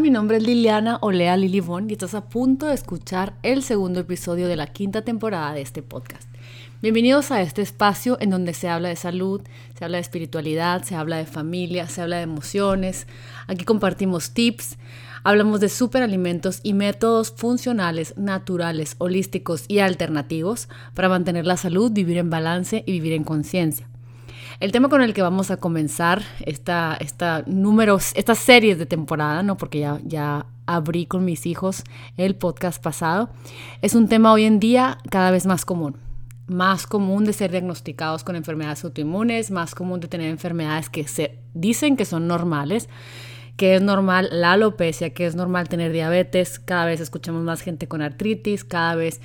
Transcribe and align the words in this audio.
Mi 0.00 0.10
nombre 0.10 0.36
es 0.36 0.42
Liliana 0.42 0.98
Olea 1.00 1.38
Lilibón 1.38 1.88
y 1.88 1.94
estás 1.94 2.14
a 2.14 2.28
punto 2.28 2.66
de 2.66 2.74
escuchar 2.74 3.32
el 3.42 3.62
segundo 3.62 4.00
episodio 4.00 4.46
de 4.46 4.54
la 4.54 4.66
quinta 4.66 5.00
temporada 5.02 5.54
de 5.54 5.62
este 5.62 5.82
podcast. 5.82 6.28
Bienvenidos 6.82 7.30
a 7.30 7.40
este 7.40 7.62
espacio 7.62 8.18
en 8.20 8.28
donde 8.28 8.52
se 8.52 8.68
habla 8.68 8.90
de 8.90 8.96
salud, 8.96 9.40
se 9.76 9.84
habla 9.84 9.96
de 9.96 10.02
espiritualidad, 10.02 10.82
se 10.82 10.96
habla 10.96 11.16
de 11.16 11.24
familia, 11.24 11.88
se 11.88 12.02
habla 12.02 12.18
de 12.18 12.24
emociones. 12.24 13.06
Aquí 13.46 13.64
compartimos 13.64 14.32
tips, 14.32 14.76
hablamos 15.24 15.60
de 15.60 15.70
superalimentos 15.70 16.60
y 16.62 16.74
métodos 16.74 17.32
funcionales, 17.34 18.12
naturales, 18.18 18.96
holísticos 18.98 19.64
y 19.66 19.78
alternativos 19.78 20.68
para 20.92 21.08
mantener 21.08 21.46
la 21.46 21.56
salud, 21.56 21.90
vivir 21.90 22.18
en 22.18 22.28
balance 22.28 22.84
y 22.86 22.92
vivir 22.92 23.14
en 23.14 23.24
conciencia. 23.24 23.88
El 24.58 24.72
tema 24.72 24.88
con 24.88 25.02
el 25.02 25.12
que 25.12 25.20
vamos 25.20 25.50
a 25.50 25.58
comenzar 25.58 26.22
esta, 26.46 26.96
esta 26.98 27.44
números, 27.46 28.12
estas 28.14 28.38
series 28.38 28.78
de 28.78 28.86
temporada, 28.86 29.42
¿no? 29.42 29.58
porque 29.58 29.80
ya, 29.80 30.00
ya 30.02 30.46
abrí 30.64 31.04
con 31.04 31.26
mis 31.26 31.44
hijos 31.44 31.84
el 32.16 32.36
podcast 32.36 32.82
pasado, 32.82 33.28
es 33.82 33.94
un 33.94 34.08
tema 34.08 34.32
hoy 34.32 34.44
en 34.44 34.58
día 34.58 34.96
cada 35.10 35.30
vez 35.30 35.44
más 35.44 35.66
común. 35.66 35.96
Más 36.46 36.86
común 36.86 37.26
de 37.26 37.34
ser 37.34 37.50
diagnosticados 37.50 38.24
con 38.24 38.34
enfermedades 38.34 38.82
autoinmunes, 38.84 39.50
más 39.50 39.74
común 39.74 40.00
de 40.00 40.08
tener 40.08 40.30
enfermedades 40.30 40.88
que 40.88 41.06
se 41.06 41.38
dicen 41.52 41.96
que 41.96 42.06
son 42.06 42.26
normales, 42.26 42.88
que 43.58 43.74
es 43.74 43.82
normal 43.82 44.30
la 44.32 44.52
alopecia, 44.52 45.12
que 45.12 45.26
es 45.26 45.34
normal 45.34 45.68
tener 45.68 45.92
diabetes, 45.92 46.60
cada 46.60 46.86
vez 46.86 47.00
escuchamos 47.00 47.42
más 47.42 47.60
gente 47.60 47.88
con 47.88 48.00
artritis, 48.00 48.64
cada 48.64 48.94
vez 48.94 49.20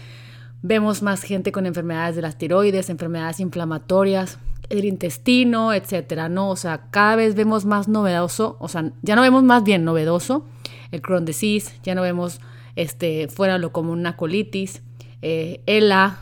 vemos 0.62 1.01
más 1.01 1.21
gente 1.21 1.54
con 1.54 1.66
enfermedades 1.66 2.18
de 2.18 2.21
las 2.21 2.38
tiroides, 2.38 2.90
enfermedades 2.90 3.40
inflamatorias, 3.40 4.38
el 4.72 4.86
intestino, 4.86 5.74
etcétera, 5.74 6.30
¿no? 6.30 6.50
O 6.50 6.55
sea, 6.55 6.88
cada 6.91 7.16
vez 7.16 7.36
vemos 7.36 7.66
más 7.66 7.88
novedoso, 7.88 8.58
o 8.60 8.68
sea, 8.68 8.91
ya 9.02 9.16
no 9.16 9.22
vemos 9.22 9.44
más 9.44 9.63
bien 9.63 9.84
novedoso 9.84 10.46
el 10.91 11.02
Crohn 11.02 11.26
disease, 11.26 11.74
ya 11.84 11.96
no 11.96 12.02
vemos 12.02 12.40
este, 12.76 13.28
fuera 13.28 13.58
lo 13.58 13.72
como 13.72 13.91
una 13.91 14.16
colitis, 14.16 14.82
eh, 15.22 15.62
ELA, 15.66 16.20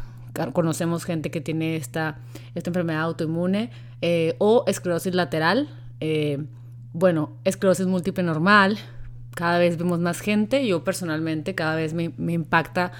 conocemos 0.53 1.06
gente 1.06 1.31
que 1.31 1.41
tiene 1.41 1.75
esta, 1.75 2.19
esta 2.56 2.69
enfermedad 2.69 3.02
autoinmune, 3.02 3.72
eh, 4.02 4.36
o 4.39 4.63
esclerosis 4.67 5.13
lateral, 5.13 5.69
eh, 6.00 6.44
bueno, 6.94 7.31
esclerosis 7.44 7.88
múltiple 7.88 8.23
normal, 8.23 8.78
cada 9.36 9.59
vez 9.59 9.78
vemos 9.78 10.00
más 10.00 10.22
gente, 10.22 10.66
yo 10.66 10.84
personalmente 10.84 11.56
cada 11.56 11.75
vez 11.75 11.94
me, 11.94 12.13
me 12.17 12.34
impacta 12.34 12.91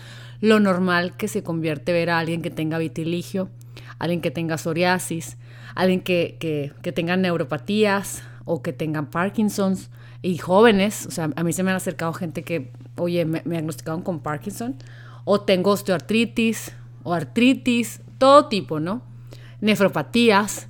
lo 0.42 0.60
normal 0.60 1.16
que 1.18 1.28
se 1.28 1.44
convierte 1.44 1.92
ver 1.92 2.10
a 2.10 2.20
alguien 2.20 2.42
que 2.42 2.50
tenga 2.50 2.78
vitiligio, 2.78 3.50
alguien 3.98 4.22
que 4.22 4.32
tenga 4.32 4.58
psoriasis, 4.58 5.38
alguien 5.76 6.02
que, 6.02 6.38
que, 6.40 6.92
tenga 6.92 7.18
neuropatías 7.18 8.24
o 8.46 8.62
que 8.62 8.74
tengan 8.74 9.10
Parkinson's 9.10 9.90
y 10.22 10.38
jóvenes, 10.38 11.06
o 11.06 11.12
sea, 11.12 11.30
a 11.36 11.44
mí 11.44 11.54
se 11.54 11.64
me 11.64 11.72
han 11.72 11.78
acercado 11.78 12.14
gente 12.14 12.44
que, 12.44 12.72
oye, 12.98 13.26
me, 13.26 13.42
me 13.46 13.52
diagnosticaron 13.52 14.02
con 14.02 14.20
Parkinson 14.20 14.76
o 15.26 15.42
tengo 15.42 15.72
osteoartritis 15.72 16.74
o 17.04 17.14
artritis, 17.14 18.02
todo 18.18 18.48
tipo, 18.48 18.80
¿no? 18.80 19.02
Nefropatías, 19.62 20.68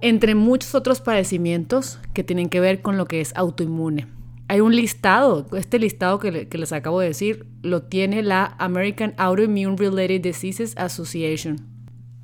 entre 0.00 0.34
muchos 0.34 0.74
otros 0.74 1.00
padecimientos 1.00 1.98
que 2.14 2.24
tienen 2.24 2.48
que 2.48 2.60
ver 2.60 2.82
con 2.82 2.96
lo 2.96 3.06
que 3.06 3.20
es 3.20 3.34
autoinmune. 3.34 4.17
Hay 4.48 4.60
un 4.60 4.74
listado, 4.74 5.46
este 5.56 5.78
listado 5.78 6.18
que, 6.18 6.48
les 6.50 6.72
acabo 6.72 7.00
de 7.00 7.08
decir, 7.08 7.46
lo 7.62 7.82
tiene 7.82 8.22
la 8.22 8.56
American 8.58 9.14
Autoimmune 9.18 9.76
Related 9.76 10.22
Diseases 10.22 10.74
Association 10.78 11.78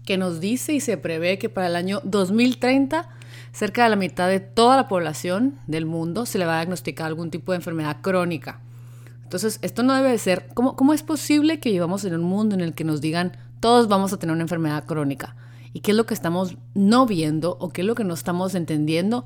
que 0.05 0.19
nos 0.19 0.41
dice 0.41 0.75
y 0.75 0.81
se 0.81 0.97
prevé 0.97 1.39
que 1.39 1.49
para 1.49 1.67
el 1.67 1.77
año 1.77 2.01
2030 2.05 3.09
cerca 3.53 3.85
de 3.85 3.91
la 3.91 3.97
mitad 3.97 4.29
de 4.29 4.41
toda 4.41 4.77
la 4.77 4.89
población 4.89 5.59
del 5.67 5.87
mundo 5.87 6.27
se 6.27 6.39
le 6.39 6.47
va 6.47 6.55
a 6.55 6.61
diagnosticar 6.61 7.07
algún 7.07 7.31
tipo 7.31 7.53
de 7.53 7.57
enfermedad 7.57 7.99
crónica. 8.03 8.61
Entonces, 9.23 9.59
esto 9.63 9.83
no 9.83 9.95
debe 9.95 10.11
de 10.11 10.19
ser, 10.19 10.49
¿cómo, 10.55 10.77
¿cómo 10.77 10.93
es 10.93 11.03
posible 11.03 11.59
que 11.59 11.71
vivamos 11.71 12.05
en 12.05 12.15
un 12.15 12.23
mundo 12.23 12.55
en 12.55 12.61
el 12.61 12.75
que 12.75 12.85
nos 12.85 13.01
digan 13.01 13.37
todos 13.61 13.89
vamos 13.89 14.13
a 14.13 14.19
tener 14.19 14.35
una 14.35 14.43
enfermedad 14.43 14.85
crónica? 14.85 15.37
¿Y 15.73 15.81
qué 15.81 15.93
es 15.93 15.97
lo 15.97 16.07
que 16.07 16.15
estamos 16.15 16.57
no 16.75 17.07
viendo 17.07 17.57
o 17.59 17.71
qué 17.71 17.81
es 17.81 17.87
lo 17.87 17.95
que 17.95 18.05
no 18.05 18.15
estamos 18.15 18.55
entendiendo? 18.55 19.25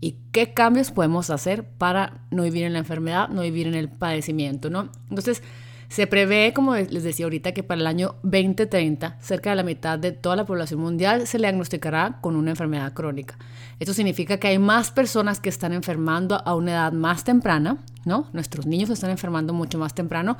¿Y 0.00 0.16
qué 0.32 0.54
cambios 0.54 0.90
podemos 0.90 1.30
hacer 1.30 1.64
para 1.64 2.22
no 2.30 2.42
vivir 2.42 2.64
en 2.64 2.72
la 2.72 2.78
enfermedad, 2.78 3.28
no 3.28 3.42
vivir 3.42 3.66
en 3.66 3.74
el 3.74 3.90
padecimiento, 3.90 4.70
¿no? 4.70 4.90
Entonces, 5.10 5.42
se 5.90 6.06
prevé, 6.06 6.52
como 6.54 6.76
les 6.76 7.02
decía 7.02 7.26
ahorita, 7.26 7.50
que 7.50 7.64
para 7.64 7.80
el 7.80 7.86
año 7.88 8.14
2030 8.22 9.18
cerca 9.20 9.50
de 9.50 9.56
la 9.56 9.64
mitad 9.64 9.98
de 9.98 10.12
toda 10.12 10.36
la 10.36 10.46
población 10.46 10.78
mundial 10.78 11.26
se 11.26 11.36
diagnosticará 11.38 12.20
con 12.20 12.36
una 12.36 12.50
enfermedad 12.50 12.92
crónica. 12.92 13.36
Esto 13.80 13.92
significa 13.92 14.36
que 14.36 14.46
hay 14.46 14.60
más 14.60 14.92
personas 14.92 15.40
que 15.40 15.48
están 15.48 15.72
enfermando 15.72 16.40
a 16.46 16.54
una 16.54 16.70
edad 16.70 16.92
más 16.92 17.24
temprana, 17.24 17.78
¿no? 18.04 18.30
Nuestros 18.32 18.66
niños 18.66 18.88
están 18.88 19.10
enfermando 19.10 19.52
mucho 19.52 19.78
más 19.78 19.92
temprano. 19.92 20.38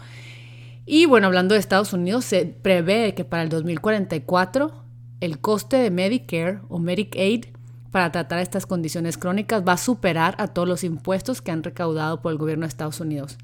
Y 0.87 1.06
bueno, 1.06 1.26
hablando 1.26 1.54
de 1.54 1.60
Estados 1.60 1.93
Unidos, 1.93 2.25
se 2.26 2.47
prevé 2.47 3.15
que 3.15 3.25
para 3.25 3.43
el 3.43 3.49
2044 3.49 4.84
el 5.20 5.41
coste 5.41 5.78
de 5.78 5.91
Medicare 5.91 6.60
o 6.69 6.78
Medicaid 6.78 7.47
para 7.91 8.12
tratar 8.12 8.39
estas 8.39 8.67
condiciones 8.67 9.19
crónicas 9.19 9.62
va 9.67 9.73
a 9.73 9.78
superar 9.78 10.34
a 10.39 10.49
todos 10.49 10.69
los 10.69 10.84
impuestos 10.84 11.43
que 11.43 11.51
han 11.51 11.62
recaudado 11.62 12.23
por 12.23 12.33
el 12.33 12.39
gobierno 12.39 12.65
de 12.65 12.69
Estados 12.69 13.01
Unidos. 13.01 13.39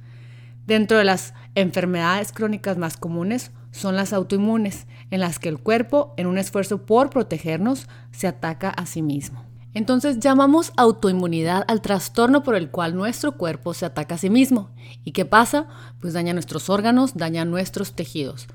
Dentro 0.67 0.99
de 0.99 1.05
las 1.05 1.35
enfermedades 1.55 2.33
crónicas 2.33 2.77
más 2.77 2.97
comunes 2.97 3.53
son 3.71 3.95
las 3.95 4.13
autoinmunes, 4.13 4.87
en 5.11 5.21
las 5.21 5.39
que 5.39 5.49
el 5.49 5.59
cuerpo, 5.59 6.15
en 6.17 6.27
un 6.27 6.39
esfuerzo 6.39 6.87
por 6.87 7.11
protegernos, 7.11 7.87
se 8.11 8.27
ataca 8.27 8.71
a 8.71 8.87
sí 8.87 9.03
mismo. 9.03 9.45
Entonces 9.75 10.19
llamamos 10.21 10.73
autoinmunidad 10.77 11.65
al 11.69 11.83
trastorno 11.83 12.43
por 12.43 12.55
el 12.55 12.71
cual 12.71 12.97
nuestro 12.97 13.37
cuerpo 13.37 13.75
se 13.75 13.85
ataca 13.85 14.15
a 14.15 14.19
sí 14.19 14.31
mismo. 14.31 14.71
¿Y 15.05 15.13
qué 15.13 15.27
pasa? 15.27 15.67
Pues 16.01 16.15
daña 16.15 16.33
nuestros 16.33 16.71
órganos, 16.71 17.15
daña 17.15 17.45
nuestros 17.45 17.93
tejidos. 17.95 18.47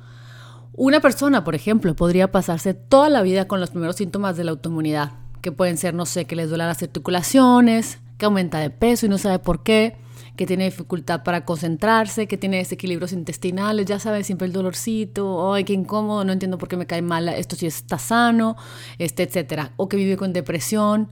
Una 0.74 1.00
persona, 1.00 1.44
por 1.44 1.54
ejemplo, 1.54 1.96
podría 1.96 2.32
pasarse 2.32 2.74
toda 2.74 3.10
la 3.10 3.22
vida 3.22 3.48
con 3.48 3.60
los 3.60 3.70
primeros 3.70 3.98
síntomas 3.98 4.36
de 4.36 4.46
la 4.46 4.52
autoinmunidad, 4.52 5.12
que 5.42 5.52
pueden 5.52 5.78
ser, 5.78 5.94
no 5.94 6.06
sé, 6.06 6.26
que 6.26 6.36
les 6.36 6.50
duela 6.50 6.68
las 6.68 6.82
articulaciones, 6.82 8.00
que 8.18 8.26
aumenta 8.26 8.60
de 8.60 8.70
peso 8.70 9.06
y 9.06 9.10
no 9.10 9.18
sabe 9.18 9.40
por 9.40 9.64
qué, 9.64 9.98
que 10.36 10.46
tiene 10.46 10.66
dificultad 10.66 11.24
para 11.24 11.46
concentrarse, 11.46 12.28
que 12.28 12.38
tiene 12.38 12.58
desequilibrios 12.58 13.12
intestinales, 13.12 13.86
ya 13.86 14.00
sabes, 14.00 14.26
siempre 14.26 14.48
el 14.48 14.54
dolorcito, 14.54 15.54
ay, 15.54 15.64
qué 15.64 15.74
incómodo, 15.74 16.24
no 16.24 16.32
entiendo 16.32 16.58
por 16.58 16.70
qué 16.70 16.78
me 16.78 16.88
cae 16.88 17.02
mal, 17.02 17.30
esto 17.30 17.56
sí 17.56 17.66
está 17.68 17.98
sano, 17.98 18.56
este, 18.98 19.24
etcétera, 19.24 19.74
o 19.78 19.90
que 19.90 19.98
vive 19.98 20.18
con 20.18 20.34
depresión 20.34 21.10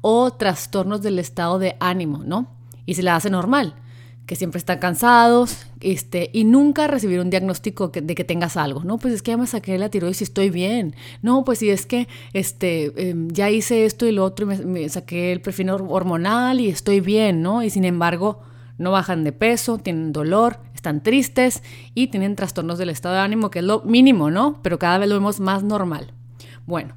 o 0.00 0.32
trastornos 0.32 1.02
del 1.02 1.18
estado 1.18 1.58
de 1.58 1.76
ánimo, 1.80 2.22
¿no? 2.24 2.48
Y 2.86 2.94
se 2.94 3.02
le 3.02 3.10
hace 3.10 3.30
normal, 3.30 3.76
que 4.32 4.36
siempre 4.36 4.56
están 4.56 4.78
cansados, 4.78 5.66
este, 5.82 6.30
y 6.32 6.44
nunca 6.44 6.86
recibir 6.86 7.20
un 7.20 7.28
diagnóstico 7.28 7.88
de 7.88 8.14
que 8.14 8.24
tengas 8.24 8.56
algo, 8.56 8.82
¿no? 8.82 8.96
Pues 8.96 9.12
es 9.12 9.20
que 9.20 9.32
ya 9.32 9.36
me 9.36 9.46
saqué 9.46 9.76
la 9.76 9.90
tiroides 9.90 10.22
y 10.22 10.24
estoy 10.24 10.48
bien. 10.48 10.96
No, 11.20 11.44
pues 11.44 11.58
si 11.58 11.68
es 11.68 11.84
que 11.84 12.08
este, 12.32 13.10
em, 13.10 13.28
ya 13.28 13.50
hice 13.50 13.84
esto 13.84 14.06
y 14.06 14.12
lo 14.12 14.24
otro 14.24 14.46
y 14.46 14.56
me, 14.56 14.64
me 14.64 14.88
saqué 14.88 15.32
el 15.32 15.42
perfil 15.42 15.68
hormonal 15.68 16.60
y 16.60 16.68
estoy 16.68 17.00
bien, 17.00 17.42
¿no? 17.42 17.62
Y 17.62 17.68
sin 17.68 17.84
embargo, 17.84 18.40
no 18.78 18.90
bajan 18.90 19.22
de 19.22 19.32
peso, 19.32 19.76
tienen 19.76 20.14
dolor, 20.14 20.60
están 20.74 21.02
tristes 21.02 21.62
y 21.94 22.06
tienen 22.06 22.34
trastornos 22.34 22.78
del 22.78 22.88
estado 22.88 23.16
de 23.16 23.20
ánimo, 23.20 23.50
que 23.50 23.58
es 23.58 23.66
lo 23.66 23.82
mínimo, 23.82 24.30
¿no? 24.30 24.60
Pero 24.62 24.78
cada 24.78 24.96
vez 24.96 25.10
lo 25.10 25.16
vemos 25.16 25.40
más 25.40 25.62
normal. 25.62 26.14
Bueno, 26.64 26.94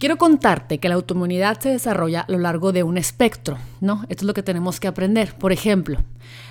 quiero 0.00 0.16
contarte 0.16 0.78
que 0.78 0.88
la 0.88 0.94
autoinmunidad 0.96 1.60
se 1.60 1.68
desarrolla 1.68 2.22
a 2.22 2.32
lo 2.32 2.38
largo 2.38 2.72
de 2.72 2.82
un 2.82 2.96
espectro, 2.96 3.58
¿no? 3.80 4.02
Esto 4.08 4.24
es 4.24 4.26
lo 4.26 4.34
que 4.34 4.42
tenemos 4.42 4.80
que 4.80 4.88
aprender. 4.88 5.34
Por 5.36 5.52
ejemplo, 5.52 5.98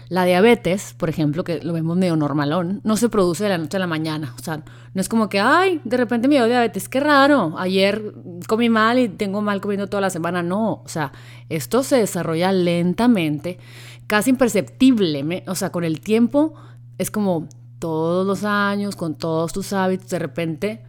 la 0.07 0.23
diabetes, 0.23 0.93
por 0.93 1.09
ejemplo, 1.09 1.43
que 1.43 1.59
lo 1.61 1.73
vemos 1.73 1.97
medio 1.97 2.16
normalón, 2.16 2.79
no 2.84 2.96
se 2.96 3.09
produce 3.09 3.43
de 3.43 3.49
la 3.49 3.57
noche 3.57 3.78
a 3.78 3.79
la 3.79 3.87
mañana. 3.87 4.35
O 4.37 4.43
sea, 4.43 4.63
no 4.93 5.01
es 5.01 5.09
como 5.09 5.29
que, 5.29 5.40
ay, 5.40 5.81
de 5.84 5.97
repente 5.97 6.28
me 6.28 6.35
dio 6.35 6.46
diabetes, 6.46 6.87
qué 6.87 6.99
raro, 6.99 7.55
ayer 7.57 8.13
comí 8.47 8.69
mal 8.69 8.99
y 8.99 9.09
tengo 9.09 9.41
mal 9.41 9.61
comiendo 9.61 9.87
toda 9.87 10.02
la 10.02 10.11
semana. 10.11 10.43
No, 10.43 10.84
o 10.85 10.87
sea, 10.87 11.11
esto 11.49 11.81
se 11.81 11.97
desarrolla 11.97 12.52
lentamente 12.52 13.57
casi 14.05 14.29
imperceptible, 14.29 15.43
o 15.47 15.55
sea, 15.55 15.72
con 15.72 15.84
el 15.84 16.02
tiempo 16.02 16.53
es 16.99 17.09
como 17.09 17.49
todos 17.79 18.28
los 18.28 18.43
años, 18.43 18.95
con 18.95 19.16
todos 19.16 19.53
tus 19.53 19.73
hábitos, 19.73 20.09
de 20.09 20.19
repente 20.19 20.84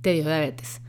te 0.00 0.12
dio 0.12 0.24
diabetes. 0.24 0.80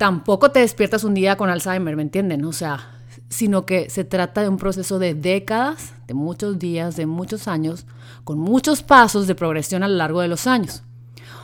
Tampoco 0.00 0.50
te 0.50 0.60
despiertas 0.60 1.04
un 1.04 1.12
día 1.12 1.36
con 1.36 1.50
Alzheimer, 1.50 1.94
¿me 1.94 2.00
entienden? 2.00 2.42
O 2.46 2.54
sea, 2.54 2.88
sino 3.28 3.66
que 3.66 3.90
se 3.90 4.02
trata 4.02 4.40
de 4.40 4.48
un 4.48 4.56
proceso 4.56 4.98
de 4.98 5.12
décadas, 5.12 5.92
de 6.06 6.14
muchos 6.14 6.58
días, 6.58 6.96
de 6.96 7.04
muchos 7.04 7.46
años, 7.46 7.84
con 8.24 8.38
muchos 8.38 8.82
pasos 8.82 9.26
de 9.26 9.34
progresión 9.34 9.82
a 9.82 9.88
lo 9.88 9.96
largo 9.96 10.22
de 10.22 10.28
los 10.28 10.46
años. 10.46 10.84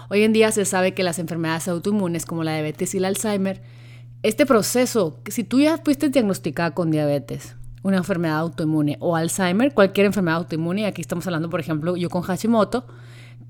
Hoy 0.08 0.22
en 0.22 0.32
día 0.32 0.52
se 0.52 0.64
sabe 0.64 0.94
que 0.94 1.02
las 1.02 1.18
enfermedades 1.18 1.68
autoinmunes 1.68 2.24
como 2.24 2.44
la 2.44 2.54
diabetes 2.54 2.94
y 2.94 2.96
el 2.96 3.04
Alzheimer, 3.04 3.60
este 4.22 4.46
proceso, 4.46 5.18
si 5.26 5.44
tú 5.44 5.60
ya 5.60 5.76
fuiste 5.76 6.08
diagnosticada 6.08 6.70
con 6.70 6.90
diabetes, 6.90 7.56
una 7.82 7.98
enfermedad 7.98 8.38
autoinmune 8.38 8.96
o 9.00 9.16
Alzheimer, 9.16 9.74
cualquier 9.74 10.06
enfermedad 10.06 10.38
autoinmune, 10.38 10.86
aquí 10.86 11.02
estamos 11.02 11.26
hablando, 11.26 11.50
por 11.50 11.60
ejemplo, 11.60 11.94
yo 11.94 12.08
con 12.08 12.22
Hashimoto, 12.22 12.86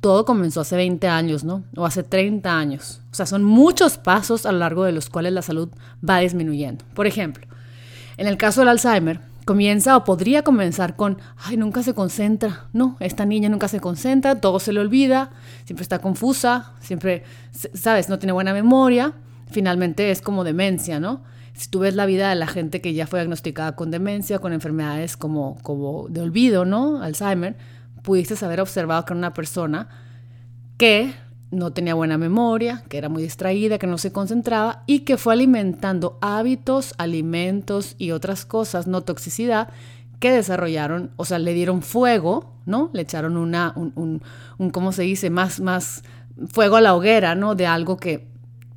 todo 0.07 0.25
comenzó 0.25 0.61
hace 0.61 0.77
20 0.77 1.09
años, 1.09 1.43
¿no? 1.43 1.65
O 1.75 1.85
hace 1.85 2.05
30 2.05 2.57
años. 2.57 3.01
O 3.11 3.15
sea, 3.17 3.27
son 3.27 3.43
muchos 3.43 3.99
pasos 3.99 4.47
a 4.47 4.53
lo 4.53 4.59
largo 4.59 4.85
de 4.85 4.93
los 4.93 5.11
cuales 5.11 5.33
la 5.33 5.43
salud 5.43 5.69
va 6.09 6.21
disminuyendo. 6.21 6.85
Por 6.95 7.09
ejemplo, 7.09 7.45
en 8.17 8.29
el 8.29 8.37
caso 8.37 8.61
del 8.61 8.69
Alzheimer, 8.69 9.19
comienza 9.45 9.97
o 9.97 10.05
podría 10.05 10.45
comenzar 10.45 10.95
con, 10.95 11.19
ay, 11.39 11.57
nunca 11.57 11.83
se 11.83 11.93
concentra. 11.93 12.69
No, 12.73 12.97
esta 13.01 13.27
niña 13.27 13.49
nunca 13.49 13.67
se 13.67 13.81
concentra, 13.81 14.41
todo 14.41 14.61
se 14.61 14.73
le 14.73 14.79
olvida, 14.79 15.33
siempre 15.65 15.83
está 15.83 15.99
confusa, 15.99 16.75
siempre, 16.79 17.25
sabes, 17.75 18.09
no 18.09 18.21
tiene 18.21 18.33
buena 18.33 18.53
memoria. 18.53 19.13
Finalmente 19.51 20.13
es 20.13 20.23
como 20.23 20.45
demencia, 20.45 21.01
¿no? 21.01 21.25
Si 21.53 21.69
tú 21.69 21.81
ves 21.81 21.97
la 21.97 22.07
vida 22.07 22.29
de 22.29 22.37
la 22.37 22.47
gente 22.47 22.81
que 22.81 22.95
ya 22.95 23.09
fue 23.09 23.19
diagnosticada 23.19 23.75
con 23.75 23.91
demencia, 23.91 24.39
con 24.39 24.53
enfermedades 24.53 25.17
como, 25.17 25.59
como 25.65 26.07
de 26.09 26.21
olvido, 26.21 26.65
¿no? 26.65 27.03
Alzheimer, 27.03 27.57
pudiste 28.07 28.43
haber 28.45 28.61
observado 28.61 29.05
que 29.05 29.13
era 29.13 29.19
una 29.19 29.35
persona 29.35 29.89
que 30.79 31.13
no 31.51 31.73
tenía 31.73 31.95
buena 31.95 32.17
memoria, 32.17 32.85
que 32.89 32.99
era 32.99 33.09
muy 33.09 33.21
distraída, 33.21 33.79
que 33.79 33.89
no 33.89 33.99
se 33.99 34.13
concentraba 34.13 34.85
y 34.87 35.01
que 35.01 35.17
fue 35.17 35.33
alimentando 35.33 36.17
hábitos, 36.21 36.95
alimentos 36.99 37.97
y 37.99 38.13
otras 38.13 38.47
cosas, 38.47 38.87
no 38.87 39.01
toxicidad, 39.03 39.71
que 40.21 40.31
desarrollaron, 40.31 41.11
o 41.17 41.25
sea, 41.25 41.41
le 41.41 41.53
dieron 41.53 41.83
fuego, 41.83 42.55
¿no? 42.65 42.91
Le 42.93 43.03
echaron 43.03 43.37
una, 43.37 43.73
un, 43.75 44.23
un, 44.57 44.71
¿cómo 44.71 44.93
se 44.93 45.03
dice? 45.03 45.29
Más, 45.29 45.59
más 45.59 46.05
fuego 46.53 46.77
a 46.77 46.81
la 46.81 46.95
hoguera, 46.95 47.35
¿no? 47.35 47.57
De 47.57 47.67
algo 47.67 47.97
que, 47.97 48.29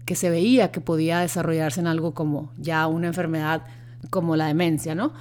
que 0.06 0.16
se 0.16 0.31
veía 0.31 0.72
que 0.72 0.81
podía 0.81 1.20
desarrollarse 1.20 1.80
en 1.81 1.88
algo 1.88 2.16
como 2.16 2.52
ya 2.58 2.88
una 2.88 3.08
enfermedad 3.08 3.62
como 4.10 4.36
la 4.36 4.48
demencia, 4.48 4.96
¿no? 4.96 5.14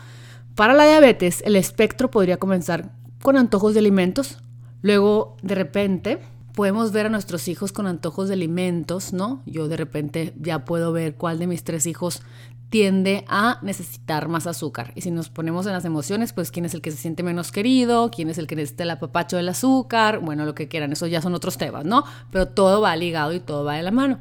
Para 0.55 0.72
la 0.72 0.87
diabetes, 0.87 1.43
el 1.44 1.56
espectro 1.56 2.10
podría 2.10 2.38
comenzar 2.38 2.90
con 3.23 3.37
antojos 3.37 3.75
de 3.75 3.81
alimentos, 3.81 4.38
luego 4.82 5.37
de 5.43 5.55
repente 5.55 6.19
podemos 6.55 6.93
ver 6.93 7.06
a 7.06 7.09
nuestros 7.09 7.47
hijos 7.49 7.73
con 7.73 7.87
antojos 7.87 8.29
de 8.29 8.35
alimentos, 8.35 9.12
¿no? 9.12 9.43
Yo 9.47 9.69
de 9.69 9.76
repente 9.76 10.35
ya 10.41 10.65
puedo 10.65 10.93
ver 10.93 11.15
cuál 11.15 11.38
de 11.38 11.47
mis 11.47 11.62
tres 11.62 11.87
hijos 11.87 12.23
tiende 12.70 13.25
a 13.29 13.59
necesitar 13.62 14.29
más 14.29 14.47
azúcar. 14.47 14.93
Y 14.94 15.00
si 15.00 15.11
nos 15.11 15.31
ponemos 15.31 15.67
en 15.67 15.73
las 15.73 15.85
emociones, 15.85 16.32
pues 16.32 16.50
quién 16.50 16.65
es 16.65 16.75
el 16.75 16.81
que 16.81 16.91
se 16.91 16.97
siente 16.97 17.23
menos 17.23 17.53
querido, 17.53 18.11
quién 18.11 18.29
es 18.29 18.38
el 18.38 18.47
que 18.47 18.56
necesita 18.56 18.82
el 18.82 18.91
apapacho 18.91 19.37
del 19.37 19.49
azúcar, 19.49 20.20
bueno, 20.20 20.44
lo 20.44 20.55
que 20.55 20.69
quieran, 20.69 20.93
eso 20.93 21.06
ya 21.06 21.23
son 21.23 21.35
otros 21.35 21.56
temas, 21.56 21.85
¿no? 21.85 22.05
Pero 22.31 22.49
todo 22.49 22.81
va 22.81 22.94
ligado 22.97 23.32
y 23.32 23.41
todo 23.41 23.65
va 23.65 23.76
de 23.76 23.82
la 23.82 23.91
mano. 23.91 24.19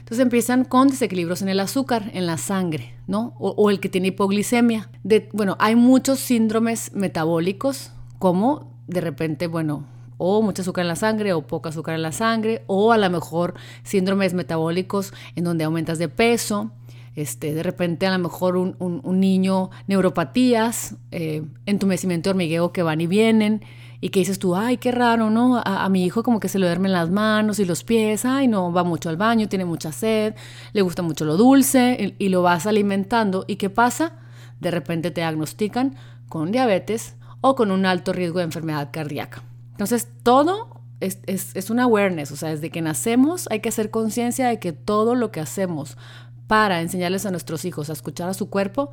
Entonces 0.00 0.20
empiezan 0.20 0.64
con 0.64 0.88
desequilibrios 0.88 1.40
en 1.40 1.48
el 1.48 1.60
azúcar, 1.60 2.10
en 2.12 2.26
la 2.26 2.36
sangre, 2.36 2.94
¿no? 3.06 3.34
O, 3.38 3.70
el 3.70 3.80
que 3.80 3.88
tiene 3.88 4.08
hipoglicemia. 4.08 4.90
Bueno, 5.32 5.56
hay 5.58 5.76
muchos 5.76 6.18
síndromes 6.18 6.92
metabólicos, 6.92 7.90
como 8.24 8.72
de 8.86 9.02
repente, 9.02 9.48
bueno, 9.48 9.84
o 10.16 10.40
mucha 10.40 10.62
azúcar 10.62 10.84
en 10.84 10.88
la 10.88 10.96
sangre 10.96 11.34
o 11.34 11.46
poca 11.46 11.68
azúcar 11.68 11.94
en 11.94 12.00
la 12.00 12.10
sangre, 12.10 12.64
o 12.66 12.90
a 12.90 12.96
lo 12.96 13.10
mejor 13.10 13.52
síndromes 13.82 14.32
metabólicos 14.32 15.12
en 15.36 15.44
donde 15.44 15.64
aumentas 15.64 15.98
de 15.98 16.08
peso, 16.08 16.70
este, 17.16 17.52
de 17.52 17.62
repente 17.62 18.06
a 18.06 18.16
lo 18.16 18.18
mejor 18.18 18.56
un, 18.56 19.20
niño 19.20 19.68
neuropatías, 19.88 20.96
eh, 21.10 21.42
entumecimiento 21.66 22.30
de 22.30 22.30
hormigueo 22.30 22.72
que 22.72 22.82
van 22.82 23.02
y 23.02 23.06
vienen, 23.06 23.60
y 24.00 24.08
que 24.08 24.20
dices 24.20 24.38
tú, 24.38 24.56
ay, 24.56 24.78
qué 24.78 24.90
raro, 24.90 25.28
¿no? 25.28 25.60
A, 25.62 25.86
mi 25.90 26.06
hijo 26.06 26.22
como 26.22 26.40
que 26.40 26.48
se 26.48 26.58
le 26.58 26.64
duermen 26.64 26.92
las 26.92 27.10
manos 27.10 27.58
y 27.58 27.66
los 27.66 27.84
pies, 27.84 28.24
ay, 28.24 28.48
no, 28.48 28.72
va 28.72 28.84
mucho 28.84 29.10
al 29.10 29.18
baño, 29.18 29.50
tiene 29.50 29.66
mucha 29.66 29.92
sed, 29.92 30.34
le 30.72 30.80
gusta 30.80 31.02
mucho 31.02 31.26
lo 31.26 31.36
dulce, 31.36 32.14
y, 32.18 32.24
y 32.24 32.30
lo 32.30 32.40
vas 32.40 32.66
alimentando, 32.66 33.44
¿y 33.46 33.56
qué 33.56 33.68
pasa? 33.68 34.16
De 34.60 34.70
repente 34.70 35.10
te 35.10 35.20
diagnostican 35.20 35.96
con 36.30 36.52
diabetes 36.52 37.16
o 37.46 37.56
con 37.56 37.70
un 37.70 37.84
alto 37.84 38.14
riesgo 38.14 38.38
de 38.38 38.46
enfermedad 38.46 38.88
cardíaca. 38.90 39.42
Entonces, 39.72 40.08
todo 40.22 40.80
es, 41.00 41.18
es, 41.26 41.68
una 41.68 41.82
awareness, 41.82 42.32
o 42.32 42.36
sea, 42.36 42.48
desde 42.48 42.70
que 42.70 42.80
nacemos 42.80 43.48
hay 43.50 43.60
que 43.60 43.68
hacer 43.68 43.90
conciencia 43.90 44.48
de 44.48 44.58
que 44.58 44.72
todo 44.72 45.14
lo 45.14 45.30
que 45.30 45.40
hacemos 45.40 45.98
para 46.46 46.80
enseñarles 46.80 47.26
a 47.26 47.30
nuestros 47.30 47.66
hijos 47.66 47.90
a 47.90 47.92
escuchar 47.92 48.30
a 48.30 48.34
su 48.34 48.48
cuerpo, 48.48 48.92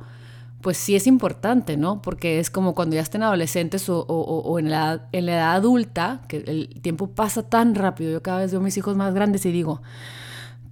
pues 0.60 0.76
sí 0.76 0.94
es 0.94 1.06
importante, 1.06 1.78
¿no? 1.78 2.02
Porque 2.02 2.40
es 2.40 2.50
como 2.50 2.74
cuando 2.74 2.94
ya 2.94 3.00
estén 3.00 3.22
adolescentes 3.22 3.88
o, 3.88 4.00
o, 4.00 4.58
en, 4.58 4.68
la, 4.68 5.08
en 5.12 5.24
la 5.24 5.32
edad 5.32 5.54
adulta, 5.54 6.20
que 6.28 6.36
el 6.46 6.82
tiempo 6.82 7.06
pasa 7.06 7.44
tan 7.44 7.74
rápido, 7.74 8.12
yo 8.12 8.22
cada 8.22 8.40
vez 8.40 8.50
veo 8.50 8.60
a 8.60 8.64
mis 8.64 8.76
hijos 8.76 8.98
más 8.98 9.14
grandes 9.14 9.46
y 9.46 9.50
digo, 9.50 9.80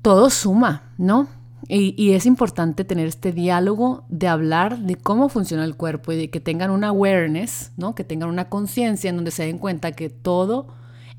todo 0.03 0.29
suma, 0.29 0.83
¿no? 0.99 1.29
Y, 1.69 2.13
es 2.13 2.27
importante 2.27 2.85
tener 2.85 3.07
este 3.07 3.33
diálogo 3.33 4.05
de 4.09 4.29
hablar 4.29 4.79
de 4.79 4.97
cómo 4.97 5.29
funciona 5.29 5.65
el 5.65 5.77
cuerpo 5.77 6.13
y 6.13 6.17
de 6.17 6.31
que 6.31 6.41
tengan 6.41 6.71
una 6.71 6.89
awareness, 6.89 7.73
¿no? 7.77 7.95
que 7.95 8.05
tengan 8.05 8.29
una 8.29 8.49
conciencia 8.49 9.11
en 9.11 9.17
donde 9.17 9.31
se 9.31 9.45
den 9.45 9.59
cuenta 9.59 9.93
que 9.93 10.09
todo 10.11 10.69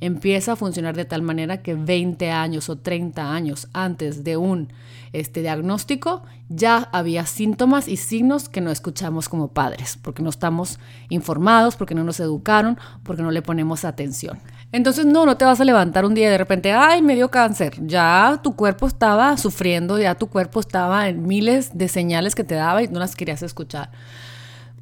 empieza 0.01 0.53
a 0.53 0.55
funcionar 0.55 0.95
de 0.95 1.05
tal 1.05 1.21
manera 1.21 1.61
que 1.61 1.75
20 1.75 2.31
años 2.31 2.69
o 2.69 2.77
30 2.77 3.31
años 3.31 3.67
antes 3.71 4.23
de 4.23 4.35
un 4.35 4.73
este, 5.13 5.41
diagnóstico 5.41 6.23
ya 6.49 6.89
había 6.91 7.25
síntomas 7.27 7.88
y 7.88 7.97
signos 7.97 8.49
que 8.49 8.61
no 8.61 8.71
escuchamos 8.71 9.29
como 9.29 9.49
padres, 9.49 9.97
porque 10.01 10.23
no 10.23 10.29
estamos 10.29 10.79
informados, 11.09 11.75
porque 11.75 11.95
no 11.95 12.03
nos 12.03 12.19
educaron, 12.19 12.77
porque 13.03 13.21
no 13.21 13.31
le 13.31 13.41
ponemos 13.43 13.85
atención. 13.85 14.39
Entonces, 14.73 15.06
no, 15.06 15.25
no 15.25 15.35
te 15.35 15.44
vas 15.44 15.59
a 15.59 15.65
levantar 15.65 16.06
un 16.06 16.13
día 16.13 16.27
y 16.27 16.31
de 16.31 16.38
repente, 16.38 16.71
ay, 16.71 17.01
me 17.01 17.15
dio 17.15 17.29
cáncer. 17.29 17.75
Ya 17.85 18.39
tu 18.41 18.56
cuerpo 18.56 18.88
estaba 18.88 19.35
sufriendo, 19.38 20.00
ya 20.00 20.15
tu 20.15 20.27
cuerpo 20.27 20.62
estaba 20.62 21.09
en 21.09 21.27
miles 21.27 21.77
de 21.77 21.89
señales 21.89 22.35
que 22.35 22.45
te 22.45 22.56
daba 22.56 22.81
y 22.81 22.88
no 22.88 23.00
las 23.00 23.15
querías 23.15 23.44
escuchar. 23.44 23.91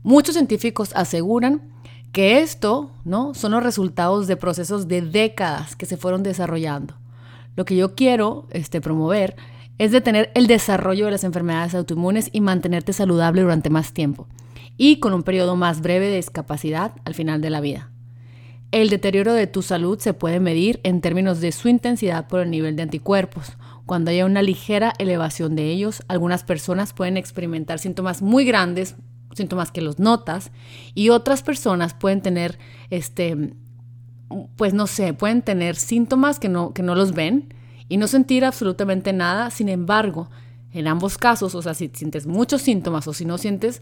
Muchos 0.04 0.36
científicos 0.36 0.92
aseguran 0.96 1.62
que 2.12 2.40
esto, 2.40 2.92
¿no? 3.04 3.34
Son 3.34 3.52
los 3.52 3.64
resultados 3.64 4.28
de 4.28 4.38
procesos 4.38 4.88
de 4.88 5.02
décadas 5.02 5.76
que 5.76 5.86
se 5.86 5.98
fueron 5.98 6.22
desarrollando. 6.22 6.96
Lo 7.56 7.66
que 7.66 7.76
yo 7.76 7.96
quiero 7.96 8.48
este, 8.52 8.82
promover 8.82 9.36
es 9.80 9.92
detener 9.92 10.32
el 10.36 10.48
desarrollo 10.48 11.06
de 11.06 11.12
las 11.12 11.24
enfermedades 11.24 11.74
autoinmunes 11.74 12.30
y 12.32 12.42
mantenerte 12.42 12.94
saludable 12.94 13.42
durante 13.42 13.70
más 13.70 13.94
tiempo 13.94 14.28
y 14.78 15.00
con 15.00 15.14
un 15.14 15.24
periodo 15.24 15.56
más 15.56 15.82
breve 15.82 16.10
de 16.10 16.18
discapacidad 16.18 16.94
al 17.06 17.16
final 17.16 17.42
de 17.42 17.50
la 17.50 17.60
vida. 17.60 17.90
El 18.72 18.92
deterioro 18.92 19.34
de 19.34 19.48
tu 19.48 19.64
salud 19.64 19.98
se 19.98 20.14
puede 20.14 20.40
medir 20.40 20.80
en 20.84 21.02
términos 21.02 21.42
de 21.42 21.52
su 21.52 21.70
intensidad 21.70 22.28
por 22.28 22.42
el 22.42 22.52
nivel 22.52 22.76
de 22.76 22.84
anticuerpos. 22.84 23.54
Cuando 23.88 24.12
haya 24.12 24.28
una 24.28 24.44
ligera 24.44 24.94
elevación 25.00 25.56
de 25.56 25.72
ellos, 25.72 26.04
algunas 26.08 26.44
personas 26.44 26.94
pueden 26.94 27.18
experimentar 27.18 27.80
síntomas 27.80 28.22
muy 28.22 28.46
grandes, 28.46 28.96
síntomas 29.34 29.72
que 29.72 29.82
los 29.82 29.98
notas, 29.98 30.52
y 30.94 31.10
otras 31.10 31.42
personas 31.42 31.96
pueden 31.96 32.22
tener, 32.22 32.60
este, 32.92 33.56
pues 34.56 34.76
no 34.76 34.86
sé, 34.86 35.16
pueden 35.16 35.42
tener 35.42 35.76
síntomas 35.76 36.38
que 36.38 36.50
no, 36.50 36.72
que 36.72 36.84
no 36.84 36.94
los 36.94 37.14
ven 37.14 37.52
y 37.88 37.98
no 37.98 38.06
sentir 38.06 38.46
absolutamente 38.46 39.14
nada. 39.14 39.50
Sin 39.50 39.68
embargo, 39.68 40.30
en 40.74 40.88
ambos 40.88 41.18
casos, 41.18 41.56
o 41.56 41.64
sea, 41.64 41.74
si 41.74 41.90
sientes 41.92 42.28
muchos 42.28 42.62
síntomas 42.62 43.08
o 43.08 43.16
si 43.16 43.26
no 43.26 43.40
sientes, 43.40 43.82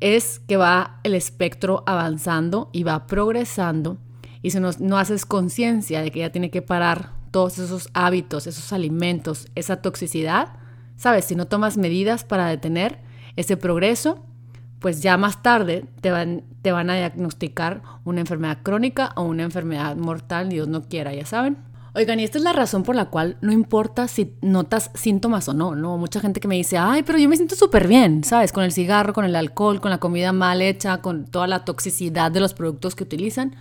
es 0.00 0.40
que 0.40 0.58
va 0.58 1.00
el 1.04 1.14
espectro 1.14 1.84
avanzando 1.86 2.68
y 2.74 2.82
va 2.82 3.06
progresando 3.06 3.96
y 4.42 4.50
si 4.50 4.58
no, 4.60 4.98
haces 4.98 5.26
conciencia 5.26 6.02
de 6.02 6.10
que 6.10 6.20
ya 6.20 6.30
tiene 6.30 6.50
que 6.50 6.62
parar 6.62 7.12
todos 7.30 7.58
esos 7.58 7.90
hábitos, 7.92 8.46
esos 8.46 8.72
alimentos, 8.72 9.48
esa 9.54 9.82
toxicidad, 9.82 10.54
sabes, 10.96 11.24
si 11.26 11.36
no 11.36 11.46
tomas 11.46 11.76
medidas 11.76 12.24
para 12.24 12.46
detener 12.46 12.98
ese 13.36 13.56
progreso, 13.56 14.24
pues 14.80 15.02
ya 15.02 15.16
más 15.18 15.42
tarde 15.42 15.84
te 16.00 16.10
van, 16.10 16.42
te 16.62 16.72
van 16.72 16.90
a 16.90 16.96
diagnosticar 16.96 17.82
una 18.04 18.20
enfermedad 18.20 18.58
crónica 18.62 19.12
o 19.14 19.22
una 19.22 19.42
enfermedad 19.42 19.96
mortal, 19.96 20.48
Dios 20.48 20.68
no 20.68 20.82
quiera, 20.82 21.14
ya 21.14 21.26
saben. 21.26 21.58
Oigan, 21.92 22.20
y 22.20 22.24
esta 22.24 22.38
es 22.38 22.44
la 22.44 22.52
razón 22.52 22.84
por 22.84 22.94
la 22.94 23.06
cual 23.06 23.36
no 23.40 23.52
importa 23.52 24.06
si 24.06 24.32
notas 24.42 24.92
síntomas 24.94 25.48
o 25.48 25.54
no, 25.54 25.74
¿no? 25.74 25.98
Mucha 25.98 26.20
gente 26.20 26.38
que 26.38 26.46
me 26.46 26.54
dice, 26.54 26.78
ay, 26.78 27.02
pero 27.02 27.18
yo 27.18 27.28
me 27.28 27.36
siento 27.36 27.56
súper 27.56 27.88
bien, 27.88 28.22
¿sabes? 28.22 28.52
Con 28.52 28.62
el 28.62 28.70
cigarro, 28.70 29.12
con 29.12 29.24
el 29.24 29.34
alcohol, 29.34 29.80
con 29.80 29.90
la 29.90 29.98
comida 29.98 30.32
mal 30.32 30.62
hecha, 30.62 30.98
con 30.98 31.26
toda 31.26 31.48
la 31.48 31.64
toxicidad 31.64 32.30
de 32.30 32.38
los 32.38 32.54
productos 32.54 32.94
que 32.94 33.02
utilizan. 33.02 33.56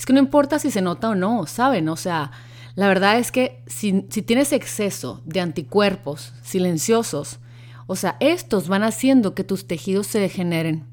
Es 0.00 0.06
que 0.06 0.14
no 0.14 0.18
importa 0.18 0.58
si 0.58 0.70
se 0.70 0.80
nota 0.80 1.10
o 1.10 1.14
no, 1.14 1.46
¿saben? 1.46 1.86
O 1.90 1.96
sea, 1.96 2.30
la 2.74 2.88
verdad 2.88 3.18
es 3.18 3.30
que 3.30 3.62
si, 3.66 4.00
tienes 4.00 4.50
exceso 4.54 5.20
de 5.26 5.40
anticuerpos 5.40 6.32
silenciosos, 6.40 7.38
o 7.86 7.96
sea, 7.96 8.16
estos 8.18 8.68
van 8.68 8.82
haciendo 8.82 9.34
que 9.34 9.44
tus 9.44 9.66
tejidos 9.66 10.06
se 10.06 10.18
degeneren. 10.18 10.86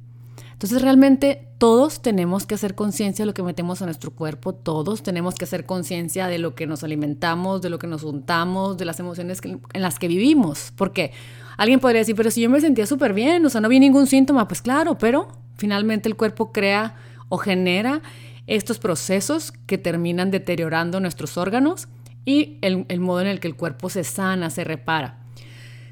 Entonces 0.51 0.81
realmente 0.81 1.47
todos 1.57 2.01
tenemos 2.01 2.45
que 2.45 2.55
hacer 2.55 2.75
conciencia 2.75 3.23
de 3.23 3.27
lo 3.27 3.33
que 3.33 3.43
metemos 3.43 3.81
a 3.81 3.85
nuestro 3.85 4.11
cuerpo, 4.11 4.53
todos 4.53 5.03
tenemos 5.03 5.35
que 5.35 5.45
hacer 5.45 5.65
conciencia 5.65 6.27
de 6.27 6.39
lo 6.39 6.53
que 6.53 6.67
nos 6.67 6.83
alimentamos, 6.83 7.61
de 7.61 7.69
lo 7.69 7.79
que 7.79 7.87
nos 7.87 8.03
untamos, 8.03 8.75
de 8.75 8.83
las 8.83 8.99
emociones 8.99 9.39
en 9.45 9.81
las 9.81 9.99
que 9.99 10.09
vivimos. 10.09 10.73
Porque 10.75 11.13
alguien 11.55 11.79
podría 11.79 11.99
decir, 11.99 12.17
pero 12.17 12.29
si 12.29 12.41
yo 12.41 12.49
me 12.49 12.59
sentía 12.59 12.85
súper 12.85 13.13
bien, 13.13 13.45
o 13.45 13.49
sea, 13.49 13.61
no 13.61 13.69
vi 13.69 13.79
ningún 13.79 14.05
síntoma, 14.05 14.49
pues 14.49 14.61
claro, 14.61 14.97
pero 14.97 15.29
finalmente 15.55 16.09
el 16.09 16.17
cuerpo 16.17 16.51
crea 16.51 16.95
o 17.29 17.37
genera 17.37 18.01
estos 18.47 18.79
procesos 18.79 19.51
que 19.51 19.77
terminan 19.77 20.31
deteriorando 20.31 20.99
nuestros 20.99 21.37
órganos 21.37 21.87
y 22.25 22.57
el, 22.61 22.99
modo 22.99 23.21
en 23.21 23.27
el 23.27 23.39
que 23.39 23.47
el 23.47 23.55
cuerpo 23.55 23.89
se 23.89 24.03
sana, 24.03 24.49
se 24.49 24.63
repara. 24.63 25.19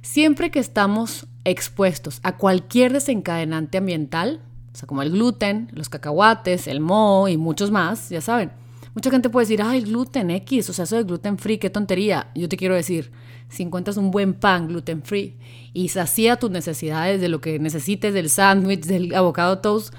Siempre 0.02 0.52
que 0.52 0.60
estamos 0.60 1.28
expuestos 1.44 2.20
a 2.24 2.38
cualquier 2.38 2.94
desencadenante 2.94 3.78
ambiental, 3.78 4.42
o 4.74 4.78
sea, 4.78 4.88
como 4.88 5.02
el 5.02 5.12
gluten, 5.12 5.70
los 5.74 5.90
cacahuates, 5.90 6.68
el 6.68 6.80
moho 6.80 7.28
y 7.28 7.38
muchos 7.38 7.72
más, 7.72 8.10
ya 8.10 8.22
saben, 8.22 8.52
Mucha 8.96 9.12
gente 9.12 9.30
puede 9.30 9.46
decir, 9.46 9.62
ay, 9.62 9.82
gluten 9.82 10.32
X, 10.32 10.70
o 10.70 10.74
sea, 10.74 10.84
eso 10.84 10.96
de 10.96 11.04
gluten 11.04 11.38
free, 11.38 11.58
qué 11.58 11.70
tontería. 11.70 12.32
Yo 12.34 12.48
te 12.48 12.56
quiero 12.56 12.76
decir, 12.76 13.12
si 13.50 13.62
encuentras 13.62 13.98
un 13.98 14.10
buen 14.10 14.34
pan 14.34 14.70
gluten 14.70 15.04
free 15.04 15.38
y 15.74 15.90
sacía 15.90 16.38
tus 16.38 16.50
necesidades 16.50 17.20
de 17.20 17.28
lo 17.28 17.42
que 17.42 17.60
necesites, 17.60 18.14
del 18.14 18.30
sándwich, 18.30 18.86
del 18.86 19.14
avocado 19.14 19.60
toast, 19.60 19.94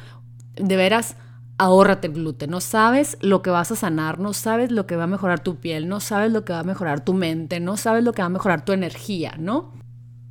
de 0.55 0.77
veras, 0.77 1.19
ahórrate 1.59 2.09
gluten. 2.09 2.51
No 2.51 2.61
sabes 2.61 3.17
lo 3.21 3.43
que 3.43 3.51
vas 3.51 3.71
a 3.73 3.77
sanar, 3.77 4.19
no 4.19 4.33
sabes 4.33 4.71
lo 4.71 4.87
que 4.87 4.97
va 4.97 5.05
a 5.05 5.09
mejorar 5.09 5.41
tu 5.41 5.57
piel, 5.57 5.89
no 5.89 6.01
sabes 6.01 6.33
lo 6.33 6.45
que 6.45 6.53
va 6.53 6.61
a 6.61 6.65
mejorar 6.65 7.05
tu 7.05 7.15
mente, 7.15 7.61
no 7.61 7.77
sabes 7.77 8.05
lo 8.05 8.13
que 8.13 8.23
va 8.23 8.27
a 8.27 8.31
mejorar 8.31 8.65
tu 8.65 8.73
energía, 8.73 9.35
¿no? 9.39 9.73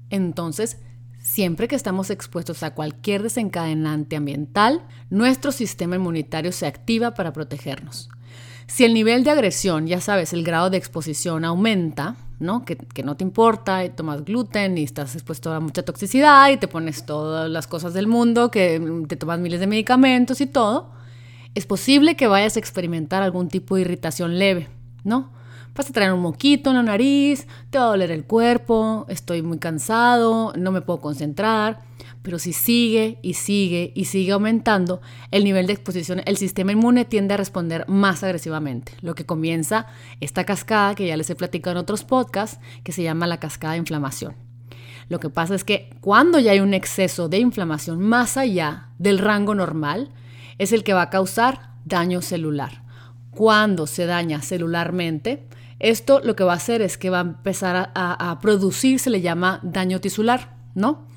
Entonces, 0.09 0.77
siempre 1.19 1.67
que 1.67 1.75
estamos 1.75 2.09
expuestos 2.09 2.61
a 2.63 2.73
cualquier 2.73 3.23
desencadenante 3.23 4.15
ambiental, 4.15 4.85
nuestro 5.09 5.51
sistema 5.51 5.95
inmunitario 5.95 6.51
se 6.51 6.67
activa 6.67 7.13
para 7.13 7.33
protegernos. 7.33 8.09
Si 8.67 8.83
el 8.83 8.93
nivel 8.93 9.23
de 9.23 9.31
agresión, 9.31 9.85
ya 9.85 10.01
sabes, 10.01 10.33
el 10.33 10.43
grado 10.43 10.69
de 10.69 10.77
exposición 10.77 11.45
aumenta, 11.45 12.15
¿no? 12.39 12.65
Que, 12.65 12.75
que, 12.75 13.03
no 13.03 13.15
te 13.15 13.23
importa 13.23 13.85
y 13.85 13.89
tomas 13.89 14.25
gluten 14.25 14.77
y 14.77 14.83
estás 14.83 15.13
expuesto 15.15 15.53
a 15.53 15.59
mucha 15.59 15.83
toxicidad 15.83 16.49
y 16.49 16.57
te 16.57 16.67
pones 16.67 17.05
todas 17.05 17.49
las 17.49 17.67
cosas 17.67 17.93
del 17.93 18.07
mundo, 18.07 18.49
que 18.51 18.81
te 19.07 19.15
tomas 19.15 19.39
miles 19.39 19.59
de 19.59 19.67
medicamentos 19.67 20.41
y 20.41 20.47
todo, 20.47 20.95
es 21.55 21.65
posible 21.65 22.15
que 22.15 22.27
vayas 22.27 22.57
a 22.57 22.59
experimentar 22.59 23.23
algún 23.23 23.47
tipo 23.47 23.75
de 23.75 23.81
irritación 23.81 24.37
leve, 24.37 24.67
¿no? 25.03 25.33
Vas 25.73 25.89
a 25.89 25.93
traer 25.93 26.13
un 26.13 26.21
moquito 26.21 26.69
en 26.69 26.77
la 26.77 26.83
nariz, 26.83 27.47
te 27.69 27.77
va 27.77 27.85
a 27.85 27.87
doler 27.87 28.11
el 28.11 28.23
cuerpo, 28.23 29.05
estoy 29.09 29.41
muy 29.41 29.57
cansado, 29.57 30.53
no 30.57 30.71
me 30.71 30.81
puedo 30.81 31.01
concentrar, 31.01 31.81
pero 32.21 32.39
si 32.39 32.53
sigue 32.53 33.19
y 33.21 33.33
sigue 33.33 33.91
y 33.93 34.05
sigue 34.05 34.31
aumentando 34.31 35.01
el 35.31 35.43
nivel 35.43 35.67
de 35.67 35.73
exposición, 35.73 36.21
el 36.25 36.37
sistema 36.37 36.71
inmune 36.71 37.03
tiende 37.03 37.33
a 37.33 37.37
responder 37.37 37.85
más 37.87 38.23
agresivamente, 38.23 38.93
lo 39.01 39.15
que 39.15 39.25
comienza 39.25 39.87
esta 40.21 40.45
cascada 40.45 40.95
que 40.95 41.07
ya 41.07 41.17
les 41.17 41.29
he 41.29 41.35
platicado 41.35 41.73
en 41.73 41.81
otros 41.81 42.03
podcasts, 42.03 42.59
que 42.83 42.93
se 42.93 43.03
llama 43.03 43.27
la 43.27 43.39
cascada 43.39 43.73
de 43.73 43.79
inflamación. 43.79 44.33
Lo 45.07 45.19
que 45.19 45.29
pasa 45.29 45.55
es 45.55 45.63
que 45.63 45.89
cuando 46.01 46.39
ya 46.39 46.51
hay 46.51 46.61
un 46.61 46.73
exceso 46.73 47.29
de 47.29 47.39
inflamación 47.39 47.99
más 47.99 48.37
allá 48.37 48.89
del 48.97 49.19
rango 49.19 49.53
normal, 49.55 50.09
es 50.57 50.71
el 50.71 50.83
que 50.83 50.93
va 50.93 51.03
a 51.03 51.09
causar 51.09 51.71
daño 51.85 52.21
celular. 52.21 52.83
Cuando 53.31 53.87
se 53.87 54.05
daña 54.05 54.41
celularmente, 54.41 55.47
esto 55.79 56.21
lo 56.23 56.35
que 56.35 56.43
va 56.43 56.53
a 56.53 56.57
hacer 56.57 56.81
es 56.81 56.97
que 56.97 57.09
va 57.09 57.19
a 57.19 57.21
empezar 57.21 57.91
a, 57.93 58.39
producir, 58.41 58.99
se 58.99 59.09
le 59.09 59.21
llama 59.21 59.59
daño 59.63 59.99
tisular, 59.99 60.57
¿no? 60.73 61.07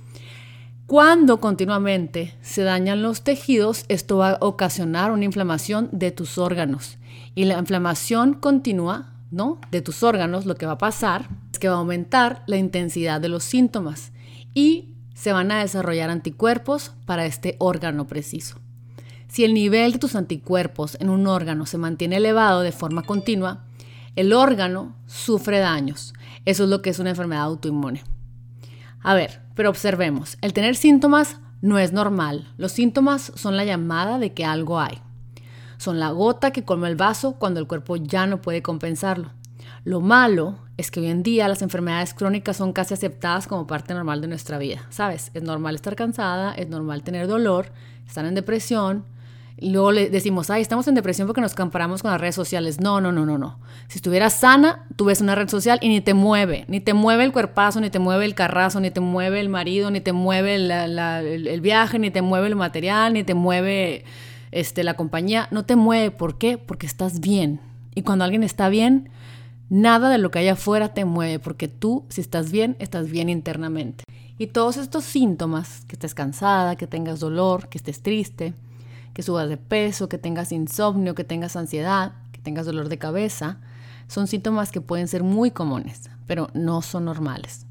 Cuando 0.86 1.38
continuamente 1.38 2.34
se 2.40 2.62
dañan 2.62 3.02
los 3.02 3.22
tejidos, 3.22 3.84
esto 3.88 4.18
va 4.18 4.30
a 4.30 4.38
ocasionar 4.40 5.12
una 5.12 5.24
inflamación 5.24 5.90
de 5.92 6.10
tus 6.10 6.38
órganos. 6.38 6.98
Y 7.34 7.44
la 7.44 7.58
inflamación 7.58 8.34
continua, 8.34 9.12
¿no? 9.30 9.60
De 9.70 9.82
tus 9.82 10.02
órganos, 10.02 10.46
lo 10.46 10.56
que 10.56 10.66
va 10.66 10.72
a 10.72 10.78
pasar 10.78 11.28
es 11.52 11.58
que 11.58 11.68
va 11.68 11.76
a 11.76 11.78
aumentar 11.78 12.42
la 12.46 12.56
intensidad 12.56 13.20
de 13.20 13.28
los 13.28 13.44
síntomas 13.44 14.12
y 14.54 14.94
se 15.14 15.32
van 15.32 15.52
a 15.52 15.60
desarrollar 15.60 16.10
anticuerpos 16.10 16.94
para 17.04 17.26
este 17.26 17.56
órgano 17.58 18.06
preciso. 18.06 18.58
Si 19.28 19.44
el 19.44 19.54
nivel 19.54 19.92
de 19.92 19.98
tus 19.98 20.16
anticuerpos 20.16 20.96
en 21.00 21.10
un 21.10 21.26
órgano 21.26 21.66
se 21.66 21.78
mantiene 21.78 22.16
elevado 22.16 22.62
de 22.62 22.72
forma 22.72 23.02
continua, 23.02 23.64
el 24.16 24.32
órgano 24.32 24.96
sufre 25.06 25.58
daños. 25.58 26.14
Eso 26.44 26.64
es 26.64 26.70
lo 26.70 26.82
que 26.82 26.90
es 26.90 26.98
una 26.98 27.10
enfermedad 27.10 27.44
autoinmune. 27.44 28.02
A 29.00 29.14
ver, 29.14 29.42
pero 29.54 29.70
observemos, 29.70 30.38
el 30.40 30.52
tener 30.52 30.76
síntomas 30.76 31.40
no 31.60 31.78
es 31.78 31.92
normal. 31.92 32.52
Los 32.56 32.72
síntomas 32.72 33.32
son 33.34 33.56
la 33.56 33.64
llamada 33.64 34.18
de 34.18 34.32
que 34.32 34.44
algo 34.44 34.80
hay. 34.80 34.98
Son 35.76 36.00
la 36.00 36.10
gota 36.10 36.50
que 36.50 36.64
colma 36.64 36.88
el 36.88 36.96
vaso 36.96 37.34
cuando 37.34 37.60
el 37.60 37.66
cuerpo 37.66 37.96
ya 37.96 38.26
no 38.26 38.40
puede 38.40 38.62
compensarlo. 38.62 39.30
Lo 39.84 40.00
malo 40.00 40.58
es 40.76 40.90
que 40.90 41.00
hoy 41.00 41.06
en 41.06 41.22
día 41.22 41.48
las 41.48 41.62
enfermedades 41.62 42.14
crónicas 42.14 42.56
son 42.56 42.72
casi 42.72 42.94
aceptadas 42.94 43.46
como 43.46 43.66
parte 43.66 43.94
normal 43.94 44.20
de 44.20 44.28
nuestra 44.28 44.58
vida. 44.58 44.86
¿Sabes? 44.90 45.30
Es 45.34 45.42
normal 45.42 45.74
estar 45.74 45.94
cansada, 45.96 46.52
es 46.52 46.68
normal 46.68 47.02
tener 47.02 47.26
dolor, 47.26 47.72
estar 48.06 48.24
en 48.24 48.34
depresión, 48.34 49.04
luego 49.60 49.90
le 49.90 50.08
decimos, 50.08 50.50
ay, 50.50 50.62
estamos 50.62 50.86
en 50.86 50.94
depresión 50.94 51.26
porque 51.26 51.40
nos 51.40 51.54
comparamos 51.54 52.02
con 52.02 52.10
las 52.10 52.20
redes 52.20 52.34
sociales. 52.34 52.80
No, 52.80 53.00
no, 53.00 53.10
no, 53.10 53.26
no, 53.26 53.38
no. 53.38 53.58
Si 53.88 53.98
estuvieras 53.98 54.34
sana, 54.34 54.86
tú 54.96 55.06
ves 55.06 55.20
una 55.20 55.34
red 55.34 55.48
social 55.48 55.78
y 55.82 55.88
ni 55.88 56.00
te 56.00 56.14
mueve. 56.14 56.64
Ni 56.68 56.80
te 56.80 56.94
mueve 56.94 57.24
el 57.24 57.32
cuerpazo, 57.32 57.80
ni 57.80 57.90
te 57.90 57.98
mueve 57.98 58.24
el 58.24 58.34
carrazo, 58.34 58.80
ni 58.80 58.90
te 58.90 59.00
mueve 59.00 59.40
el 59.40 59.48
marido, 59.48 59.90
ni 59.90 60.00
te 60.00 60.12
mueve 60.12 60.54
el, 60.54 61.60
viaje, 61.60 61.98
ni 61.98 62.10
te 62.10 62.22
mueve 62.22 62.46
el 62.46 62.56
material, 62.56 63.14
ni 63.14 63.24
te 63.24 63.34
mueve 63.34 64.04
este, 64.52 64.84
la 64.84 64.94
compañía. 64.94 65.48
No 65.50 65.64
te 65.64 65.74
mueve. 65.74 66.12
¿Por 66.12 66.38
qué? 66.38 66.56
Porque 66.58 66.86
estás 66.86 67.20
bien. 67.20 67.60
Y 67.94 68.02
cuando 68.02 68.24
alguien 68.24 68.44
está 68.44 68.68
bien, 68.68 69.10
nada 69.70 70.08
de 70.08 70.18
lo 70.18 70.30
que 70.30 70.38
hay 70.38 70.48
afuera 70.48 70.94
te 70.94 71.04
mueve. 71.04 71.40
Porque 71.40 71.66
tú, 71.66 72.04
si 72.10 72.20
estás 72.20 72.52
bien, 72.52 72.76
estás 72.78 73.10
bien 73.10 73.28
internamente. 73.28 74.04
Y 74.38 74.46
todos 74.46 74.76
estos 74.76 75.02
síntomas, 75.02 75.84
que 75.88 75.96
estés 75.96 76.14
cansada, 76.14 76.76
que 76.76 76.86
tengas 76.86 77.18
dolor, 77.18 77.68
que 77.68 77.78
estés 77.78 78.02
triste, 78.02 78.54
que 79.18 79.24
subas 79.24 79.48
de 79.48 79.56
peso, 79.56 80.08
que 80.08 80.16
tengas 80.16 80.52
insomnio, 80.52 81.16
que 81.16 81.24
tengas 81.24 81.56
ansiedad, 81.56 82.12
que 82.30 82.40
tengas 82.40 82.66
dolor 82.66 82.88
de 82.88 82.98
cabeza, 82.98 83.58
son 84.06 84.28
síntomas 84.28 84.70
que 84.70 84.80
pueden 84.80 85.08
ser 85.08 85.24
muy 85.24 85.50
comunes, 85.50 86.08
pero 86.28 86.50
no 86.54 86.82
son 86.82 87.06
normales. 87.06 87.66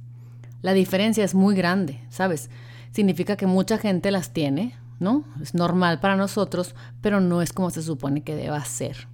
La 0.61 0.73
diferencia 0.73 1.23
es 1.23 1.33
muy 1.33 1.55
grande, 1.55 2.01
¿sabes? 2.09 2.49
Significa 2.91 3.37
que 3.37 3.47
mucha 3.47 3.77
gente 3.77 4.11
las 4.11 4.33
tiene, 4.33 4.75
¿no? 4.99 5.23
Es 5.41 5.53
normal 5.53 6.01
para 6.01 6.17
nosotros, 6.17 6.75
pero 6.99 7.21
no 7.21 7.41
es 7.41 7.53
como 7.53 7.69
se 7.69 7.81
supone 7.81 8.23
que 8.23 8.35
deba 8.35 8.65
ser. 8.65 9.07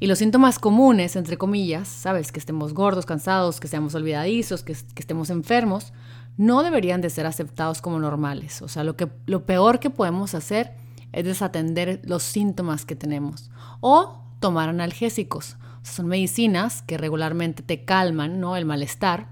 Y 0.00 0.08
los 0.08 0.18
síntomas 0.18 0.58
comunes, 0.58 1.14
entre 1.14 1.38
comillas, 1.38 1.86
¿sabes? 1.86 2.32
Que 2.32 2.40
estemos 2.40 2.74
gordos, 2.74 3.06
cansados, 3.06 3.60
que 3.60 3.68
seamos 3.68 3.94
olvidadizos, 3.94 4.64
que, 4.64 4.72
estemos 4.72 5.30
enfermos, 5.30 5.92
no 6.36 6.64
deberían 6.64 7.00
de 7.00 7.10
ser 7.10 7.26
aceptados 7.26 7.80
como 7.80 8.00
normales. 8.00 8.60
O 8.60 8.66
sea, 8.66 8.82
lo, 8.82 8.96
que, 8.96 9.08
lo 9.26 9.46
peor 9.46 9.78
que 9.78 9.90
podemos 9.90 10.34
hacer 10.34 10.79
es 11.12 11.24
desatender 11.24 12.00
los 12.04 12.22
síntomas 12.22 12.84
que 12.84 12.96
tenemos. 12.96 13.50
O 13.80 14.22
tomar 14.40 14.68
analgésicos. 14.68 15.56
son 15.82 16.06
medicinas 16.08 16.82
que 16.82 16.98
regularmente 16.98 17.62
te 17.62 17.84
calman, 17.84 18.38
¿no? 18.38 18.56
El 18.56 18.66
malestar. 18.66 19.28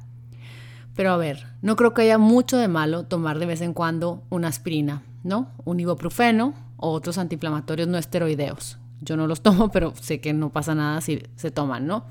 Pero 0.94 1.12
a 1.12 1.16
ver, 1.16 1.46
no 1.62 1.76
creo 1.76 1.94
que 1.94 2.02
haya 2.02 2.18
mucho 2.18 2.56
de 2.56 2.68
malo 2.68 3.04
tomar 3.04 3.38
de 3.38 3.46
vez 3.46 3.60
en 3.60 3.74
cuando 3.74 4.24
una 4.30 4.48
aspirina, 4.48 5.02
¿no? 5.22 5.50
Un 5.64 5.78
ibuprofeno 5.78 6.54
o 6.76 6.90
otros 6.92 7.18
antiinflamatorios 7.18 7.86
no 7.86 7.98
esteroideos. 7.98 8.78
Yo 9.00 9.16
no 9.16 9.26
los 9.26 9.42
tomo, 9.42 9.70
pero 9.70 9.92
sé 10.00 10.20
que 10.20 10.32
no 10.32 10.50
pasa 10.50 10.74
nada 10.74 11.00
si 11.00 11.22
se 11.36 11.50
toman, 11.50 11.86
¿no? 11.86 12.04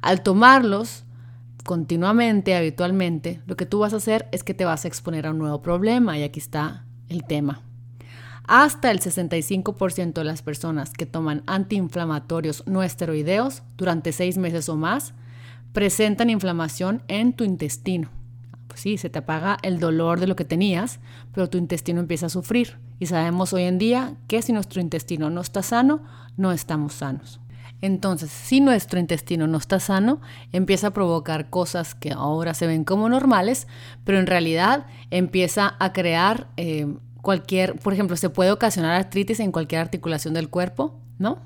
Al 0.00 0.22
tomarlos 0.22 1.04
continuamente, 1.64 2.56
habitualmente, 2.56 3.42
lo 3.46 3.56
que 3.56 3.66
tú 3.66 3.80
vas 3.80 3.92
a 3.92 3.96
hacer 3.96 4.28
es 4.32 4.42
que 4.42 4.54
te 4.54 4.64
vas 4.64 4.84
a 4.84 4.88
exponer 4.88 5.26
a 5.26 5.30
un 5.30 5.38
nuevo 5.38 5.60
problema 5.60 6.18
y 6.18 6.22
aquí 6.22 6.40
está 6.40 6.84
el 7.08 7.24
tema. 7.24 7.62
Hasta 8.52 8.90
el 8.90 8.98
65% 8.98 10.12
de 10.12 10.24
las 10.24 10.42
personas 10.42 10.90
que 10.90 11.06
toman 11.06 11.44
antiinflamatorios 11.46 12.64
no 12.66 12.82
esteroideos 12.82 13.62
durante 13.76 14.10
seis 14.10 14.38
meses 14.38 14.68
o 14.68 14.74
más 14.74 15.14
presentan 15.72 16.30
inflamación 16.30 17.00
en 17.06 17.32
tu 17.32 17.44
intestino. 17.44 18.10
Pues 18.66 18.80
sí, 18.80 18.98
se 18.98 19.08
te 19.08 19.20
apaga 19.20 19.56
el 19.62 19.78
dolor 19.78 20.18
de 20.18 20.26
lo 20.26 20.34
que 20.34 20.44
tenías, 20.44 20.98
pero 21.32 21.48
tu 21.48 21.58
intestino 21.58 22.00
empieza 22.00 22.26
a 22.26 22.28
sufrir. 22.28 22.80
Y 22.98 23.06
sabemos 23.06 23.52
hoy 23.52 23.62
en 23.62 23.78
día 23.78 24.16
que 24.26 24.42
si 24.42 24.52
nuestro 24.52 24.80
intestino 24.80 25.30
no 25.30 25.42
está 25.42 25.62
sano, 25.62 26.02
no 26.36 26.50
estamos 26.50 26.94
sanos. 26.94 27.40
Entonces, 27.82 28.32
si 28.32 28.60
nuestro 28.60 28.98
intestino 28.98 29.46
no 29.46 29.58
está 29.58 29.78
sano, 29.78 30.20
empieza 30.50 30.88
a 30.88 30.92
provocar 30.92 31.50
cosas 31.50 31.94
que 31.94 32.10
ahora 32.10 32.54
se 32.54 32.66
ven 32.66 32.82
como 32.82 33.08
normales, 33.08 33.68
pero 34.02 34.18
en 34.18 34.26
realidad 34.26 34.86
empieza 35.12 35.76
a 35.78 35.92
crear 35.92 36.48
eh, 36.56 36.88
cualquier, 37.22 37.78
por 37.78 37.92
ejemplo, 37.92 38.16
se 38.16 38.30
puede 38.30 38.50
ocasionar 38.50 38.92
artritis 38.92 39.40
en 39.40 39.52
cualquier 39.52 39.80
articulación 39.80 40.34
del 40.34 40.48
cuerpo, 40.48 40.98
¿no? 41.18 41.38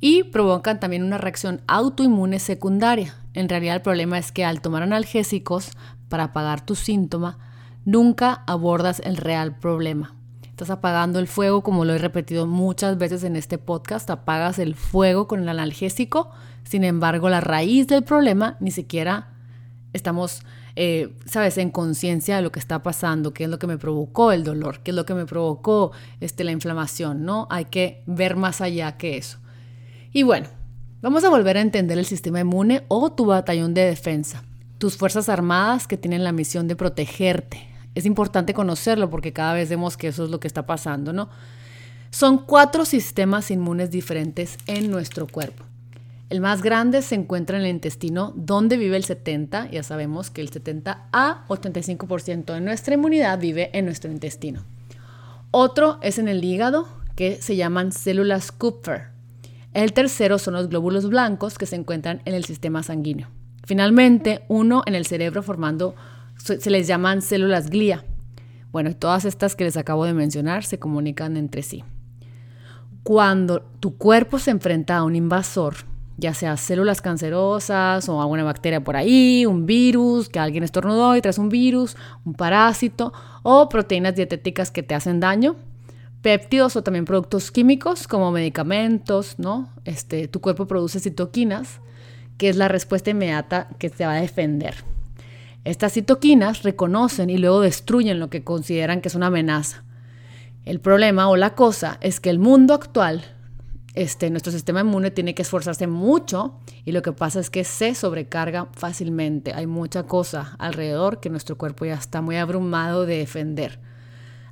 Y 0.00 0.24
provocan 0.24 0.80
también 0.80 1.04
una 1.04 1.18
reacción 1.18 1.62
autoinmune 1.66 2.38
secundaria. 2.38 3.14
En 3.32 3.48
realidad 3.48 3.76
el 3.76 3.82
problema 3.82 4.18
es 4.18 4.32
que 4.32 4.44
al 4.44 4.60
tomar 4.60 4.82
analgésicos 4.82 5.70
para 6.08 6.24
apagar 6.24 6.64
tu 6.64 6.74
síntoma, 6.74 7.38
nunca 7.84 8.44
abordas 8.46 9.00
el 9.04 9.16
real 9.16 9.58
problema. 9.58 10.14
Estás 10.42 10.70
apagando 10.70 11.18
el 11.18 11.26
fuego, 11.26 11.62
como 11.62 11.84
lo 11.84 11.94
he 11.94 11.98
repetido 11.98 12.46
muchas 12.46 12.96
veces 12.96 13.24
en 13.24 13.34
este 13.34 13.58
podcast, 13.58 14.08
apagas 14.10 14.58
el 14.58 14.74
fuego 14.74 15.26
con 15.26 15.40
el 15.40 15.48
analgésico, 15.48 16.30
sin 16.62 16.84
embargo 16.84 17.28
la 17.28 17.40
raíz 17.40 17.88
del 17.88 18.04
problema 18.04 18.56
ni 18.60 18.70
siquiera 18.70 19.34
estamos 19.92 20.42
eh, 20.76 21.14
sabes, 21.24 21.56
en 21.58 21.70
conciencia 21.70 22.36
de 22.36 22.42
lo 22.42 22.50
que 22.50 22.58
está 22.58 22.82
pasando, 22.82 23.32
qué 23.32 23.44
es 23.44 23.50
lo 23.50 23.58
que 23.58 23.68
me 23.68 23.78
provocó 23.78 24.32
el 24.32 24.42
dolor, 24.42 24.80
qué 24.80 24.90
es 24.90 24.94
lo 24.96 25.06
que 25.06 25.14
me 25.14 25.24
provocó 25.24 25.92
este, 26.20 26.42
la 26.42 26.50
inflamación, 26.50 27.24
¿no? 27.24 27.46
Hay 27.50 27.66
que 27.66 28.02
ver 28.06 28.34
más 28.36 28.60
allá 28.60 28.96
que 28.96 29.16
eso. 29.16 29.38
Y 30.12 30.24
bueno, 30.24 30.48
vamos 31.00 31.22
a 31.24 31.28
volver 31.28 31.56
a 31.56 31.60
entender 31.60 31.98
el 31.98 32.06
sistema 32.06 32.40
inmune 32.40 32.84
o 32.88 33.12
tu 33.12 33.26
batallón 33.26 33.72
de 33.72 33.82
defensa, 33.82 34.42
tus 34.78 34.96
fuerzas 34.96 35.28
armadas 35.28 35.86
que 35.86 35.96
tienen 35.96 36.24
la 36.24 36.32
misión 36.32 36.66
de 36.66 36.74
protegerte. 36.76 37.68
Es 37.94 38.04
importante 38.04 38.52
conocerlo 38.52 39.10
porque 39.10 39.32
cada 39.32 39.54
vez 39.54 39.68
vemos 39.68 39.96
que 39.96 40.08
eso 40.08 40.24
es 40.24 40.30
lo 40.30 40.40
que 40.40 40.48
está 40.48 40.66
pasando, 40.66 41.12
¿no? 41.12 41.28
Son 42.10 42.38
cuatro 42.38 42.84
sistemas 42.84 43.50
inmunes 43.50 43.90
diferentes 43.90 44.58
en 44.66 44.90
nuestro 44.90 45.28
cuerpo. 45.28 45.64
El 46.30 46.40
más 46.40 46.62
grande 46.62 47.02
se 47.02 47.14
encuentra 47.14 47.58
en 47.58 47.64
el 47.64 47.70
intestino, 47.70 48.32
donde 48.34 48.78
vive 48.78 48.96
el 48.96 49.04
70, 49.04 49.70
ya 49.70 49.82
sabemos 49.82 50.30
que 50.30 50.40
el 50.40 50.48
70 50.48 51.08
a 51.12 51.44
85% 51.48 52.54
de 52.54 52.60
nuestra 52.60 52.94
inmunidad 52.94 53.38
vive 53.38 53.70
en 53.76 53.84
nuestro 53.84 54.10
intestino. 54.10 54.64
Otro 55.50 55.98
es 56.02 56.18
en 56.18 56.28
el 56.28 56.42
hígado, 56.42 56.88
que 57.14 57.40
se 57.40 57.56
llaman 57.56 57.92
células 57.92 58.52
Kupfer. 58.52 59.10
El 59.72 59.92
tercero 59.92 60.38
son 60.38 60.54
los 60.54 60.68
glóbulos 60.68 61.08
blancos 61.08 61.58
que 61.58 61.66
se 61.66 61.76
encuentran 61.76 62.22
en 62.24 62.34
el 62.34 62.44
sistema 62.44 62.82
sanguíneo. 62.82 63.28
Finalmente, 63.64 64.44
uno 64.48 64.82
en 64.86 64.94
el 64.94 65.06
cerebro 65.06 65.42
formando, 65.42 65.94
se 66.36 66.70
les 66.70 66.86
llaman 66.86 67.22
células 67.22 67.70
glía. 67.70 68.04
Bueno, 68.72 68.94
todas 68.96 69.24
estas 69.24 69.54
que 69.56 69.64
les 69.64 69.76
acabo 69.76 70.04
de 70.04 70.14
mencionar 70.14 70.64
se 70.64 70.78
comunican 70.78 71.36
entre 71.36 71.62
sí. 71.62 71.84
Cuando 73.02 73.62
tu 73.80 73.96
cuerpo 73.96 74.38
se 74.38 74.50
enfrenta 74.50 74.96
a 74.96 75.04
un 75.04 75.14
invasor, 75.14 75.76
ya 76.16 76.32
sea 76.34 76.56
células 76.56 77.02
cancerosas 77.02 78.08
o 78.08 78.20
alguna 78.20 78.44
bacteria 78.44 78.82
por 78.82 78.96
ahí, 78.96 79.46
un 79.46 79.66
virus, 79.66 80.28
que 80.28 80.38
alguien 80.38 80.62
estornudó 80.62 81.16
y 81.16 81.20
traes 81.20 81.38
un 81.38 81.48
virus, 81.48 81.96
un 82.24 82.34
parásito 82.34 83.12
o 83.42 83.68
proteínas 83.68 84.14
dietéticas 84.14 84.70
que 84.70 84.82
te 84.82 84.94
hacen 84.94 85.20
daño, 85.20 85.56
péptidos 86.22 86.76
o 86.76 86.82
también 86.82 87.04
productos 87.04 87.50
químicos 87.50 88.06
como 88.06 88.30
medicamentos, 88.30 89.38
¿no? 89.38 89.68
Este, 89.84 90.28
tu 90.28 90.40
cuerpo 90.40 90.66
produce 90.66 91.00
citoquinas, 91.00 91.80
que 92.38 92.48
es 92.48 92.56
la 92.56 92.68
respuesta 92.68 93.10
inmediata 93.10 93.68
que 93.78 93.90
te 93.90 94.06
va 94.06 94.12
a 94.12 94.20
defender. 94.20 94.74
Estas 95.64 95.94
citoquinas 95.94 96.62
reconocen 96.62 97.30
y 97.30 97.38
luego 97.38 97.60
destruyen 97.60 98.20
lo 98.20 98.30
que 98.30 98.44
consideran 98.44 99.00
que 99.00 99.08
es 99.08 99.14
una 99.14 99.28
amenaza. 99.28 99.82
El 100.64 100.80
problema 100.80 101.28
o 101.28 101.36
la 101.36 101.54
cosa 101.54 101.98
es 102.00 102.20
que 102.20 102.30
el 102.30 102.38
mundo 102.38 102.74
actual 102.74 103.33
este, 103.94 104.28
nuestro 104.28 104.52
sistema 104.52 104.80
inmune 104.80 105.12
tiene 105.12 105.34
que 105.34 105.42
esforzarse 105.42 105.86
mucho 105.86 106.58
y 106.84 106.92
lo 106.92 107.02
que 107.02 107.12
pasa 107.12 107.38
es 107.38 107.48
que 107.48 107.62
se 107.62 107.94
sobrecarga 107.94 108.66
fácilmente. 108.72 109.52
Hay 109.54 109.66
mucha 109.66 110.02
cosa 110.02 110.56
alrededor 110.58 111.20
que 111.20 111.30
nuestro 111.30 111.56
cuerpo 111.56 111.84
ya 111.84 111.94
está 111.94 112.20
muy 112.20 112.36
abrumado 112.36 113.06
de 113.06 113.18
defender. 113.18 113.78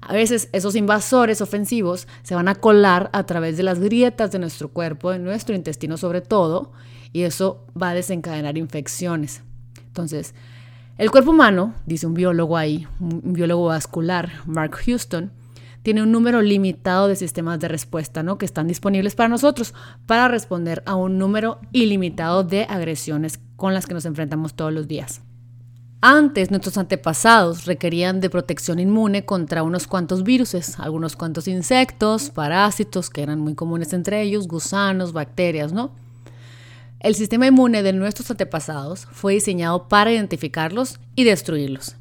A 0.00 0.12
veces 0.12 0.48
esos 0.52 0.76
invasores 0.76 1.40
ofensivos 1.40 2.06
se 2.22 2.34
van 2.34 2.48
a 2.48 2.54
colar 2.54 3.10
a 3.12 3.24
través 3.24 3.56
de 3.56 3.62
las 3.64 3.80
grietas 3.80 4.30
de 4.30 4.38
nuestro 4.38 4.68
cuerpo, 4.68 5.10
de 5.10 5.18
nuestro 5.18 5.54
intestino 5.54 5.96
sobre 5.96 6.20
todo, 6.20 6.72
y 7.12 7.22
eso 7.22 7.66
va 7.80 7.90
a 7.90 7.94
desencadenar 7.94 8.56
infecciones. 8.58 9.42
Entonces, 9.86 10.34
el 10.98 11.10
cuerpo 11.10 11.30
humano, 11.30 11.74
dice 11.86 12.06
un 12.06 12.14
biólogo 12.14 12.56
ahí, 12.56 12.86
un 13.00 13.32
biólogo 13.32 13.66
vascular, 13.66 14.32
Mark 14.46 14.76
Houston, 14.86 15.32
tiene 15.82 16.02
un 16.02 16.12
número 16.12 16.42
limitado 16.42 17.08
de 17.08 17.16
sistemas 17.16 17.58
de 17.60 17.68
respuesta, 17.68 18.22
¿no? 18.22 18.38
Que 18.38 18.46
están 18.46 18.68
disponibles 18.68 19.14
para 19.14 19.28
nosotros 19.28 19.74
para 20.06 20.28
responder 20.28 20.82
a 20.86 20.94
un 20.94 21.18
número 21.18 21.58
ilimitado 21.72 22.44
de 22.44 22.64
agresiones 22.64 23.40
con 23.56 23.74
las 23.74 23.86
que 23.86 23.94
nos 23.94 24.06
enfrentamos 24.06 24.54
todos 24.54 24.72
los 24.72 24.88
días. 24.88 25.22
Antes, 26.04 26.50
nuestros 26.50 26.78
antepasados 26.78 27.64
requerían 27.64 28.20
de 28.20 28.28
protección 28.28 28.80
inmune 28.80 29.24
contra 29.24 29.62
unos 29.62 29.86
cuantos 29.86 30.24
virus, 30.24 30.56
algunos 30.80 31.14
cuantos 31.14 31.46
insectos, 31.46 32.30
parásitos, 32.30 33.08
que 33.08 33.22
eran 33.22 33.38
muy 33.38 33.54
comunes 33.54 33.92
entre 33.92 34.20
ellos, 34.20 34.48
gusanos, 34.48 35.12
bacterias, 35.12 35.72
¿no? 35.72 35.92
El 36.98 37.14
sistema 37.14 37.46
inmune 37.46 37.84
de 37.84 37.92
nuestros 37.92 38.30
antepasados 38.32 39.06
fue 39.12 39.34
diseñado 39.34 39.88
para 39.88 40.12
identificarlos 40.12 40.98
y 41.14 41.22
destruirlos. 41.22 41.94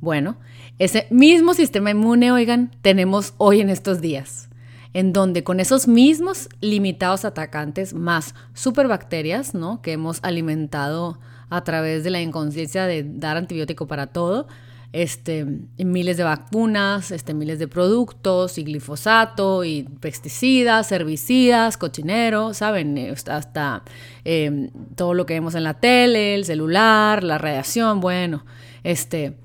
Bueno, 0.00 0.36
ese 0.78 1.06
mismo 1.10 1.54
sistema 1.54 1.90
inmune, 1.90 2.32
oigan, 2.32 2.70
tenemos 2.82 3.34
hoy 3.38 3.60
en 3.60 3.70
estos 3.70 4.00
días, 4.00 4.48
en 4.92 5.12
donde 5.12 5.44
con 5.44 5.60
esos 5.60 5.86
mismos 5.86 6.48
limitados 6.60 7.24
atacantes 7.24 7.94
más 7.94 8.34
superbacterias, 8.54 9.54
¿no? 9.54 9.82
Que 9.82 9.92
hemos 9.92 10.18
alimentado 10.22 11.20
a 11.48 11.62
través 11.62 12.02
de 12.02 12.10
la 12.10 12.20
inconsciencia 12.20 12.86
de 12.86 13.04
dar 13.04 13.36
antibiótico 13.36 13.86
para 13.86 14.08
todo, 14.08 14.48
este, 14.92 15.44
miles 15.76 16.16
de 16.16 16.22
vacunas, 16.22 17.10
este, 17.10 17.34
miles 17.34 17.58
de 17.58 17.66
productos 17.66 18.58
y 18.58 18.64
glifosato 18.64 19.64
y 19.64 19.82
pesticidas, 19.82 20.92
herbicidas, 20.92 21.76
cochinero, 21.76 22.54
¿saben? 22.54 23.12
Hasta 23.28 23.82
eh, 24.24 24.70
todo 24.94 25.14
lo 25.14 25.26
que 25.26 25.34
vemos 25.34 25.54
en 25.56 25.64
la 25.64 25.74
tele, 25.74 26.36
el 26.36 26.44
celular, 26.44 27.24
la 27.24 27.38
radiación, 27.38 28.00
bueno, 28.00 28.44
este, 28.84 29.36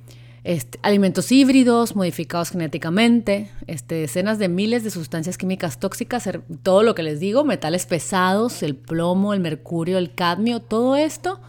este, 0.49 0.79
alimentos 0.81 1.31
híbridos 1.31 1.95
modificados 1.95 2.49
genéticamente, 2.49 3.51
este, 3.67 3.93
decenas 3.93 4.39
de 4.39 4.49
miles 4.49 4.83
de 4.83 4.89
sustancias 4.89 5.37
químicas 5.37 5.79
tóxicas, 5.79 6.25
er, 6.25 6.41
todo 6.63 6.81
lo 6.81 6.95
que 6.95 7.03
les 7.03 7.19
digo, 7.19 7.43
metales 7.43 7.85
pesados, 7.85 8.63
el 8.63 8.75
plomo, 8.75 9.35
el 9.35 9.41
mercurio, 9.41 9.99
el 9.99 10.15
cadmio, 10.15 10.59
todo 10.59 10.95
esto 10.95 11.39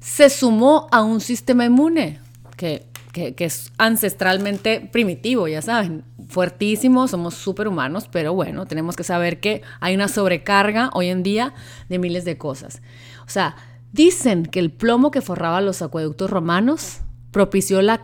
se 0.00 0.28
sumó 0.28 0.88
a 0.90 1.04
un 1.04 1.20
sistema 1.20 1.66
inmune 1.66 2.18
que, 2.56 2.84
que, 3.12 3.44
es 3.44 3.70
ancestralmente 3.78 4.80
primitivo, 4.90 5.46
ya 5.46 5.62
saben, 5.62 6.02
fuertísimo, 6.28 7.06
somos 7.06 7.34
superhumanos, 7.34 8.08
pero 8.10 8.34
bueno, 8.34 8.66
tenemos 8.66 8.96
que 8.96 9.04
saber 9.04 9.38
que 9.38 9.62
hay 9.78 9.94
una 9.94 10.08
sobrecarga 10.08 10.90
hoy 10.94 11.10
en 11.10 11.22
día 11.22 11.54
de 11.88 12.00
miles 12.00 12.24
de 12.24 12.38
cosas. 12.38 12.82
O 13.24 13.30
sea, 13.30 13.54
dicen 13.92 14.46
que 14.46 14.58
el 14.58 14.72
plomo 14.72 15.12
que 15.12 15.20
forraba 15.20 15.60
los 15.60 15.80
acueductos 15.80 16.28
romanos 16.28 17.02
propició 17.30 17.82
la, 17.82 18.00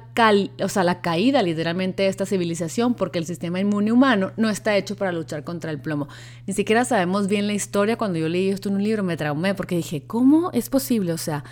o 0.62 0.68
sea, 0.68 0.84
la 0.84 1.00
caída 1.00 1.42
literalmente 1.42 2.02
de 2.02 2.08
esta 2.08 2.26
civilización 2.26 2.94
porque 2.94 3.18
el 3.18 3.26
sistema 3.26 3.58
inmune 3.58 3.90
humano 3.90 4.32
no 4.37 4.50
está 4.50 4.76
hecho 4.76 4.96
para 4.96 5.12
luchar 5.12 5.44
contra 5.44 5.70
el 5.70 5.80
plomo. 5.80 6.08
Ni 6.46 6.52
siquiera 6.52 6.84
sabemos 6.84 7.26
bien 7.26 7.46
la 7.46 7.54
historia. 7.54 7.96
Cuando 7.96 8.18
yo 8.18 8.28
leí 8.28 8.50
esto 8.50 8.68
en 8.68 8.76
un 8.76 8.84
libro 8.84 9.02
me 9.02 9.16
traumé 9.16 9.54
porque 9.54 9.76
dije, 9.76 10.02
¿cómo 10.06 10.50
es 10.52 10.68
posible? 10.68 11.12
O 11.12 11.18
sea, 11.18 11.44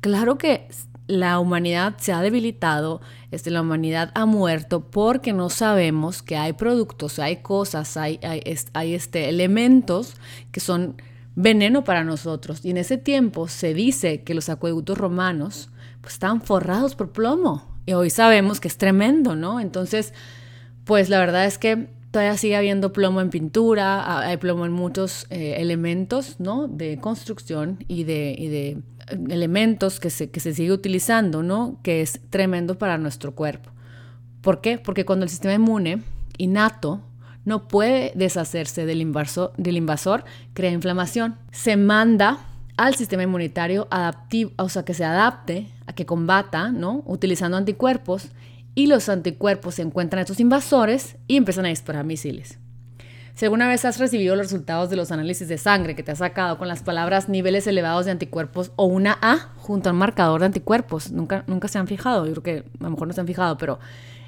claro 0.00 0.38
que 0.38 0.68
la 1.06 1.38
humanidad 1.38 1.96
se 1.98 2.12
ha 2.12 2.20
debilitado, 2.20 3.00
este, 3.30 3.50
la 3.50 3.62
humanidad 3.62 4.10
ha 4.14 4.26
muerto 4.26 4.80
porque 4.80 5.32
no 5.32 5.48
sabemos 5.48 6.22
que 6.22 6.36
hay 6.36 6.52
productos, 6.52 7.18
hay 7.18 7.36
cosas, 7.36 7.96
hay, 7.96 8.20
hay, 8.22 8.42
hay 8.74 8.94
este, 8.94 9.28
elementos 9.28 10.14
que 10.52 10.60
son 10.60 11.00
veneno 11.34 11.84
para 11.84 12.04
nosotros. 12.04 12.64
Y 12.64 12.70
en 12.70 12.78
ese 12.78 12.98
tiempo 12.98 13.48
se 13.48 13.74
dice 13.74 14.22
que 14.22 14.34
los 14.34 14.48
acueductos 14.48 14.98
romanos 14.98 15.70
pues 16.08 16.14
estaban 16.14 16.40
forrados 16.40 16.94
por 16.94 17.12
plomo. 17.12 17.62
Y 17.84 17.92
hoy 17.92 18.08
sabemos 18.08 18.60
que 18.60 18.68
es 18.68 18.78
tremendo, 18.78 19.36
¿no? 19.36 19.60
Entonces, 19.60 20.14
pues 20.86 21.10
la 21.10 21.18
verdad 21.18 21.44
es 21.44 21.58
que 21.58 21.90
todavía 22.10 22.34
sigue 22.38 22.56
habiendo 22.56 22.94
plomo 22.94 23.20
en 23.20 23.28
pintura, 23.28 24.20
hay 24.20 24.38
plomo 24.38 24.64
en 24.64 24.72
muchos 24.72 25.26
eh, 25.28 25.56
elementos, 25.58 26.36
¿no? 26.40 26.66
De 26.66 26.96
construcción 26.98 27.84
y 27.88 28.04
de, 28.04 28.30
eh, 28.38 28.78
elementos 29.28 30.00
que 30.00 30.08
se, 30.08 30.30
que 30.30 30.40
se 30.40 30.54
sigue 30.54 30.72
utilizando, 30.72 31.42
¿no? 31.42 31.78
Que 31.82 32.00
es 32.00 32.22
tremendo 32.30 32.78
para 32.78 32.96
nuestro 32.96 33.34
cuerpo. 33.34 33.68
¿Por 34.40 34.62
qué? 34.62 34.78
Porque 34.78 35.04
cuando 35.04 35.24
el 35.24 35.28
sistema 35.28 35.52
inmune 35.52 36.02
innato 36.38 37.02
no 37.44 37.68
puede 37.68 38.12
deshacerse 38.14 38.86
del 38.86 39.02
invasor, 39.02 39.52
del 39.58 39.76
invasor 39.76 40.24
crea 40.54 40.70
inflamación. 40.70 41.36
Se 41.52 41.76
manda 41.76 42.38
al 42.78 42.94
sistema 42.94 43.24
inmunitario 43.24 43.88
adaptivo, 43.90 44.52
o 44.56 44.70
sea, 44.70 44.86
que 44.86 44.94
se 44.94 45.04
adapte, 45.04 45.66
a 45.88 45.94
que 45.94 46.06
combata, 46.06 46.70
¿no? 46.70 47.02
Utilizando 47.06 47.56
anticuerpos 47.56 48.28
y 48.74 48.86
los 48.86 49.08
anticuerpos 49.08 49.76
se 49.76 49.82
encuentran 49.82 50.18
a 50.18 50.22
estos 50.22 50.38
invasores 50.38 51.16
y 51.26 51.36
empiezan 51.36 51.64
a 51.64 51.70
disparar 51.70 52.04
misiles. 52.04 52.58
Si 53.34 53.44
alguna 53.44 53.68
vez 53.68 53.84
has 53.84 53.98
recibido 53.98 54.36
los 54.36 54.46
resultados 54.46 54.90
de 54.90 54.96
los 54.96 55.10
análisis 55.12 55.48
de 55.48 55.58
sangre 55.58 55.96
que 55.96 56.02
te 56.02 56.12
ha 56.12 56.16
sacado 56.16 56.58
con 56.58 56.68
las 56.68 56.82
palabras 56.82 57.28
niveles 57.28 57.66
elevados 57.66 58.04
de 58.04 58.10
anticuerpos 58.10 58.72
o 58.76 58.84
una 58.84 59.16
A 59.22 59.48
junto 59.56 59.88
a 59.88 59.92
un 59.92 59.98
marcador 59.98 60.40
de 60.40 60.46
anticuerpos, 60.46 61.10
nunca, 61.10 61.44
nunca 61.46 61.68
se 61.68 61.78
han 61.78 61.86
fijado, 61.86 62.26
yo 62.26 62.32
creo 62.32 62.42
que 62.42 62.70
a 62.80 62.84
lo 62.84 62.90
mejor 62.90 63.08
no 63.08 63.14
se 63.14 63.20
han 63.20 63.26
fijado, 63.26 63.56
pero 63.56 63.78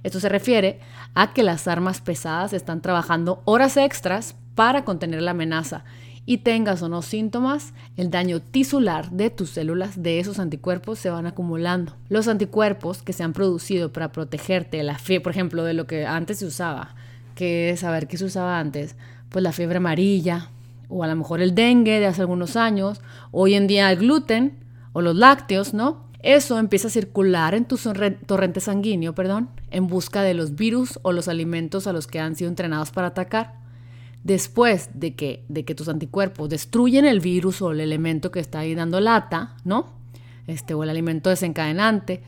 esto 0.03 0.19
se 0.19 0.29
refiere 0.31 0.81
a 1.15 1.35
que 1.35 1.43
las 1.43 1.69
armas 1.69 2.01
pesadas 2.01 2.55
están 2.55 2.81
trabajando 2.81 3.43
horas 3.45 3.77
extras 3.77 4.35
para 4.55 4.85
contener 4.85 5.21
la 5.21 5.33
amenaza 5.33 5.85
y 6.31 6.39
tengas 6.39 6.81
o 6.83 6.89
no 6.89 7.03
síntomas, 7.03 7.73
el 7.97 8.09
daño 8.09 8.39
tisular 8.39 9.11
de 9.11 9.31
tus 9.31 9.51
células 9.51 10.01
de 10.01 10.21
esos 10.21 10.39
anticuerpos 10.39 11.01
se 11.01 11.11
van 11.11 11.27
acumulando. 11.27 11.97
Los 12.09 12.29
anticuerpos 12.29 13.03
que 13.03 13.13
se 13.13 13.25
han 13.25 13.33
producido 13.33 13.93
para 13.93 14.13
protegerte 14.13 14.77
de 14.77 14.85
la 14.85 14.97
fiebre, 14.97 15.25
por 15.25 15.33
ejemplo, 15.33 15.65
de 15.65 15.75
lo 15.75 15.89
que 15.89 16.07
antes 16.07 16.39
se 16.39 16.47
usaba, 16.47 16.95
que 17.35 17.71
es 17.71 17.81
saber 17.81 18.07
qué 18.07 18.17
se 18.17 18.27
usaba 18.27 18.61
antes, 18.61 18.95
pues 19.29 19.43
la 19.43 19.51
fiebre 19.51 19.79
amarilla 19.79 20.51
o 20.89 21.03
a 21.03 21.09
lo 21.09 21.17
mejor 21.17 21.41
el 21.41 21.57
dengue 21.57 21.99
de 21.99 22.07
hace 22.07 22.21
algunos 22.21 22.55
años, 22.55 23.01
hoy 23.33 23.55
en 23.55 23.67
día 23.67 23.91
el 23.91 23.99
gluten 23.99 24.57
o 24.93 25.03
los 25.03 25.17
lácteos, 25.17 25.75
¿no? 25.75 26.05
Eso 26.21 26.61
empieza 26.61 26.87
a 26.87 26.93
circular 26.93 27.57
en 27.57 27.65
tu 27.65 27.77
torrente 27.77 28.61
sanguíneo, 28.61 29.17
perdón, 29.17 29.49
en 29.73 29.89
busca 29.89 30.23
de 30.23 30.35
los 30.35 30.55
virus 30.55 31.01
o 31.03 31.11
los 31.11 31.27
alimentos 31.27 31.89
a 31.89 31.93
los 31.93 32.07
que 32.07 32.21
han 32.21 32.37
sido 32.37 32.51
entrenados 32.51 32.93
para 32.93 33.09
atacar 33.09 33.60
después 34.25 34.91
de 34.95 35.15
que, 35.15 35.45
de 35.49 35.65
que 35.65 35.75
tus 35.75 35.89
anticuerpos 35.89 36.49
destruyen 36.49 37.05
el 37.05 37.21
virus 37.21 37.63
o 37.63 37.73
el 37.73 37.81
elemento 37.81 38.31
que 38.31 38.41
está 38.41 38.61
ahí 38.61 38.75
dando 38.75 39.01
lata, 39.01 39.57
¿no? 39.65 39.93
Este, 40.47 40.75
o 40.75 40.83
el 40.83 40.91
alimento 40.91 41.31
desencadenante, 41.31 42.23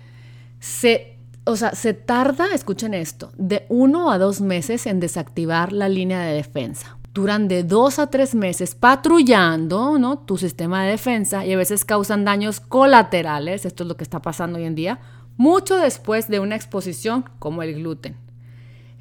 se, 0.61 1.19
o 1.45 1.57
sea, 1.57 1.75
se 1.75 1.93
tarda, 1.93 2.47
escuchen 2.55 2.95
esto, 2.95 3.33
de 3.37 3.67
uno 3.69 4.11
a 4.11 4.19
dos 4.19 4.41
meses 4.41 4.87
en 4.87 5.01
desactivar 5.01 5.73
la 5.73 5.89
línea 5.89 6.23
de 6.23 6.35
defensa. 6.35 6.99
duran 7.13 7.47
de 7.47 7.63
dos 7.63 7.99
a 7.99 8.07
tres 8.07 8.35
meses 8.35 8.75
patrullando 8.75 9.99
¿no? 9.99 10.21
tu 10.21 10.39
sistema 10.39 10.85
de 10.85 10.93
defensa 10.93 11.45
y 11.45 11.53
a 11.53 11.59
veces 11.59 11.85
causan 11.85 12.25
daños 12.25 12.59
colaterales, 12.59 13.67
esto 13.67 13.83
es 13.83 13.89
lo 13.89 13.99
que 13.99 14.05
está 14.05 14.23
pasando 14.23 14.59
hoy 14.59 14.65
en 14.65 14.75
día, 14.75 14.99
mucho 15.37 15.77
después 15.77 16.29
de 16.29 16.41
una 16.41 16.57
exposición 16.57 17.25
como 17.39 17.63
el 17.63 17.75
gluten. 17.75 18.17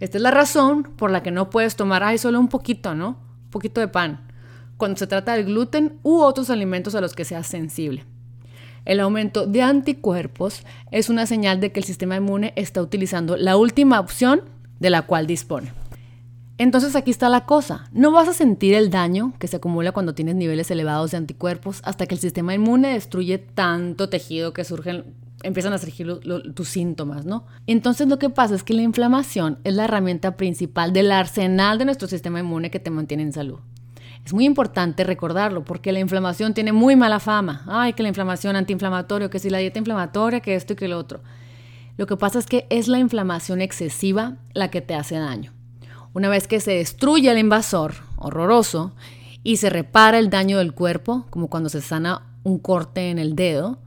Esta 0.02 0.18
es 0.18 0.24
la 0.24 0.32
razón 0.32 0.84
por 0.84 1.12
la 1.12 1.22
que 1.22 1.30
no 1.30 1.52
puedes 1.52 1.76
tomar, 1.76 2.04
ay, 2.04 2.18
solo 2.18 2.40
un 2.40 2.48
poquito, 2.48 2.96
¿no? 2.96 3.20
Un 3.46 3.50
poquito 3.52 3.80
de 3.80 3.88
pan, 3.88 4.28
cuando 4.78 4.98
se 4.98 5.06
trata 5.06 5.34
del 5.34 5.46
gluten 5.46 6.00
u 6.02 6.22
otros 6.22 6.50
alimentos 6.50 6.96
a 6.96 7.02
los 7.02 7.14
que 7.14 7.24
seas 7.24 7.46
sensible. 7.46 8.04
El 8.84 9.00
aumento 9.00 9.46
de 9.46 9.62
anticuerpos 9.62 10.64
es 10.90 11.10
una 11.10 11.28
señal 11.28 11.60
de 11.60 11.72
que 11.72 11.80
el 11.80 11.86
sistema 11.86 12.16
inmune 12.16 12.52
está 12.56 12.82
utilizando 12.82 13.38
la 13.38 13.58
última 13.58 14.00
opción 14.00 14.42
de 14.80 14.90
la 14.90 15.04
cual 15.04 15.28
dispone. 15.28 15.72
Entonces 16.58 16.96
aquí 16.96 17.12
está 17.12 17.30
la 17.30 17.46
cosa, 17.46 17.88
no 17.92 18.12
vas 18.12 18.28
a 18.28 18.34
sentir 18.34 18.74
el 18.74 18.90
daño 18.90 19.34
que 19.38 19.48
se 19.48 19.58
acumula 19.58 19.92
cuando 19.92 20.16
tienes 20.16 20.34
niveles 20.34 20.72
elevados 20.72 21.12
de 21.12 21.18
anticuerpos 21.18 21.80
hasta 21.84 22.08
que 22.08 22.16
el 22.16 22.22
sistema 22.22 22.56
inmune 22.56 22.94
destruye 22.94 23.38
tanto 23.38 24.10
tejido 24.10 24.52
que 24.52 24.64
surgen, 24.64 25.14
empiezan 25.44 25.74
a 25.74 25.78
surgir 25.78 26.20
tus 26.54 26.68
síntomas, 26.68 27.26
¿no? 27.26 27.46
Entonces 27.68 28.08
lo 28.08 28.20
que 28.20 28.30
pasa 28.30 28.56
es 28.56 28.64
que 28.64 28.74
la 28.74 28.82
inflamación 28.82 29.60
es 29.64 29.74
la 29.74 29.86
herramienta 29.86 30.38
principal 30.38 30.94
del 30.94 31.12
arsenal 31.12 31.78
de 31.78 31.86
nuestro 31.86 32.08
sistema 32.08 32.40
inmune 32.40 32.72
que 32.72 32.80
te 32.80 32.90
mantiene 32.90 33.24
en 33.24 33.34
salud. 33.34 33.60
Es 34.26 34.34
muy 34.34 34.46
importante 34.46 35.04
recordarlo 35.04 35.64
porque 35.64 35.92
la 35.92 36.00
inflamación 36.00 36.54
tiene 36.54 36.72
muy 36.72 36.96
mala 36.96 37.20
fama. 37.20 37.64
Ay, 37.68 37.94
que 37.94 38.04
la 38.04 38.10
inflamación 38.10 38.56
antiinflamatoria, 38.56 39.30
que 39.30 39.40
si 39.40 39.50
la 39.50 39.58
dieta 39.58 39.80
inflamatoria, 39.80 40.42
que 40.42 40.56
esto 40.56 40.74
y 40.74 40.76
que 40.76 40.88
lo 40.88 40.98
otro. 40.98 41.22
Lo 41.98 42.06
que 42.06 42.18
pasa 42.18 42.40
es 42.40 42.46
que 42.46 42.68
es 42.70 42.88
la 42.88 43.00
inflamación 43.00 43.62
excesiva 43.62 44.38
la 44.54 44.70
que 44.70 44.82
te 44.82 44.94
hace 44.94 45.16
daño. 45.16 45.54
Una 46.14 46.30
vez 46.30 46.48
que 46.48 46.60
se 46.60 46.72
destruye 46.72 47.32
el 47.32 47.38
invasor, 47.38 47.96
horroroso, 48.18 48.94
y 49.44 49.58
se 49.58 49.70
repara 49.70 50.20
el 50.20 50.30
daño 50.30 50.60
del 50.60 50.74
cuerpo, 50.74 51.26
como 51.30 51.50
cuando 51.50 51.70
se 51.70 51.82
sana 51.82 52.28
un 52.44 52.60
corte 52.60 53.10
en 53.10 53.18
el 53.18 53.36
dedo, 53.36 53.80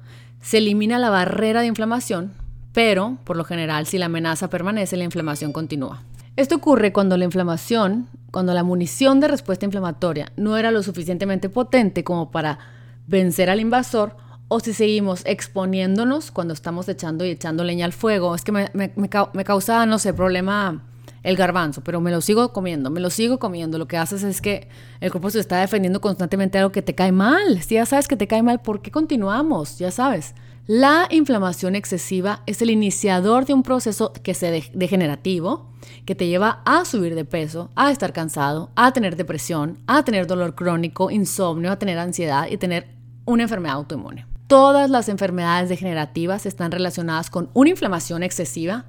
se 0.45 0.59
elimina 0.59 0.99
la 0.99 1.09
barrera 1.09 1.63
de 1.63 1.69
inflamación, 1.69 2.35
pero 2.75 3.17
por 3.25 3.37
lo 3.37 3.45
general 3.45 3.87
si 3.87 3.97
la 3.97 4.07
amenaza 4.07 4.51
permanece, 4.51 4.99
la 4.99 5.05
inflamación 5.05 5.53
continúa. 5.53 6.03
Esto 6.37 6.57
ocurre 6.57 6.93
cuando 6.93 7.17
la 7.17 7.25
inflamación, 7.25 8.09
cuando 8.31 8.53
la 8.53 8.63
munición 8.63 9.21
de 9.21 9.29
respuesta 9.29 9.65
inflamatoria 9.65 10.33
no 10.37 10.59
era 10.59 10.71
lo 10.71 10.83
suficientemente 10.83 11.49
potente 11.49 12.05
como 12.05 12.31
para 12.31 12.59
vencer 13.07 13.49
al 13.49 13.61
invasor, 13.61 14.17
o 14.49 14.61
si 14.61 14.75
seguimos 14.75 15.23
exponiéndonos 15.25 16.31
cuando 16.31 16.53
estamos 16.53 16.87
echando 16.91 17.25
y 17.25 17.31
echando 17.31 17.65
leña 17.65 17.87
al 17.87 17.95
fuego. 17.95 18.35
Es 18.35 18.45
que 18.45 18.53
me, 18.53 18.71
me, 18.75 18.93
me 18.97 19.45
causa, 19.45 19.87
no 19.87 19.99
sé, 19.99 20.13
problema 20.13 20.83
el 21.25 21.37
garbanzo, 21.37 21.83
pero 21.83 22.01
me 22.01 22.11
lo 22.11 22.21
sigo 22.21 22.53
comiendo, 22.53 22.91
me 22.91 23.01
lo 23.01 23.11
sigo 23.11 23.39
comiendo. 23.39 23.79
Lo 23.79 23.89
que 23.89 23.97
haces 23.97 24.23
es 24.23 24.41
que 24.41 24.69
el 25.01 25.11
cuerpo 25.11 25.31
se 25.31 25.41
está 25.41 25.59
defendiendo 25.59 26.01
constantemente 26.01 26.59
algo 26.59 26.71
que 26.71 26.83
te 26.83 26.95
cae 26.95 27.13
mal. 27.13 27.61
Si 27.63 27.75
ya 27.75 27.87
sabes 27.87 28.07
que 28.07 28.17
te 28.17 28.29
cae 28.29 28.43
mal, 28.43 28.61
¿por 28.61 28.83
qué 28.83 28.91
continuamos? 28.91 29.79
Ya 29.79 29.91
sabes. 29.91 30.35
La 30.67 31.09
inflamación 31.11 31.75
excesiva 31.75 32.43
es 32.47 32.63
el 32.63 32.71
iniciador 32.71 33.47
de 33.47 33.55
un 33.55 33.63
proceso 33.63 34.13
que 34.13 34.35
se 34.35 34.71
degenerativo 34.73 35.71
que 36.07 36.15
te 36.15 36.27
lleva 36.27 36.63
a 36.65 36.85
subir 36.85 37.15
de 37.15 37.25
peso, 37.25 37.71
a 37.75 37.91
estar 37.91 38.13
cansado, 38.13 38.71
a 38.75 38.93
tener 38.93 39.17
depresión, 39.17 39.79
a 39.87 40.05
tener 40.05 40.27
dolor 40.27 40.55
crónico, 40.55 41.11
insomnio, 41.11 41.71
a 41.71 41.79
tener 41.79 41.99
ansiedad 41.99 42.47
y 42.51 42.57
tener 42.57 42.89
una 43.27 43.43
enfermedad 43.43 43.77
autoinmune. 43.77 44.27
Todas 44.47 44.89
las 44.89 45.09
enfermedades 45.09 45.69
degenerativas 45.69 46.47
están 46.47 46.71
relacionadas 46.71 47.29
con 47.29 47.51
una 47.55 47.71
inflamación 47.71 48.23
excesiva, 48.23 48.87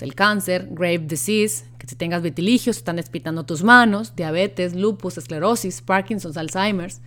el 0.00 0.14
cáncer, 0.14 0.68
grave 0.70 0.98
disease, 0.98 1.64
que 1.80 1.88
si 1.88 1.96
tengas 1.96 2.22
vitiligios, 2.22 2.76
están 2.76 2.96
despitando 2.96 3.44
tus 3.44 3.64
manos, 3.64 4.14
diabetes, 4.14 4.76
lupus, 4.76 5.16
esclerosis, 5.18 5.80
Parkinson's, 5.80 6.36
Alzheimer's. 6.36 7.00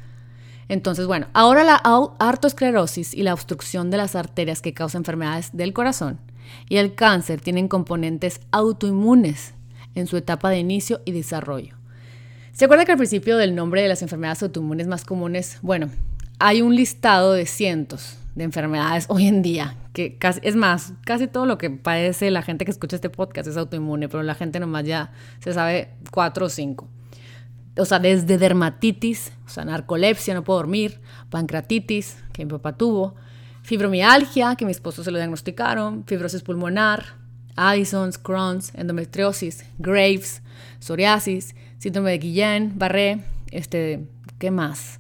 Entonces, 0.68 1.06
bueno, 1.06 1.28
ahora 1.34 1.64
la 1.64 1.76
artoesclerosis 2.20 3.14
y 3.14 3.22
la 3.24 3.34
obstrucción 3.34 3.92
de 3.92 3.98
las 3.98 4.16
arterias 4.16 4.62
que 4.62 4.74
causa 4.74 4.98
enfermedades 4.98 5.52
del 5.54 5.74
corazón 5.74 6.20
y 6.68 6.78
el 6.78 6.96
cáncer 6.96 7.40
tienen 7.40 7.68
componentes 7.68 8.42
autoinmunes 8.52 9.54
en 9.94 10.08
su 10.08 10.18
etapa 10.18 10.50
de 10.50 10.60
inicio 10.60 11.02
y 11.06 11.12
desarrollo. 11.12 11.76
¿Se 12.52 12.66
acuerda 12.66 12.86
que 12.86 12.94
al 12.94 12.98
principio 12.98 13.38
del 13.38 13.56
nombre 13.56 13.82
de 13.82 13.88
las 13.88 14.02
enfermedades 14.02 14.44
autoinmunes 14.44 14.88
más 14.88 15.06
comunes, 15.06 15.60
bueno, 15.62 15.90
hay 16.46 16.62
un 16.62 16.76
listado 16.76 17.32
de 17.32 17.46
cientos 17.46 18.18
de 18.36 18.44
enfermedades 18.44 19.06
hoy 19.08 19.28
en 19.28 19.42
día, 19.42 19.78
que 19.94 20.18
casi, 20.18 20.42
es 20.44 20.58
más, 20.58 20.92
casi 21.06 21.28
todo 21.28 21.46
lo 21.46 21.58
que 21.58 21.70
padece 21.70 22.32
la 22.32 22.42
gente 22.42 22.66
que 22.66 22.72
escucha 22.72 22.98
este 22.98 23.10
podcast 23.10 23.48
es 23.48 23.56
autoinmune, 23.56 24.10
pero 24.10 24.24
la 24.24 24.36
gente 24.36 24.60
nomás 24.60 24.84
ya 24.84 25.14
se 25.40 25.54
sabe 25.54 25.94
cuatro 26.12 26.48
o 26.48 26.50
cinco. 26.50 26.90
O 27.78 27.86
sea, 27.86 28.00
desde 28.00 28.38
dermatitis, 28.38 29.32
o 29.46 29.50
sea, 29.50 29.64
narcolepsia, 29.64 30.34
no 30.34 30.44
puedo 30.44 30.60
dormir, 30.60 31.00
pancreatitis, 31.30 32.18
que 32.34 32.44
mi 32.44 32.52
papá 32.52 32.76
tuvo, 32.76 33.16
fibromialgia, 33.62 34.58
que 34.58 34.66
mi 34.66 34.72
esposo 34.72 35.02
se 35.02 35.12
lo 35.12 35.20
diagnosticaron, 35.20 36.04
fibrosis 36.06 36.42
pulmonar, 36.42 37.06
Addison's, 37.56 38.18
Crohn's, 38.18 38.74
endometriosis, 38.76 39.64
Graves, 39.78 40.42
psoriasis, 40.80 41.56
síndrome 41.78 42.12
de 42.12 42.18
Guillain, 42.18 42.78
Barré, 42.78 43.22
este, 43.52 44.10
¿qué 44.40 44.52
más? 44.52 45.00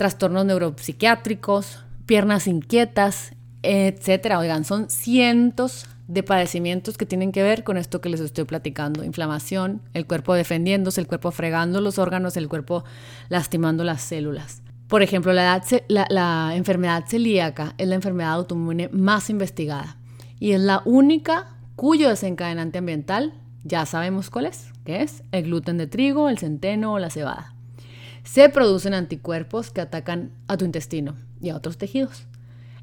Trastornos 0.00 0.46
neuropsiquiátricos, 0.46 1.84
piernas 2.06 2.46
inquietas, 2.46 3.32
etcétera. 3.62 4.38
Oigan, 4.38 4.64
son 4.64 4.88
cientos 4.88 5.84
de 6.08 6.22
padecimientos 6.22 6.96
que 6.96 7.04
tienen 7.04 7.32
que 7.32 7.42
ver 7.42 7.64
con 7.64 7.76
esto 7.76 8.00
que 8.00 8.08
les 8.08 8.20
estoy 8.20 8.44
platicando. 8.44 9.04
Inflamación, 9.04 9.82
el 9.92 10.06
cuerpo 10.06 10.32
defendiéndose, 10.32 11.02
el 11.02 11.06
cuerpo 11.06 11.32
fregando 11.32 11.82
los 11.82 11.98
órganos, 11.98 12.38
el 12.38 12.48
cuerpo 12.48 12.82
lastimando 13.28 13.84
las 13.84 14.00
células. 14.00 14.62
Por 14.88 15.02
ejemplo, 15.02 15.34
la, 15.34 15.62
la 16.08 16.52
enfermedad 16.54 17.04
celíaca 17.06 17.74
es 17.76 17.86
la 17.86 17.96
enfermedad 17.96 18.32
autoinmune 18.32 18.88
más 18.88 19.28
investigada 19.28 19.98
y 20.38 20.52
es 20.52 20.62
la 20.62 20.80
única 20.86 21.58
cuyo 21.76 22.08
desencadenante 22.08 22.78
ambiental 22.78 23.34
ya 23.64 23.84
sabemos 23.84 24.30
cuál 24.30 24.46
es, 24.46 24.72
que 24.86 25.02
es 25.02 25.24
el 25.30 25.42
gluten 25.42 25.76
de 25.76 25.88
trigo, 25.88 26.30
el 26.30 26.38
centeno 26.38 26.94
o 26.94 26.98
la 26.98 27.10
cebada. 27.10 27.54
Se 28.32 28.48
producen 28.48 28.94
anticuerpos 28.94 29.72
que 29.72 29.80
atacan 29.80 30.30
a 30.46 30.56
tu 30.56 30.64
intestino 30.64 31.16
y 31.40 31.48
a 31.48 31.56
otros 31.56 31.78
tejidos. 31.78 32.28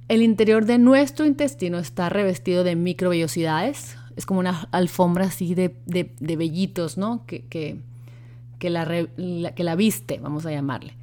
El 0.09 0.21
interior 0.21 0.65
de 0.65 0.77
nuestro 0.77 1.25
intestino 1.25 1.77
está 1.79 2.09
revestido 2.09 2.65
de 2.65 2.75
microvellosidades. 2.75 3.95
Es 4.17 4.25
como 4.25 4.41
una 4.41 4.67
alfombra 4.73 5.27
así 5.27 5.55
de, 5.55 5.73
de, 5.85 6.35
vellitos, 6.35 6.97
¿no? 6.97 7.25
Que, 7.25 7.45
que, 7.45 7.79
que, 8.59 8.69
la, 8.69 8.85
que 9.55 9.63
la 9.63 9.75
viste, 9.77 10.19
vamos 10.19 10.45
a 10.45 10.51
llamarle. 10.51 10.95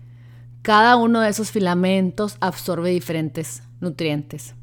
Cada 0.61 0.97
uno 0.97 1.21
de 1.21 1.31
esos 1.31 1.51
filamentos 1.51 2.37
absorbe 2.41 2.91
diferentes 2.91 3.63
nutrientes. 3.81 4.55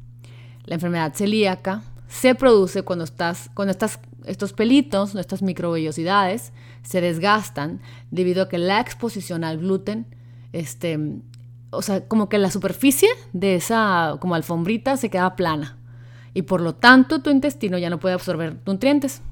La 0.64 0.76
enfermedad 0.76 1.12
celíaca 1.12 1.82
se 2.06 2.36
produce 2.36 2.84
cuando, 2.84 3.04
estás, 3.04 3.50
cuando 3.52 3.72
estás, 3.72 3.98
estos 4.26 4.52
pelitos, 4.52 5.14
estas 5.14 5.42
microvellosidades, 5.42 6.52
se 6.82 7.00
desgastan 7.00 7.80
debido 8.10 8.42
a 8.42 8.48
que 8.48 8.58
la 8.58 8.80
exposición 8.80 9.44
al 9.44 9.58
gluten 9.58 10.06
este, 10.52 10.98
o 11.70 11.82
sea, 11.82 12.06
como 12.06 12.28
que 12.28 12.38
la 12.38 12.50
superficie 12.50 13.08
de 13.32 13.56
esa 13.56 14.16
como 14.20 14.34
alfombrita 14.34 14.96
se 14.96 15.10
queda 15.10 15.36
plana 15.36 15.78
y 16.34 16.42
por 16.42 16.60
lo 16.60 16.74
tanto 16.74 17.22
tu 17.22 17.30
intestino 17.30 17.78
ya 17.78 17.90
no 17.90 17.98
puede 17.98 18.14
absorber 18.14 18.58
nutrientes, 18.66 19.22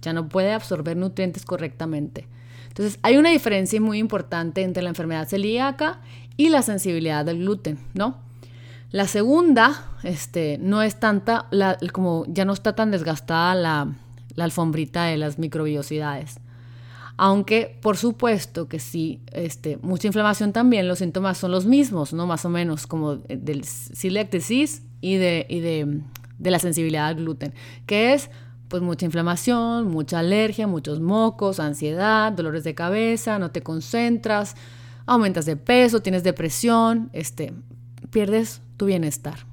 ya 0.00 0.12
no 0.12 0.28
puede 0.28 0.52
absorber 0.52 0.96
nutrientes 0.96 1.44
correctamente. 1.44 2.26
Entonces 2.68 2.98
hay 3.02 3.16
una 3.16 3.30
diferencia 3.30 3.80
muy 3.80 3.98
importante 3.98 4.62
entre 4.62 4.82
la 4.82 4.90
enfermedad 4.90 5.28
celíaca 5.28 6.00
y 6.36 6.48
la 6.48 6.62
sensibilidad 6.62 7.24
del 7.24 7.38
gluten, 7.38 7.78
¿no? 7.94 8.18
La 8.92 9.06
segunda, 9.06 9.86
este, 10.02 10.58
no 10.58 10.82
es 10.82 10.98
tanta, 10.98 11.48
como 11.92 12.24
ya 12.26 12.44
no 12.44 12.52
está 12.52 12.74
tan 12.74 12.90
desgastada 12.90 13.54
la, 13.54 13.94
la 14.40 14.44
alfombrita 14.46 15.04
de 15.04 15.18
las 15.18 15.38
microbiosidades. 15.38 16.40
Aunque, 17.16 17.78
por 17.82 17.98
supuesto 17.98 18.66
que 18.66 18.78
sí, 18.78 19.20
este, 19.32 19.78
mucha 19.82 20.06
inflamación 20.06 20.52
también, 20.54 20.88
los 20.88 21.00
síntomas 21.00 21.36
son 21.36 21.50
los 21.50 21.66
mismos, 21.66 22.14
¿no? 22.14 22.26
Más 22.26 22.46
o 22.46 22.48
menos, 22.48 22.86
como 22.86 23.16
del 23.16 23.64
celiac 23.64 24.30
disease 24.30 24.82
y 25.02 25.16
de, 25.16 25.44
y 25.48 25.60
de, 25.60 26.00
de 26.38 26.50
la 26.50 26.58
sensibilidad 26.58 27.08
al 27.08 27.16
gluten, 27.16 27.52
que 27.84 28.14
es 28.14 28.30
pues 28.68 28.82
mucha 28.82 29.04
inflamación, 29.04 29.88
mucha 29.88 30.20
alergia, 30.20 30.66
muchos 30.66 31.00
mocos, 31.00 31.60
ansiedad, 31.60 32.32
dolores 32.32 32.64
de 32.64 32.74
cabeza, 32.74 33.38
no 33.38 33.50
te 33.50 33.62
concentras, 33.62 34.54
aumentas 35.04 35.44
de 35.44 35.56
peso, 35.56 36.00
tienes 36.00 36.22
depresión, 36.22 37.10
este, 37.12 37.52
pierdes 38.10 38.62
tu 38.78 38.86
bienestar. 38.86 39.49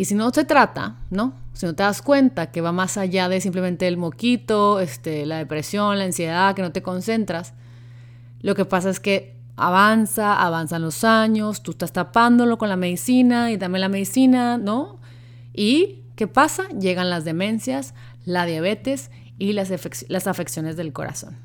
Y 0.00 0.06
si 0.06 0.14
no 0.14 0.30
se 0.30 0.46
trata, 0.46 0.96
¿no? 1.10 1.34
Si 1.52 1.66
no 1.66 1.74
te 1.74 1.82
das 1.82 2.00
cuenta 2.00 2.50
que 2.50 2.62
va 2.62 2.72
más 2.72 2.96
allá 2.96 3.28
de 3.28 3.38
simplemente 3.42 3.86
el 3.86 3.98
moquito, 3.98 4.80
este, 4.80 5.26
la 5.26 5.36
depresión, 5.36 5.98
la 5.98 6.04
ansiedad, 6.04 6.54
que 6.54 6.62
no 6.62 6.72
te 6.72 6.80
concentras, 6.80 7.52
lo 8.40 8.54
que 8.54 8.64
pasa 8.64 8.88
es 8.88 8.98
que 8.98 9.36
avanza, 9.56 10.40
avanzan 10.40 10.80
los 10.80 11.04
años, 11.04 11.62
tú 11.62 11.72
estás 11.72 11.92
tapándolo 11.92 12.56
con 12.56 12.70
la 12.70 12.76
medicina 12.76 13.50
y 13.50 13.58
dame 13.58 13.78
la 13.78 13.90
medicina, 13.90 14.56
¿no? 14.56 15.00
Y 15.52 16.04
¿qué 16.16 16.26
pasa? 16.26 16.66
Llegan 16.70 17.10
las 17.10 17.26
demencias, 17.26 17.92
la 18.24 18.46
diabetes 18.46 19.10
y 19.36 19.52
las, 19.52 19.70
las 20.08 20.26
afecciones 20.26 20.78
del 20.78 20.94
corazón. 20.94 21.36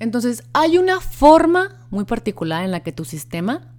Entonces, 0.00 0.44
hay 0.52 0.76
una 0.76 1.00
forma 1.00 1.86
muy 1.88 2.04
particular 2.04 2.62
en 2.62 2.72
la 2.72 2.80
que 2.80 2.92
tu 2.92 3.06
sistema, 3.06 3.72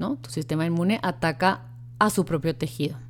¿no? 0.00 0.16
Tu 0.16 0.30
sistema 0.30 0.66
inmune 0.66 0.98
ataca 1.04 1.68
a 2.00 2.10
su 2.10 2.24
propio 2.24 2.56
tejido. 2.56 3.05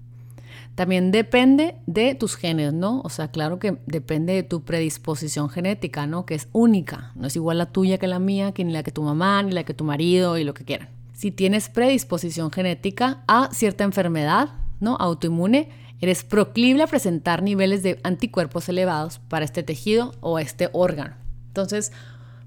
También 0.75 1.11
depende 1.11 1.77
de 1.87 2.15
tus 2.15 2.37
genes, 2.37 2.73
¿no? 2.73 3.01
O 3.03 3.09
sea, 3.09 3.29
claro 3.29 3.59
que 3.59 3.79
depende 3.87 4.35
de 4.35 4.43
tu 4.43 4.63
predisposición 4.63 5.49
genética, 5.49 6.07
¿no? 6.07 6.27
Que 6.27 6.35
es 6.35 6.49
única, 6.53 7.13
no 7.15 7.27
es 7.27 7.37
igual 7.37 7.59
la 7.59 7.67
tuya 7.67 7.99
que 7.99 8.07
la 8.07 8.19
mía, 8.19 8.53
ni 8.57 8.73
la 8.73 8.83
que 8.83 8.91
tu 8.91 9.03
mamá, 9.03 9.43
ni 9.43 9.53
la 9.53 9.65
que 9.65 9.75
tu 9.75 9.85
marido 9.85 10.39
y 10.39 10.45
lo 10.45 10.55
que 10.55 10.65
quieran. 10.65 10.89
Si 11.15 11.31
tienes 11.31 11.69
predisposición 11.69 12.51
genética 12.51 13.23
a 13.27 13.49
cierta 13.53 13.85
enfermedad, 13.85 14.51
¿no? 14.81 14.97
Autoinmune, 14.97 15.71
eres 16.01 16.25
proclive 16.25 16.83
a 16.83 16.87
presentar 16.87 17.43
niveles 17.43 17.83
de 17.83 17.99
anticuerpos 18.03 18.69
elevados 18.69 19.19
para 19.29 19.45
este 19.45 19.63
tejido 19.63 20.13
o 20.21 20.39
este 20.39 20.69
órgano. 20.73 21.15
Entonces, 21.49 21.93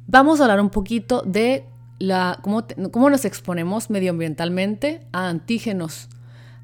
vamos 0.06 0.40
a 0.40 0.44
hablar 0.44 0.62
un 0.62 0.70
poquito 0.70 1.24
de 1.26 1.66
la, 2.00 2.40
cómo 2.44 3.10
nos 3.10 3.26
exponemos 3.26 3.90
medioambientalmente 3.90 5.02
a 5.12 5.30
antígenos 5.30 6.10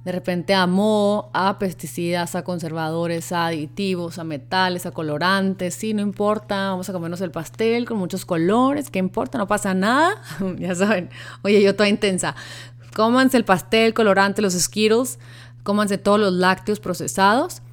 de 0.06 0.12
repente 0.12 0.54
a 0.54 0.68
moho, 0.68 1.32
a 1.34 1.58
pesticidas, 1.58 2.36
a 2.36 2.44
conservadores, 2.44 3.32
a 3.32 3.48
aditivos, 3.48 4.20
a 4.20 4.24
metales, 4.24 4.86
a 4.86 4.91
colorantes, 4.91 5.74
sí, 5.74 5.96
no 5.96 6.04
importa, 6.04 6.70
vamos 6.70 6.88
a 6.88 6.94
comernos 6.94 7.22
el 7.22 7.32
pastel 7.32 7.86
con 7.86 7.98
muchos 7.98 8.24
colores, 8.24 8.91
¿qué 8.91 9.00
importa? 9.00 9.39
No 9.39 9.48
pasa 9.48 9.74
nada, 9.74 10.22
ya 10.60 10.76
saben, 10.76 11.10
oye, 11.41 11.60
yo 11.63 11.76
toda 11.76 11.89
intensa, 11.89 12.36
cómanse 12.96 13.36
el 13.36 13.46
pastel, 13.46 13.96
colorante, 13.96 14.44
los 14.44 14.54
Skittles, 14.54 15.18
cómanse 15.63 15.98
todos 15.98 16.20
los 16.20 16.34
lácteos 16.34 16.80
procesados. 16.80 17.63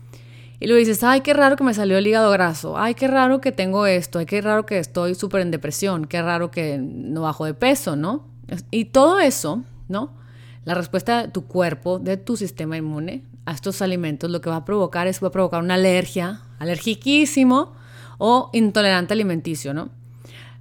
Y 0.58 0.68
luego 0.68 0.78
dices, 0.78 1.02
ay, 1.02 1.20
qué 1.22 1.34
raro 1.34 1.56
que 1.56 1.64
me 1.64 1.74
salió 1.74 1.98
el 1.98 2.06
hígado 2.06 2.30
graso, 2.30 2.78
ay, 2.78 2.94
qué 2.94 3.08
raro 3.08 3.42
que 3.42 3.52
tengo 3.52 3.84
esto, 3.84 4.20
ay, 4.20 4.26
qué 4.26 4.40
raro 4.40 4.64
que 4.64 4.78
estoy 4.78 5.14
súper 5.16 5.42
en 5.42 5.50
depresión, 5.50 6.06
qué 6.06 6.22
raro 6.22 6.50
que 6.50 6.78
no 6.78 7.22
bajo 7.22 7.44
de 7.44 7.52
peso, 7.52 7.94
¿no? 7.94 8.24
Y 8.70 8.86
todo 8.86 9.20
eso, 9.20 9.64
¿no? 9.88 10.21
La 10.64 10.74
respuesta 10.74 11.22
de 11.22 11.28
tu 11.28 11.46
cuerpo, 11.46 11.98
de 11.98 12.16
tu 12.16 12.36
sistema 12.36 12.76
inmune 12.76 13.24
a 13.46 13.52
estos 13.52 13.82
alimentos, 13.82 14.30
lo 14.30 14.40
que 14.40 14.50
va 14.50 14.56
a 14.56 14.64
provocar 14.64 15.06
es 15.06 15.22
va 15.22 15.28
a 15.28 15.32
provocar 15.32 15.62
una 15.62 15.74
alergia, 15.74 16.42
alergiquísimo 16.58 17.72
o 18.18 18.50
intolerante 18.52 19.14
alimenticio, 19.14 19.74
¿no? 19.74 19.90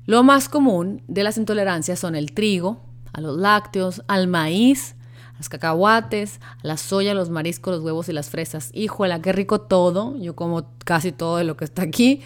Lo 0.07 0.23
más 0.23 0.49
común 0.49 1.03
de 1.07 1.23
las 1.23 1.37
intolerancias 1.37 1.99
son 1.99 2.15
el 2.15 2.31
trigo, 2.31 2.81
a 3.13 3.21
los 3.21 3.37
lácteos, 3.37 4.01
al 4.07 4.27
maíz, 4.27 4.95
a 5.35 5.37
los 5.37 5.49
cacahuates, 5.49 6.39
a 6.63 6.67
la 6.67 6.77
soya, 6.77 7.13
los 7.13 7.29
mariscos, 7.29 7.75
los 7.75 7.83
huevos 7.83 8.09
y 8.09 8.13
las 8.13 8.29
fresas. 8.29 8.71
Híjola, 8.73 9.21
qué 9.21 9.31
rico 9.31 9.61
todo. 9.61 10.17
Yo 10.17 10.35
como 10.35 10.65
casi 10.85 11.11
todo 11.11 11.37
de 11.37 11.43
lo 11.43 11.57
que 11.57 11.65
está 11.65 11.83
aquí. 11.83 12.21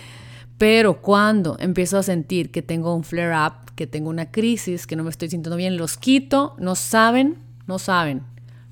Pero 0.57 1.01
cuando 1.01 1.57
empiezo 1.59 1.97
a 1.97 2.03
sentir 2.03 2.51
que 2.51 2.61
tengo 2.61 2.95
un 2.95 3.03
flare-up, 3.03 3.73
que 3.75 3.87
tengo 3.87 4.09
una 4.09 4.31
crisis, 4.31 4.87
que 4.87 4.95
no 4.95 5.03
me 5.03 5.09
estoy 5.09 5.29
sintiendo 5.29 5.57
bien, 5.57 5.75
los 5.75 5.97
quito, 5.97 6.55
no 6.57 6.75
saben 6.75 7.44
no 7.67 7.79
saben 7.79 8.23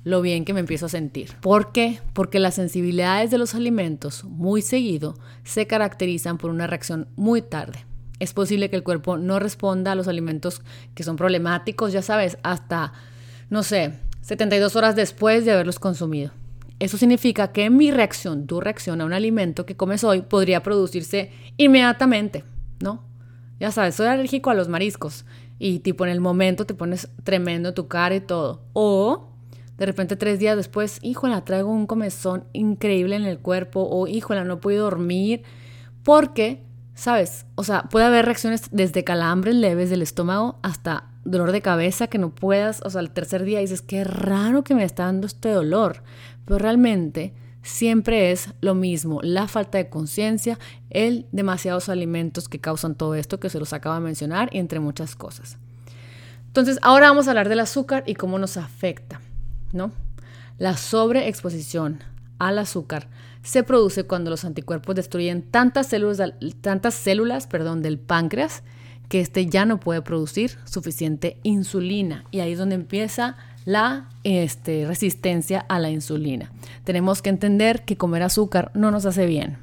lo 0.04 0.20
bien 0.20 0.44
que 0.44 0.52
me 0.52 0.60
empiezo 0.60 0.86
a 0.86 0.90
sentir. 0.90 1.30
¿Por 1.40 1.72
qué? 1.72 1.98
Porque 2.12 2.38
las 2.38 2.54
sensibilidades 2.54 3.30
de 3.30 3.38
los 3.38 3.54
alimentos 3.54 4.24
muy 4.24 4.62
seguido 4.62 5.14
se 5.42 5.66
caracterizan 5.66 6.38
por 6.38 6.50
una 6.50 6.66
reacción 6.66 7.08
muy 7.16 7.40
tarde. 7.42 7.86
Es 8.20 8.32
posible 8.32 8.70
que 8.70 8.76
el 8.76 8.84
cuerpo 8.84 9.16
no 9.16 9.38
responda 9.38 9.92
a 9.92 9.94
los 9.94 10.06
alimentos 10.06 10.62
que 10.94 11.02
son 11.02 11.16
problemáticos, 11.16 11.92
ya 11.92 12.02
sabes, 12.02 12.38
hasta, 12.42 12.92
no 13.50 13.62
sé, 13.62 13.94
72 14.20 14.76
horas 14.76 14.94
después 14.94 15.44
de 15.44 15.52
haberlos 15.52 15.78
consumido. 15.78 16.32
Eso 16.78 16.98
significa 16.98 17.52
que 17.52 17.70
mi 17.70 17.90
reacción, 17.90 18.46
tu 18.46 18.60
reacción 18.60 19.00
a 19.00 19.04
un 19.04 19.12
alimento 19.12 19.64
que 19.64 19.76
comes 19.76 20.04
hoy 20.04 20.22
podría 20.22 20.62
producirse 20.62 21.30
inmediatamente, 21.56 22.44
¿no? 22.80 23.04
Ya 23.60 23.70
sabes, 23.70 23.94
soy 23.94 24.06
alérgico 24.08 24.50
a 24.50 24.54
los 24.54 24.68
mariscos 24.68 25.24
y 25.58 25.80
tipo 25.80 26.04
en 26.04 26.12
el 26.12 26.20
momento 26.20 26.66
te 26.66 26.74
pones 26.74 27.08
tremendo 27.22 27.74
tu 27.74 27.88
cara 27.88 28.14
y 28.14 28.20
todo. 28.20 28.62
O 28.72 29.30
de 29.76 29.86
repente 29.86 30.16
tres 30.16 30.38
días 30.38 30.56
después, 30.56 30.98
híjola, 31.02 31.44
traigo 31.44 31.70
un 31.70 31.86
comezón 31.86 32.44
increíble 32.52 33.16
en 33.16 33.24
el 33.24 33.38
cuerpo 33.38 33.86
o 33.88 34.06
híjola, 34.06 34.44
no 34.44 34.60
puedo 34.60 34.84
dormir 34.84 35.42
porque, 36.02 36.64
¿sabes? 36.94 37.46
O 37.54 37.64
sea, 37.64 37.84
puede 37.84 38.06
haber 38.06 38.24
reacciones 38.26 38.68
desde 38.70 39.04
calambres 39.04 39.54
leves 39.54 39.90
del 39.90 40.02
estómago 40.02 40.58
hasta 40.62 41.10
dolor 41.24 41.52
de 41.52 41.62
cabeza 41.62 42.06
que 42.06 42.18
no 42.18 42.34
puedas, 42.34 42.82
o 42.84 42.90
sea, 42.90 43.00
el 43.00 43.10
tercer 43.10 43.44
día 43.44 43.60
dices, 43.60 43.82
qué 43.82 44.04
raro 44.04 44.62
que 44.62 44.74
me 44.74 44.84
está 44.84 45.04
dando 45.04 45.26
este 45.26 45.48
dolor, 45.48 46.02
pero 46.44 46.58
realmente 46.58 47.34
siempre 47.64 48.30
es 48.30 48.50
lo 48.60 48.74
mismo, 48.74 49.20
la 49.22 49.48
falta 49.48 49.78
de 49.78 49.88
conciencia, 49.88 50.58
el 50.90 51.26
demasiados 51.32 51.88
alimentos 51.88 52.48
que 52.48 52.60
causan 52.60 52.94
todo 52.94 53.16
esto 53.16 53.40
que 53.40 53.50
se 53.50 53.58
los 53.58 53.72
acaba 53.72 53.96
de 53.96 54.02
mencionar 54.02 54.48
y 54.52 54.58
entre 54.58 54.78
muchas 54.78 55.16
cosas. 55.16 55.58
Entonces, 56.46 56.78
ahora 56.82 57.08
vamos 57.08 57.26
a 57.26 57.30
hablar 57.30 57.48
del 57.48 57.58
azúcar 57.58 58.04
y 58.06 58.14
cómo 58.14 58.38
nos 58.38 58.56
afecta, 58.56 59.20
¿no? 59.72 59.90
La 60.58 60.76
sobreexposición 60.76 61.98
al 62.38 62.58
azúcar 62.60 63.08
se 63.42 63.64
produce 63.64 64.04
cuando 64.04 64.30
los 64.30 64.44
anticuerpos 64.44 64.94
destruyen 64.94 65.42
tantas 65.42 65.88
células, 65.88 66.32
tantas 66.60 66.94
células 66.94 67.46
perdón, 67.46 67.82
del 67.82 67.98
páncreas 67.98 68.62
que 69.08 69.20
éste 69.20 69.46
ya 69.46 69.64
no 69.66 69.80
puede 69.80 70.02
producir 70.02 70.58
suficiente 70.64 71.38
insulina. 71.42 72.24
Y 72.30 72.40
ahí 72.40 72.52
es 72.52 72.58
donde 72.58 72.76
empieza 72.76 73.36
la 73.64 74.08
este, 74.24 74.86
resistencia 74.86 75.60
a 75.68 75.78
la 75.78 75.90
insulina. 75.90 76.52
Tenemos 76.84 77.22
que 77.22 77.30
entender 77.30 77.84
que 77.84 77.96
comer 77.96 78.22
azúcar 78.22 78.70
no 78.74 78.90
nos 78.90 79.06
hace 79.06 79.26
bien. 79.26 79.58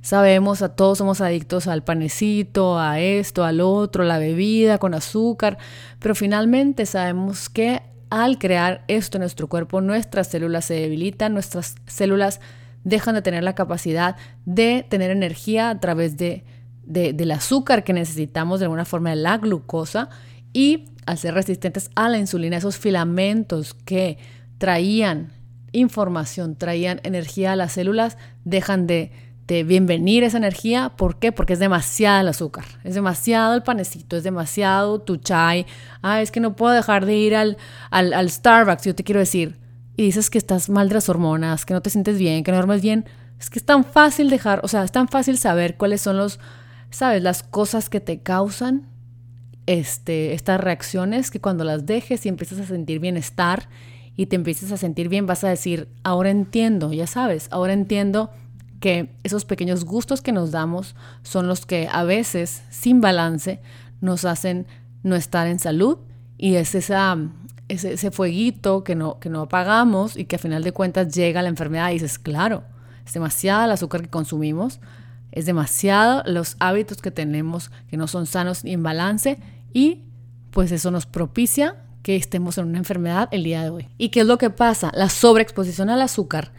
Sabemos, 0.00 0.60
a 0.60 0.76
todos 0.76 0.98
somos 0.98 1.20
adictos 1.22 1.66
al 1.66 1.82
panecito, 1.82 2.78
a 2.78 3.00
esto, 3.00 3.44
al 3.44 3.60
otro, 3.62 4.04
la 4.04 4.18
bebida 4.18 4.78
con 4.78 4.92
azúcar, 4.92 5.56
pero 5.98 6.14
finalmente 6.14 6.84
sabemos 6.84 7.48
que 7.48 7.80
al 8.10 8.38
crear 8.38 8.84
esto 8.86 9.16
en 9.16 9.22
nuestro 9.22 9.48
cuerpo, 9.48 9.80
nuestras 9.80 10.28
células 10.28 10.66
se 10.66 10.74
debilitan, 10.74 11.32
nuestras 11.32 11.76
células 11.86 12.40
dejan 12.84 13.14
de 13.14 13.22
tener 13.22 13.42
la 13.42 13.54
capacidad 13.54 14.16
de 14.44 14.86
tener 14.88 15.10
energía 15.10 15.70
a 15.70 15.80
través 15.80 16.16
de, 16.18 16.44
del 16.84 17.30
azúcar 17.30 17.82
que 17.82 17.94
necesitamos, 17.94 18.60
de 18.60 18.66
alguna 18.66 18.84
forma 18.84 19.10
de 19.10 19.16
la 19.16 19.38
glucosa, 19.38 20.10
y 20.52 20.90
al 21.06 21.18
ser 21.18 21.34
resistentes 21.34 21.90
a 21.94 22.08
la 22.08 22.18
insulina, 22.18 22.56
esos 22.56 22.76
filamentos 22.76 23.74
que 23.74 24.18
traían 24.58 25.32
información, 25.72 26.56
traían 26.56 27.00
energía 27.02 27.52
a 27.52 27.56
las 27.56 27.72
células, 27.72 28.16
dejan 28.44 28.86
de, 28.86 29.12
bienvenir 29.46 30.24
esa 30.24 30.38
energía. 30.38 30.92
¿Por 30.96 31.18
qué? 31.18 31.32
Porque 31.32 31.52
es 31.52 31.58
demasiado 31.58 32.20
el 32.20 32.28
azúcar, 32.28 32.64
es 32.82 32.94
demasiado 32.94 33.54
el 33.54 33.62
panecito, 33.62 34.16
es 34.16 34.24
demasiado 34.24 35.00
tu 35.00 35.16
chai. 35.16 35.66
Ah, 36.00 36.22
es 36.22 36.30
que 36.30 36.40
no 36.40 36.56
puedo 36.56 36.72
dejar 36.72 37.04
de 37.04 37.16
ir 37.16 37.36
al, 37.36 37.58
al, 37.90 38.14
al 38.14 38.30
Starbucks, 38.30 38.84
yo 38.84 38.94
te 38.94 39.04
quiero 39.04 39.20
decir. 39.20 39.58
Y 39.96 40.04
dices 40.04 40.30
que 40.30 40.38
estás 40.38 40.70
mal 40.70 40.88
de 40.88 40.94
las 40.94 41.08
hormonas, 41.08 41.66
que 41.66 41.74
no 41.74 41.82
te 41.82 41.90
sientes 41.90 42.18
bien, 42.18 42.42
que 42.42 42.50
no 42.50 42.56
duermes 42.56 42.82
bien. 42.82 43.04
Es 43.38 43.50
que 43.50 43.58
es 43.58 43.66
tan 43.66 43.84
fácil 43.84 44.30
dejar, 44.30 44.60
o 44.62 44.68
sea, 44.68 44.82
es 44.84 44.92
tan 44.92 45.08
fácil 45.08 45.36
saber 45.36 45.76
cuáles 45.76 46.00
son 46.00 46.16
los, 46.16 46.40
sabes, 46.90 47.22
las 47.22 47.42
cosas 47.42 47.90
que 47.90 48.00
te 48.00 48.20
causan 48.20 48.88
este, 49.66 50.34
estas 50.34 50.60
reacciones 50.60 51.30
que 51.30 51.40
cuando 51.40 51.64
las 51.64 51.86
dejes 51.86 52.24
y 52.26 52.28
empiezas 52.28 52.60
a 52.60 52.66
sentir 52.66 52.98
bienestar 53.00 53.68
y 54.16 54.26
te 54.26 54.36
empiezas 54.36 54.70
a 54.72 54.76
sentir 54.76 55.08
bien, 55.08 55.26
vas 55.26 55.44
a 55.44 55.48
decir, 55.48 55.88
ahora 56.02 56.30
entiendo, 56.30 56.92
ya 56.92 57.06
sabes, 57.06 57.48
ahora 57.50 57.72
entiendo 57.72 58.30
que 58.80 59.10
esos 59.24 59.44
pequeños 59.44 59.84
gustos 59.84 60.20
que 60.20 60.32
nos 60.32 60.50
damos 60.50 60.94
son 61.22 61.48
los 61.48 61.66
que 61.66 61.88
a 61.90 62.04
veces, 62.04 62.62
sin 62.70 63.00
balance, 63.00 63.60
nos 64.00 64.24
hacen 64.24 64.66
no 65.02 65.16
estar 65.16 65.46
en 65.46 65.58
salud 65.58 65.98
y 66.36 66.56
es 66.56 66.74
esa, 66.74 67.16
ese, 67.68 67.94
ese 67.94 68.10
fueguito 68.10 68.84
que 68.84 68.94
no, 68.94 69.18
que 69.18 69.30
no 69.30 69.42
apagamos 69.42 70.16
y 70.16 70.26
que 70.26 70.36
a 70.36 70.38
final 70.38 70.62
de 70.62 70.72
cuentas 70.72 71.14
llega 71.14 71.42
la 71.42 71.48
enfermedad 71.48 71.90
y 71.90 71.94
dices, 71.94 72.18
claro, 72.18 72.62
es 73.06 73.14
demasiada 73.14 73.64
el 73.64 73.72
azúcar 73.72 74.02
que 74.02 74.10
consumimos, 74.10 74.80
es 75.32 75.46
demasiado 75.46 76.22
los 76.26 76.56
hábitos 76.60 77.02
que 77.02 77.10
tenemos 77.10 77.70
que 77.88 77.96
no 77.96 78.06
son 78.06 78.26
sanos 78.26 78.64
ni 78.64 78.72
en 78.72 78.82
balance 78.82 79.38
y 79.74 80.04
pues 80.50 80.72
eso 80.72 80.90
nos 80.90 81.04
propicia 81.04 81.76
que 82.02 82.16
estemos 82.16 82.56
en 82.56 82.68
una 82.68 82.78
enfermedad 82.78 83.28
el 83.32 83.44
día 83.44 83.62
de 83.62 83.70
hoy. 83.70 83.88
¿Y 83.98 84.10
qué 84.10 84.20
es 84.20 84.26
lo 84.26 84.38
que 84.38 84.50
pasa? 84.50 84.90
La 84.94 85.10
sobreexposición 85.10 85.90
al 85.90 86.00
azúcar 86.00 86.52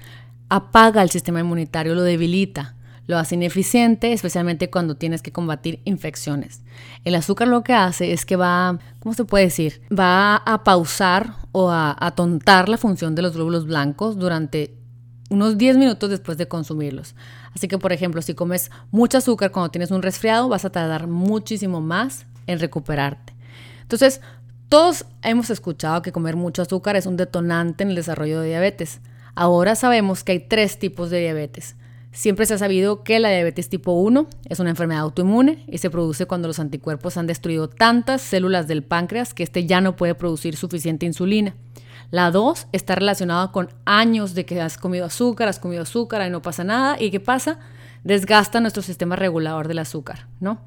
apaga 0.50 1.02
el 1.02 1.10
sistema 1.10 1.40
inmunitario, 1.40 1.96
lo 1.96 2.04
debilita, 2.04 2.76
lo 3.08 3.18
hace 3.18 3.36
ineficiente, 3.36 4.12
especialmente 4.12 4.70
cuando 4.70 4.96
tienes 4.96 5.22
que 5.22 5.32
combatir 5.32 5.82
infecciones. 5.86 6.62
El 7.04 7.16
azúcar 7.16 7.48
lo 7.48 7.64
que 7.64 7.74
hace 7.74 8.12
es 8.12 8.26
que 8.26 8.36
va, 8.36 8.80
¿cómo 9.00 9.14
se 9.14 9.26
puede 9.26 9.46
decir? 9.46 9.82
Va 9.98 10.38
a 10.38 10.64
pausar 10.64 11.36
o 11.52 11.70
a 11.70 11.96
atontar 12.00 12.68
la 12.68 12.78
función 12.78 13.16
de 13.16 13.22
los 13.22 13.36
glóbulos 13.36 13.66
blancos 13.66 14.18
durante 14.18 14.76
unos 15.30 15.58
10 15.58 15.78
minutos 15.78 16.10
después 16.10 16.38
de 16.38 16.48
consumirlos. 16.48 17.16
Así 17.54 17.68
que, 17.68 17.78
por 17.78 17.94
ejemplo, 17.94 18.22
si 18.22 18.34
comes 18.34 18.72
mucho 18.92 19.20
azúcar 19.20 19.52
cuando 19.52 19.72
tienes 19.72 19.92
un 19.92 20.02
resfriado, 20.02 20.50
vas 20.50 20.66
a 20.66 20.72
tardar 20.72 21.08
muchísimo 21.08 21.82
más 21.82 22.26
en 22.48 22.60
recuperarte. 22.60 23.34
Entonces, 23.82 24.22
todos 24.70 25.06
hemos 25.22 25.50
escuchado 25.50 26.02
que 26.02 26.12
comer 26.12 26.36
mucho 26.36 26.62
azúcar 26.62 26.96
es 26.96 27.06
un 27.06 27.18
detonante 27.18 27.84
en 27.84 27.90
el 27.90 27.96
desarrollo 27.96 28.42
de 28.42 28.50
diabetes. 28.50 29.00
Ahora 29.36 29.76
sabemos 29.76 30.24
que 30.24 30.32
hay 30.34 30.40
tres 30.40 30.80
tipos 30.80 31.10
de 31.10 31.20
diabetes. 31.20 31.76
Siempre 32.12 32.46
se 32.46 32.54
ha 32.54 32.58
sabido 32.58 33.04
que 33.04 33.20
la 33.20 33.30
diabetes 33.30 33.68
tipo 33.68 33.92
1 33.92 34.28
es 34.48 34.60
una 34.62 34.70
enfermedad 34.70 35.02
autoinmune 35.02 35.66
y 35.68 35.80
se 35.80 35.90
produce 35.90 36.26
cuando 36.26 36.48
los 36.48 36.60
anticuerpos 36.60 37.18
han 37.18 37.28
destruido 37.28 37.68
tantas 37.68 38.22
células 38.22 38.68
del 38.68 38.84
páncreas 38.84 39.34
que 39.34 39.44
éste 39.44 39.66
ya 39.66 39.82
no 39.82 39.98
puede 39.98 40.16
producir 40.16 40.56
suficiente 40.56 41.06
insulina. 41.06 41.56
La 42.12 42.32
2 42.32 42.68
está 42.72 42.96
relacionada 42.96 43.52
con 43.52 43.70
años 43.84 44.34
de 44.34 44.46
que 44.46 44.62
has 44.62 44.78
comido 44.78 45.06
azúcar, 45.06 45.50
has 45.50 45.60
comido 45.60 45.82
azúcar 45.84 46.26
y 46.26 46.30
no 46.30 46.42
pasa 46.42 46.64
nada. 46.64 46.96
¿Y 46.98 47.12
qué 47.12 47.20
pasa? 47.20 47.60
Desgasta 48.06 48.62
nuestro 48.62 48.82
sistema 48.82 49.18
regulador 49.18 49.68
del 49.68 49.80
azúcar, 49.80 50.28
¿no? 50.40 50.62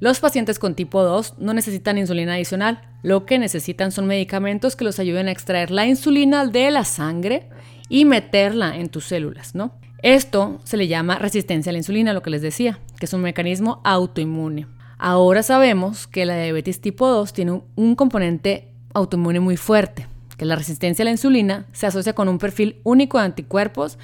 Los 0.00 0.20
pacientes 0.20 0.58
con 0.58 0.74
tipo 0.74 1.02
2 1.02 1.34
no 1.38 1.54
necesitan 1.54 1.98
insulina 1.98 2.34
adicional. 2.34 2.82
Lo 3.02 3.26
que 3.26 3.38
necesitan 3.38 3.90
son 3.90 4.06
medicamentos 4.06 4.76
que 4.76 4.84
los 4.84 4.98
ayuden 5.00 5.26
a 5.26 5.32
extraer 5.32 5.70
la 5.70 5.86
insulina 5.86 6.46
de 6.46 6.70
la 6.70 6.84
sangre 6.84 7.48
y 7.88 8.04
meterla 8.04 8.76
en 8.76 8.90
tus 8.90 9.06
células, 9.06 9.54
¿no? 9.54 9.72
Esto 10.02 10.60
se 10.62 10.76
le 10.76 10.86
llama 10.86 11.18
resistencia 11.18 11.70
a 11.70 11.72
la 11.72 11.78
insulina, 11.78 12.12
lo 12.12 12.22
que 12.22 12.30
les 12.30 12.42
decía, 12.42 12.78
que 13.00 13.06
es 13.06 13.12
un 13.12 13.22
mecanismo 13.22 13.80
autoinmune. 13.82 14.68
Ahora 14.98 15.42
sabemos 15.42 16.06
que 16.06 16.24
la 16.24 16.40
diabetes 16.40 16.80
tipo 16.80 17.08
2 17.08 17.32
tiene 17.32 17.62
un, 17.74 17.96
componente 17.96 18.68
autoinmune 18.94 19.40
muy 19.40 19.56
fuerte, 19.56 20.06
que 20.36 20.44
la 20.44 20.54
resistencia 20.54 21.02
a 21.02 21.06
la 21.06 21.10
insulina 21.10 21.66
se 21.72 21.86
asocia 21.86 22.12
con 22.12 22.28
un 22.28 22.38
perfil 22.38 22.80
único 22.84 23.18
de 23.18 23.24
anticuerpos 23.24 23.98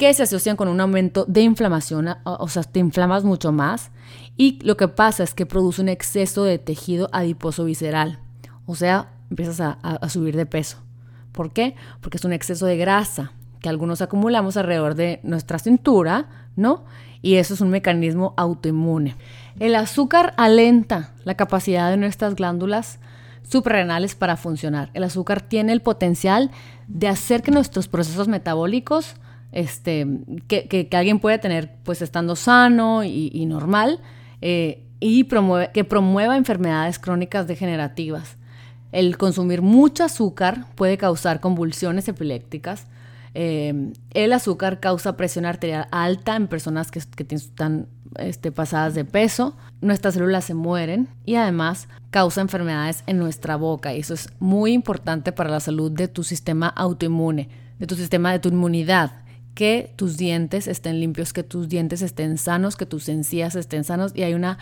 que 0.00 0.14
se 0.14 0.22
asocian 0.22 0.56
con 0.56 0.68
un 0.68 0.80
aumento 0.80 1.26
de 1.28 1.42
inflamación, 1.42 2.08
o 2.24 2.48
sea, 2.48 2.62
te 2.62 2.80
inflamas 2.80 3.22
mucho 3.22 3.52
más 3.52 3.90
y 4.38 4.58
lo 4.62 4.78
que 4.78 4.88
pasa 4.88 5.22
es 5.22 5.34
que 5.34 5.44
produce 5.44 5.82
un 5.82 5.90
exceso 5.90 6.42
de 6.44 6.58
tejido 6.58 7.10
adiposo 7.12 7.66
visceral, 7.66 8.18
o 8.64 8.74
sea, 8.74 9.10
empiezas 9.28 9.60
a 9.60 10.08
subir 10.08 10.36
de 10.36 10.46
peso. 10.46 10.78
¿Por 11.32 11.52
qué? 11.52 11.74
Porque 12.00 12.16
es 12.16 12.24
un 12.24 12.32
exceso 12.32 12.64
de 12.64 12.78
grasa 12.78 13.32
que 13.60 13.68
algunos 13.68 14.00
acumulamos 14.00 14.56
alrededor 14.56 14.94
de 14.94 15.20
nuestra 15.22 15.58
cintura, 15.58 16.48
¿no? 16.56 16.86
Y 17.20 17.34
eso 17.34 17.52
es 17.52 17.60
un 17.60 17.68
mecanismo 17.68 18.32
autoinmune. 18.38 19.16
El 19.58 19.74
azúcar 19.74 20.32
alenta 20.38 21.12
la 21.24 21.34
capacidad 21.34 21.90
de 21.90 21.98
nuestras 21.98 22.36
glándulas 22.36 23.00
suprarrenales 23.42 24.14
para 24.14 24.38
funcionar. 24.38 24.88
El 24.94 25.04
azúcar 25.04 25.42
tiene 25.42 25.72
el 25.72 25.82
potencial 25.82 26.50
de 26.88 27.08
hacer 27.08 27.42
que 27.42 27.50
nuestros 27.50 27.86
procesos 27.86 28.28
metabólicos, 28.28 29.16
este, 29.52 30.06
que, 30.48 30.88
alguien 30.92 31.18
puede 31.18 31.38
tener 31.38 31.72
pues 31.82 32.02
estando 32.02 32.36
sano 32.36 33.04
y, 33.04 33.44
normal, 33.46 34.00
eh, 34.40 34.84
y 35.00 35.24
promueve, 35.24 35.70
que 35.72 35.84
promueva 35.84 36.36
enfermedades 36.36 36.98
crónicas 36.98 37.46
degenerativas. 37.46 38.36
El 38.92 39.16
consumir 39.18 39.62
mucho 39.62 40.04
azúcar 40.04 40.66
puede 40.74 40.98
causar 40.98 41.40
convulsiones 41.40 42.08
epilépticas, 42.08 42.86
eh, 43.34 43.92
el 44.12 44.32
azúcar 44.32 44.80
causa 44.80 45.16
presión 45.16 45.46
arterial 45.46 45.86
alta 45.92 46.34
en 46.34 46.48
personas 46.48 46.90
que, 46.90 46.98
están 46.98 47.86
este, 48.16 48.50
pasadas 48.50 48.94
de 48.94 49.04
peso. 49.04 49.56
Nuestras 49.80 50.14
células 50.14 50.44
se 50.44 50.54
mueren 50.54 51.08
y 51.24 51.36
además 51.36 51.88
causa 52.10 52.40
enfermedades 52.40 53.04
en 53.06 53.18
nuestra 53.18 53.56
boca. 53.56 53.94
Y 53.94 54.00
eso 54.00 54.14
es 54.14 54.30
muy 54.40 54.72
importante 54.72 55.32
para 55.32 55.50
la 55.50 55.60
salud 55.60 55.92
de 55.92 56.08
tu 56.08 56.24
sistema 56.24 56.68
autoinmune, 56.68 57.48
de 57.78 57.86
tu 57.86 57.94
sistema 57.94 58.32
de 58.32 58.40
tu 58.40 58.48
inmunidad. 58.48 59.19
Que 59.54 59.92
tus 59.96 60.16
dientes 60.16 60.66
estén 60.68 61.00
limpios, 61.00 61.32
que 61.32 61.42
tus 61.42 61.68
dientes 61.68 62.02
estén 62.02 62.38
sanos, 62.38 62.76
que 62.76 62.86
tus 62.86 63.08
encías 63.08 63.56
estén 63.56 63.84
sanos. 63.84 64.12
Y 64.14 64.22
hay 64.22 64.34
una 64.34 64.58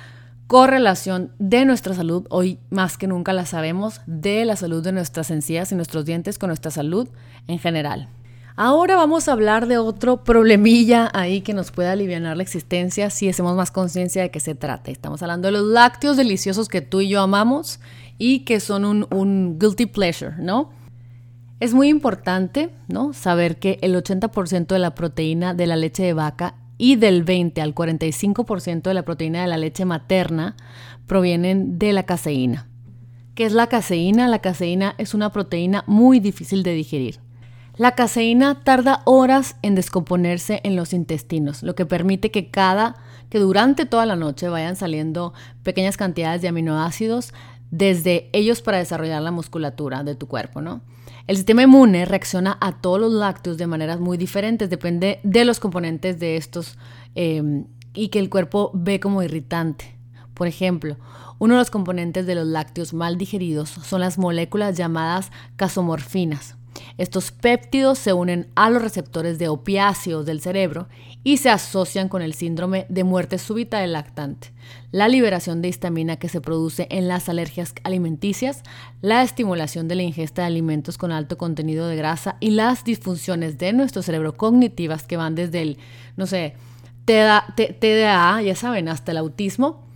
correlación 0.48 1.31
de 1.38 1.66
nuestra 1.66 1.94
salud, 1.94 2.27
hoy 2.31 2.59
más 2.70 2.96
que 2.96 3.07
nunca 3.07 3.33
la 3.35 3.44
sabemos, 3.44 4.01
de 4.07 4.44
la 4.46 4.57
salud 4.57 4.83
de 4.83 4.92
nuestras 4.92 5.31
encías 5.31 5.70
y 5.70 5.74
nuestros 5.74 6.07
dientes 6.07 6.38
con 6.38 6.48
nuestra 6.48 6.70
salud 6.70 7.09
en 7.46 7.59
general. 7.59 8.09
Ahora 8.57 8.96
vamos 8.96 9.29
a 9.29 9.33
hablar 9.33 9.68
de 9.68 9.79
otro 9.79 10.24
problemilla 10.24 11.11
ahí 11.14 11.42
que 11.42 11.55
nos 11.55 11.70
puede 11.70 11.90
aliviar 11.90 12.22
la 12.22 12.42
existencia 12.42 13.09
si 13.09 13.29
hacemos 13.29 13.55
más 13.55 13.70
conciencia 13.70 14.22
de 14.22 14.33
qué 14.33 14.40
se 14.40 14.57
trata. 14.57 14.90
Estamos 14.90 15.22
hablando 15.22 15.46
de 15.46 15.53
los 15.53 15.62
lácteos 15.62 16.16
deliciosos 16.16 16.68
que 16.68 16.81
tú 16.81 17.01
y 17.01 17.09
yo 17.09 17.20
amamos 17.20 17.79
y 18.16 18.40
que 18.40 18.59
son 18.59 18.85
un, 18.85 19.07
un 19.11 19.59
guilty 19.61 19.87
pleasure, 19.87 20.35
¿no? 20.38 20.72
Es 21.61 21.75
muy 21.75 21.88
importante, 21.88 22.71
¿no? 22.87 23.12
Saber 23.12 23.59
que 23.59 23.79
el 23.83 23.97
80% 23.97 24.66
de 24.68 24.79
la 24.79 24.94
proteína 24.94 25.55
de 25.55 25.66
la 25.66 25.77
leche 25.77 26.05
de 26.05 26.12
vaca 26.12 26.55
y 26.79 26.94
del 26.94 27.25
20 27.25 27.61
al 27.61 27.75
45% 27.75 28.83
de 28.83 28.94
la 28.94 29.05
proteína 29.05 29.42
de 29.42 29.49
la 29.49 29.57
leche 29.57 29.85
materna 29.85 30.57
provienen 31.09 31.79
de 31.79 31.92
la 31.92 32.05
caseína. 32.05 32.68
¿Qué 33.35 33.44
es 33.44 33.53
la 33.53 33.66
caseína? 33.66 34.29
La 34.29 34.38
caseína 34.38 34.94
es 34.99 35.14
una 35.14 35.33
proteína 35.33 35.83
muy 35.88 36.21
difícil 36.21 36.62
de 36.62 36.75
digerir. 36.75 37.21
La 37.77 37.92
caseína 37.92 38.62
tarda 38.62 39.03
horas 39.05 39.57
en 39.62 39.75
descomponerse 39.75 40.61
en 40.62 40.77
los 40.77 40.92
intestinos, 40.92 41.62
lo 41.62 41.75
que 41.75 41.87
permite 41.87 42.31
que 42.31 42.51
cada 42.51 42.97
que 43.31 43.38
durante 43.38 43.85
toda 43.85 44.07
la 44.07 44.16
noche 44.16 44.49
vayan 44.49 44.77
saliendo 44.77 45.35
pequeñas 45.62 45.97
cantidades 45.97 46.40
de 46.40 46.49
aminoácidos 46.49 47.35
desde 47.71 48.31
ellos 48.33 48.62
para 48.62 48.79
desarrollar 48.79 49.23
la 49.23 49.31
musculatura 49.31 50.03
de 50.03 50.14
tu 50.14 50.27
cuerpo, 50.29 50.61
¿no? 50.61 50.81
El 51.29 51.37
sistema 51.37 51.62
inmune 51.62 52.07
reacciona 52.07 52.57
a 52.59 52.73
todos 52.81 52.99
los 52.99 53.12
lácteos 53.12 53.59
de 53.59 53.67
maneras 53.67 54.01
muy 54.01 54.17
diferentes, 54.17 54.71
depende 54.71 55.21
de 55.25 55.45
los 55.45 55.61
componentes 55.61 56.19
de 56.19 56.38
estos 56.38 56.79
em, 57.14 57.67
y 57.93 58.09
que 58.09 58.19
el 58.19 58.31
cuerpo 58.31 58.71
ve 58.73 58.99
como 58.99 59.23
irritante. 59.23 59.95
Por 60.33 60.47
ejemplo, 60.47 60.97
uno 61.38 61.53
de 61.53 61.61
los 61.61 61.71
componentes 61.71 62.27
de 62.27 62.35
los 62.35 62.47
lácteos 62.47 62.95
mal 62.95 63.19
digeridos 63.19 63.69
son 63.69 64.01
las 64.01 64.17
moléculas 64.17 64.79
llamadas 64.79 65.31
casomorfinas. 65.57 66.57
Estos 66.98 67.30
péptidos 67.30 67.98
se 67.98 68.12
unen 68.12 68.48
a 68.56 68.70
los 68.70 68.82
receptores 68.82 69.38
de 69.38 69.48
opiáceos 69.48 70.26
del 70.26 70.40
cerebro 70.40 70.88
y 71.22 71.37
se 71.37 71.48
asocian 71.48 72.08
con 72.08 72.22
el 72.22 72.34
síndrome 72.34 72.87
de 72.88 73.04
muerte 73.04 73.38
súbita 73.38 73.78
del 73.78 73.92
lactante, 73.92 74.52
la 74.90 75.06
liberación 75.06 75.62
de 75.62 75.68
histamina 75.68 76.16
que 76.16 76.28
se 76.28 76.40
produce 76.40 76.88
en 76.90 77.06
las 77.06 77.28
alergias 77.28 77.72
alimenticias, 77.84 78.64
la 79.00 79.22
estimulación 79.22 79.87
de 79.87 79.94
la 79.94 80.02
ingesta 80.02 80.42
de 80.42 80.48
alimentos 80.48 80.98
con 80.98 81.12
alto 81.12 81.38
contenido 81.38 81.87
de 81.87 81.94
grasa 81.96 82.37
y 82.40 82.50
las 82.50 82.82
disfunciones 82.82 83.58
de 83.58 83.72
nuestro 83.72 84.02
cerebro 84.02 84.37
cognitivas 84.37 85.04
que 85.04 85.16
van 85.16 85.37
desde 85.37 85.62
el, 85.62 85.78
no 86.16 86.26
sé, 86.26 86.54
TDA, 87.04 88.42
ya 88.42 88.56
saben, 88.56 88.88
hasta 88.88 89.12
el 89.12 89.18
autismo, 89.18 89.88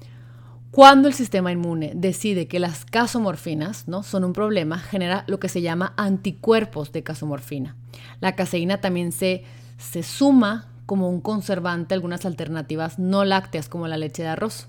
cuando 0.72 1.06
el 1.06 1.12
sistema 1.12 1.52
inmune 1.52 1.92
decide 1.94 2.48
que 2.48 2.58
las 2.58 2.86
casomorfinas 2.86 3.88
¿no? 3.88 4.02
son 4.02 4.24
un 4.24 4.32
problema, 4.32 4.78
genera 4.78 5.24
lo 5.26 5.38
que 5.38 5.50
se 5.50 5.60
llama 5.60 5.92
anticuerpos 5.98 6.92
de 6.92 7.02
casomorfina. 7.02 7.76
La 8.20 8.34
caseína 8.36 8.80
también 8.80 9.12
se, 9.12 9.44
se 9.76 10.02
suma 10.02 10.68
como 10.86 11.10
un 11.10 11.20
conservante 11.20 11.92
a 11.92 11.96
algunas 11.96 12.24
alternativas 12.24 12.98
no 12.98 13.26
lácteas 13.26 13.68
como 13.68 13.86
la 13.86 13.98
leche 13.98 14.22
de 14.22 14.30
arroz. 14.30 14.68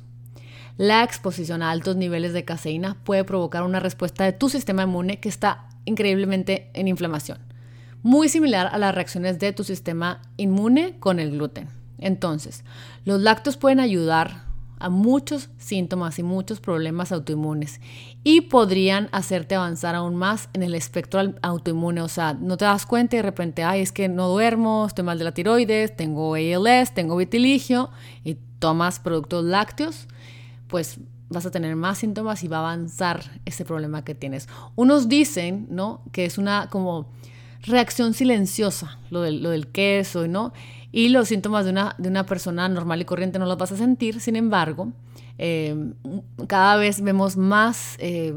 La 0.76 1.06
exposición 1.06 1.62
a 1.62 1.72
altos 1.72 1.96
niveles 1.96 2.34
de 2.34 2.44
caseína 2.44 2.98
puede 3.06 3.24
provocar 3.24 3.64
una 3.64 3.80
respuesta 3.80 4.26
de 4.26 4.34
tu 4.34 4.50
sistema 4.50 4.84
inmune 4.84 5.22
que 5.22 5.30
está 5.30 5.70
increíblemente 5.86 6.70
en 6.74 6.90
inflamación, 6.90 7.38
muy 8.02 8.28
similar 8.28 8.68
a 8.74 8.78
las 8.78 8.94
reacciones 8.94 9.40
de 9.40 9.54
tu 9.54 9.64
sistema 9.64 10.22
inmune 10.36 11.00
con 11.00 11.22
el 11.22 11.32
gluten. 11.32 11.70
Entonces, 11.98 12.66
los 13.06 13.22
lácteos 13.22 13.56
pueden 13.56 13.80
ayudar 13.80 14.52
a 14.80 14.90
muchos 14.90 15.50
síntomas 15.58 16.20
y 16.20 16.24
muchos 16.24 16.60
problemas 16.60 17.12
autoinmunes 17.12 17.80
y 18.24 18.42
podrían 18.42 19.10
hacerte 19.12 19.56
avanzar 19.56 19.96
aún 19.96 20.16
más 20.16 20.50
en 20.54 20.64
el 20.64 20.76
espectro 20.76 21.34
autoinmune. 21.42 22.02
O 22.02 22.08
sea, 22.08 22.34
no 22.34 22.58
te 22.58 22.66
das 22.66 22.86
cuenta 22.86 23.16
y 23.16 23.20
de 23.20 23.24
repente, 23.24 23.64
ay, 23.64 23.82
es 23.82 23.92
que 23.92 24.08
no 24.10 24.30
duermo, 24.30 24.86
estoy 24.88 25.06
mal 25.06 25.18
de 25.18 25.26
la 25.26 25.34
tiroides, 25.34 25.96
tengo 25.96 26.36
ALS, 26.36 26.94
tengo 26.94 27.16
vitiligio 27.16 27.90
y 28.24 28.38
tomas 28.60 29.00
productos 29.00 29.44
lácteos, 29.44 30.08
pues 30.68 31.00
vas 31.30 31.46
a 31.46 31.52
tener 31.52 31.76
más 31.76 31.98
síntomas 31.98 32.44
y 32.44 32.48
va 32.48 32.58
a 32.58 32.60
avanzar 32.62 33.24
ese 33.46 33.66
problema 33.66 34.04
que 34.04 34.16
tienes. 34.16 34.48
Unos 34.76 35.10
dicen, 35.10 35.68
¿no? 35.70 36.02
Que 36.12 36.26
es 36.26 36.38
una 36.38 36.70
como 36.70 37.12
reacción 37.64 38.14
silenciosa, 38.14 39.00
lo 39.10 39.22
del, 39.22 39.42
lo 39.42 39.50
del 39.50 39.68
queso, 39.68 40.28
¿no? 40.28 40.54
Y 40.96 41.10
los 41.10 41.28
síntomas 41.28 41.66
de 41.66 41.72
una, 41.72 42.26
persona 42.28 42.70
normal 42.70 43.02
y 43.02 43.06
corriente 43.06 43.40
no 43.40 43.48
los 43.48 43.58
vas 43.58 43.72
a 43.72 43.78
sentir, 43.78 44.20
sin 44.20 44.36
embargo, 44.36 44.94
eh, 45.40 45.92
cada 46.46 46.76
vez 46.78 47.02
vemos 47.02 47.36
más 47.36 47.96
eh, 47.98 48.36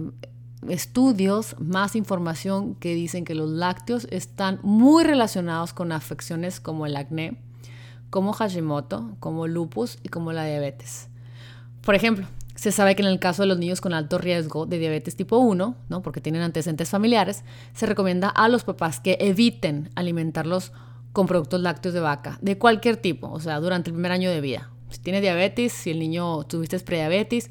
estudios, 0.66 1.54
más 1.58 1.94
información 1.94 2.74
que 2.76 2.94
dicen 2.94 3.26
que 3.26 3.34
los 3.34 3.50
lácteos 3.50 4.08
están 4.10 4.58
muy 4.62 5.04
relacionados 5.04 5.74
con 5.74 5.92
afecciones 5.92 6.58
como 6.58 6.86
el 6.86 6.96
acné, 6.96 7.36
como 8.08 8.32
Hashimoto, 8.32 9.16
como 9.20 9.46
lupus 9.46 9.98
y 10.02 10.08
como 10.08 10.32
la 10.32 10.46
diabetes. 10.46 11.08
Por 11.82 11.94
ejemplo, 11.94 12.26
se 12.54 12.72
sabe 12.72 12.96
que 12.96 13.02
en 13.02 13.08
el 13.08 13.18
caso 13.18 13.42
de 13.42 13.48
los 13.48 13.58
niños 13.58 13.82
con 13.82 13.92
alto 13.92 14.16
riesgo 14.16 14.64
de 14.64 14.78
diabetes 14.78 15.14
tipo 15.14 15.36
1, 15.36 15.76
¿no? 15.90 16.02
porque 16.02 16.22
tienen 16.22 16.40
antecedentes 16.40 16.88
familiares, 16.88 17.44
se 17.74 17.84
recomienda 17.84 18.30
a 18.30 18.48
los 18.48 18.64
papás 18.64 18.98
que 18.98 19.18
eviten 19.20 19.90
alimentarlos 19.94 20.72
con 21.16 21.26
productos 21.26 21.62
lácteos 21.62 21.94
de 21.94 22.00
vaca, 22.00 22.38
de 22.42 22.58
cualquier 22.58 22.98
tipo, 22.98 23.30
o 23.30 23.40
sea, 23.40 23.58
durante 23.58 23.88
el 23.88 23.94
primer 23.94 24.12
año 24.12 24.28
de 24.28 24.42
vida. 24.42 24.68
Si 24.90 25.00
tiene 25.00 25.22
diabetes, 25.22 25.72
si 25.72 25.90
el 25.90 25.98
niño 25.98 26.44
tuviste 26.44 26.78
prediabetes, 26.80 27.50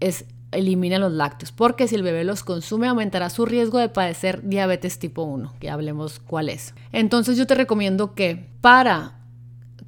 es 0.00 0.26
elimina 0.50 0.98
los 0.98 1.10
lácteos, 1.10 1.52
porque 1.52 1.88
si 1.88 1.94
el 1.94 2.02
bebé 2.02 2.22
los 2.22 2.44
consume 2.44 2.88
aumentará 2.88 3.30
su 3.30 3.46
riesgo 3.46 3.78
de 3.78 3.88
padecer 3.88 4.46
diabetes 4.46 4.98
tipo 4.98 5.22
1, 5.22 5.54
que 5.58 5.70
hablemos 5.70 6.18
cuál 6.18 6.50
es. 6.50 6.74
Entonces 6.92 7.38
yo 7.38 7.46
te 7.46 7.54
recomiendo 7.54 8.14
que 8.14 8.50
para 8.60 9.20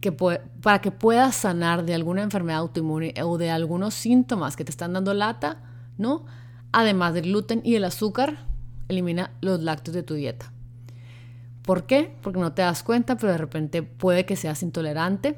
que 0.01 0.11
para 0.11 0.81
que 0.81 0.91
puedas 0.91 1.35
sanar 1.35 1.85
de 1.85 1.93
alguna 1.93 2.23
enfermedad 2.23 2.61
autoinmune 2.61 3.13
o 3.23 3.37
de 3.37 3.51
algunos 3.51 3.93
síntomas 3.93 4.57
que 4.57 4.65
te 4.65 4.71
están 4.71 4.95
dando 4.95 5.13
lata, 5.13 5.61
¿no? 5.99 6.25
Además 6.73 7.13
del 7.13 7.25
gluten 7.25 7.61
y 7.65 7.75
el 7.75 7.85
azúcar, 7.85 8.47
elimina 8.89 9.33
los 9.43 9.63
lácteos 9.63 9.95
de 9.95 10.03
tu 10.03 10.15
dieta. 10.15 10.54
¿Por 11.65 11.85
qué? 11.85 12.15
Porque 12.21 12.39
no 12.39 12.53
te 12.53 12.62
das 12.62 12.83
cuenta, 12.83 13.17
pero 13.17 13.33
de 13.33 13.39
repente 13.39 13.83
puede 13.83 14.27
que 14.27 14.37
seas 14.37 14.62
intolerante. 14.62 15.37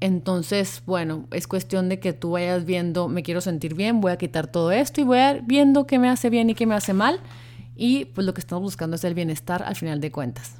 Entonces, 0.00 0.82
bueno, 0.84 1.26
es 1.30 1.46
cuestión 1.46 1.88
de 1.88 2.00
que 2.00 2.12
tú 2.12 2.32
vayas 2.32 2.64
viendo, 2.64 3.06
me 3.08 3.22
quiero 3.22 3.40
sentir 3.40 3.74
bien, 3.74 4.00
voy 4.00 4.10
a 4.10 4.18
quitar 4.18 4.48
todo 4.48 4.72
esto 4.72 5.00
y 5.00 5.04
voy 5.04 5.18
a 5.18 5.36
ir 5.36 5.42
viendo 5.46 5.86
qué 5.86 6.00
me 6.00 6.08
hace 6.08 6.28
bien 6.28 6.50
y 6.50 6.54
qué 6.54 6.66
me 6.66 6.74
hace 6.74 6.92
mal. 6.92 7.20
Y 7.76 8.06
pues 8.06 8.26
lo 8.26 8.34
que 8.34 8.40
estamos 8.40 8.62
buscando 8.62 8.96
es 8.96 9.04
el 9.04 9.14
bienestar 9.14 9.62
al 9.62 9.76
final 9.76 10.00
de 10.00 10.10
cuentas. 10.10 10.56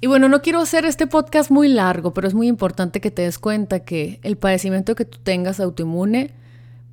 Y 0.00 0.06
bueno, 0.06 0.30
no 0.30 0.40
quiero 0.40 0.60
hacer 0.60 0.86
este 0.86 1.06
podcast 1.06 1.50
muy 1.50 1.68
largo, 1.68 2.14
pero 2.14 2.26
es 2.26 2.32
muy 2.32 2.48
importante 2.48 3.00
que 3.02 3.10
te 3.10 3.22
des 3.22 3.38
cuenta 3.38 3.80
que 3.80 4.18
el 4.22 4.38
padecimiento 4.38 4.94
que 4.94 5.04
tú 5.04 5.18
tengas 5.18 5.60
autoinmune 5.60 6.32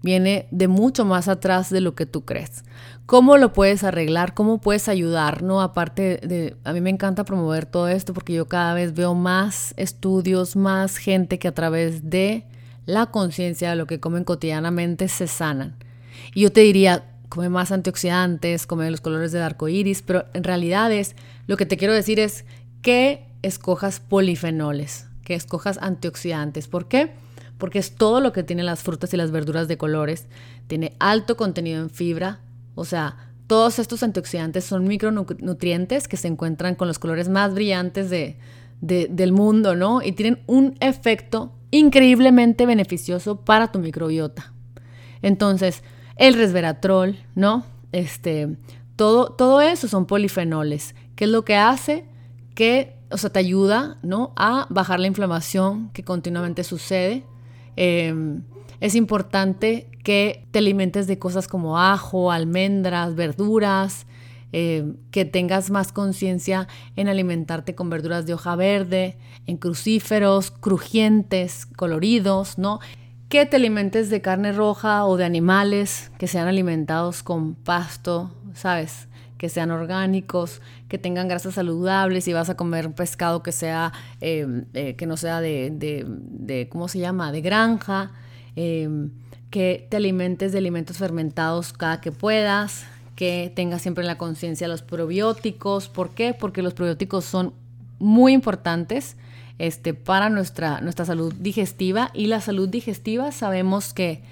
viene 0.04 0.48
de 0.52 0.68
mucho 0.68 1.06
más 1.06 1.28
atrás 1.28 1.72
de 1.72 1.82
lo 1.82 1.96
que 1.96 2.06
tú 2.06 2.24
crees. 2.26 2.64
¿Cómo 3.06 3.38
lo 3.38 3.54
puedes 3.54 3.84
arreglar? 3.84 4.34
¿Cómo 4.34 4.60
puedes 4.60 4.88
ayudar? 4.88 5.42
No, 5.42 5.62
aparte 5.62 6.20
de, 6.24 6.56
a 6.64 6.74
mí 6.74 6.82
me 6.82 6.90
encanta 6.90 7.26
promover 7.26 7.66
todo 7.66 7.88
esto 7.88 8.14
porque 8.14 8.34
yo 8.34 8.48
cada 8.48 8.74
vez 8.74 8.94
veo 8.94 9.16
más 9.16 9.74
estudios, 9.78 10.56
más 10.56 10.98
gente 10.98 11.40
que 11.40 11.48
a 11.48 11.54
través 11.54 12.10
de 12.10 12.46
la 12.86 13.08
conciencia 13.08 13.72
de 13.72 13.76
lo 13.78 13.88
que 13.88 14.00
comen 14.00 14.26
cotidianamente 14.26 15.08
se 15.08 15.28
sanan. 15.28 15.76
Y 16.36 16.42
yo 16.42 16.52
te 16.52 16.62
diría, 16.62 17.06
come 17.30 17.50
más 17.50 17.72
antioxidantes, 17.72 18.68
come 18.68 18.92
los 18.92 19.02
colores 19.02 19.32
del 19.32 19.42
arco 19.42 19.68
iris, 19.68 20.02
pero 20.02 20.26
en 20.34 20.44
realidad 20.44 20.92
es, 20.92 21.16
lo 21.48 21.58
que 21.58 21.66
te 21.66 21.78
quiero 21.78 21.94
decir 21.94 22.20
es 22.20 22.46
que 22.82 23.26
escojas 23.42 24.00
polifenoles, 24.00 25.08
que 25.24 25.36
escojas 25.36 25.78
antioxidantes. 25.82 26.68
¿Por 26.68 26.88
qué? 26.88 27.12
Porque 27.64 27.80
es 27.80 27.96
todo 27.96 28.20
lo 28.20 28.34
que 28.34 28.44
tienen 28.44 28.66
las 28.66 28.84
frutas 28.84 29.14
y 29.14 29.16
las 29.16 29.32
verduras 29.32 29.70
de 29.70 29.78
colores. 29.78 30.28
Tiene 30.68 30.98
alto 31.00 31.38
contenido 31.38 31.82
en 31.82 31.90
fibra, 31.90 32.42
o 32.76 32.84
sea, 32.84 33.16
todos 33.48 33.80
estos 33.80 34.04
antioxidantes 34.04 34.66
son 34.66 34.84
micronutrientes 34.86 36.10
que 36.10 36.18
se 36.18 36.28
encuentran 36.28 36.76
con 36.76 36.90
los 36.90 37.00
colores 37.00 37.30
más 37.30 37.54
brillantes 37.54 38.10
de, 38.10 38.38
del 38.82 39.32
mundo, 39.32 39.78
¿no? 39.78 40.02
Y 40.02 40.12
tienen 40.12 40.44
un 40.46 40.76
efecto 40.82 41.54
increíblemente 41.72 42.66
beneficioso 42.66 43.38
para 43.46 43.72
tu 43.72 43.80
microbiota. 43.80 44.52
Entonces, 45.22 45.84
el 46.18 46.34
resveratrol, 46.34 47.16
¿no? 47.34 47.64
Este, 47.94 48.58
todo, 48.98 49.32
todo 49.32 49.62
eso 49.62 49.88
son 49.88 50.06
polifenoles. 50.06 50.96
¿Qué 51.16 51.24
es 51.24 51.30
lo 51.32 51.46
que 51.46 51.56
hace? 51.56 52.04
que, 52.54 52.96
o 53.10 53.18
sea, 53.18 53.30
te 53.30 53.40
ayuda, 53.40 53.98
¿no? 54.04 54.34
A 54.36 54.68
bajar 54.70 55.00
la 55.00 55.08
inflamación 55.08 55.90
que 55.90 56.04
continuamente 56.04 56.64
sucede. 56.64 57.24
Em, 57.76 58.44
es 58.80 58.96
importante 58.96 59.90
que 60.04 60.46
te 60.52 60.60
alimentes 60.60 61.08
de 61.08 61.18
cosas 61.18 61.48
como 61.48 61.80
ajo, 61.80 62.32
almendras, 62.32 63.16
verduras, 63.16 64.06
em, 64.52 64.96
que 65.12 65.26
tengas 65.26 65.72
más 65.72 65.92
conciencia 65.92 66.68
en 66.96 67.08
alimentarte 67.08 67.76
con 67.76 67.90
verduras 67.90 68.26
de 68.26 68.34
hoja 68.34 68.56
verde, 68.56 69.18
en 69.48 69.58
crucíferos, 69.58 70.52
crujientes, 70.52 71.66
coloridos, 71.66 72.58
¿no? 72.58 72.80
Que 73.30 73.46
te 73.46 73.56
alimentes 73.56 74.10
de 74.10 74.22
carne 74.22 74.52
roja 74.52 75.06
o 75.06 75.18
de 75.18 75.26
animales 75.26 76.12
que 76.20 76.28
sean 76.28 76.48
alimentados 76.48 77.24
con 77.24 77.56
pasto, 77.56 78.32
¿sabes? 78.54 79.08
Que 79.44 79.50
sean 79.50 79.72
orgánicos, 79.72 80.62
que 80.88 80.98
tengan 80.98 81.28
grasas 81.28 81.56
saludables, 81.56 82.24
si 82.24 82.32
vas 82.32 82.50
a 82.50 82.56
comer 82.56 82.90
pescado 82.94 83.44
que 83.44 83.52
sea, 83.52 83.92
em, 84.22 84.64
eh, 84.74 84.96
que 84.96 85.06
no 85.06 85.18
sea 85.18 85.42
de, 85.42 86.68
¿cómo 86.70 86.88
se 86.88 87.00
llama?, 87.00 87.34
de 87.34 87.42
granja, 87.42 88.12
em, 88.56 89.10
que 89.50 89.86
te 89.90 89.98
alimentes 89.98 90.54
de 90.54 90.60
alimentos 90.60 90.98
fermentados 90.98 91.74
cada 91.74 92.00
que 92.00 92.14
puedas, 92.14 92.86
que 93.18 93.52
tengas 93.54 93.82
siempre 93.82 94.04
en 94.04 94.08
la 94.08 94.18
conciencia 94.18 94.70
los 94.70 94.82
probióticos. 94.82 95.90
¿Por 95.90 96.12
qué? 96.12 96.34
Porque 96.34 96.62
los 96.62 96.74
probióticos 96.74 97.26
son 97.26 97.54
muy 98.00 98.32
importantes 98.32 99.18
este, 99.60 99.94
para 99.94 100.30
nuestra, 100.30 100.80
nuestra 100.80 101.04
salud 101.04 101.34
digestiva 101.38 102.12
y 102.14 102.28
la 102.28 102.40
salud 102.40 102.70
digestiva 102.70 103.34
sabemos 103.34 103.94
que 103.94 104.24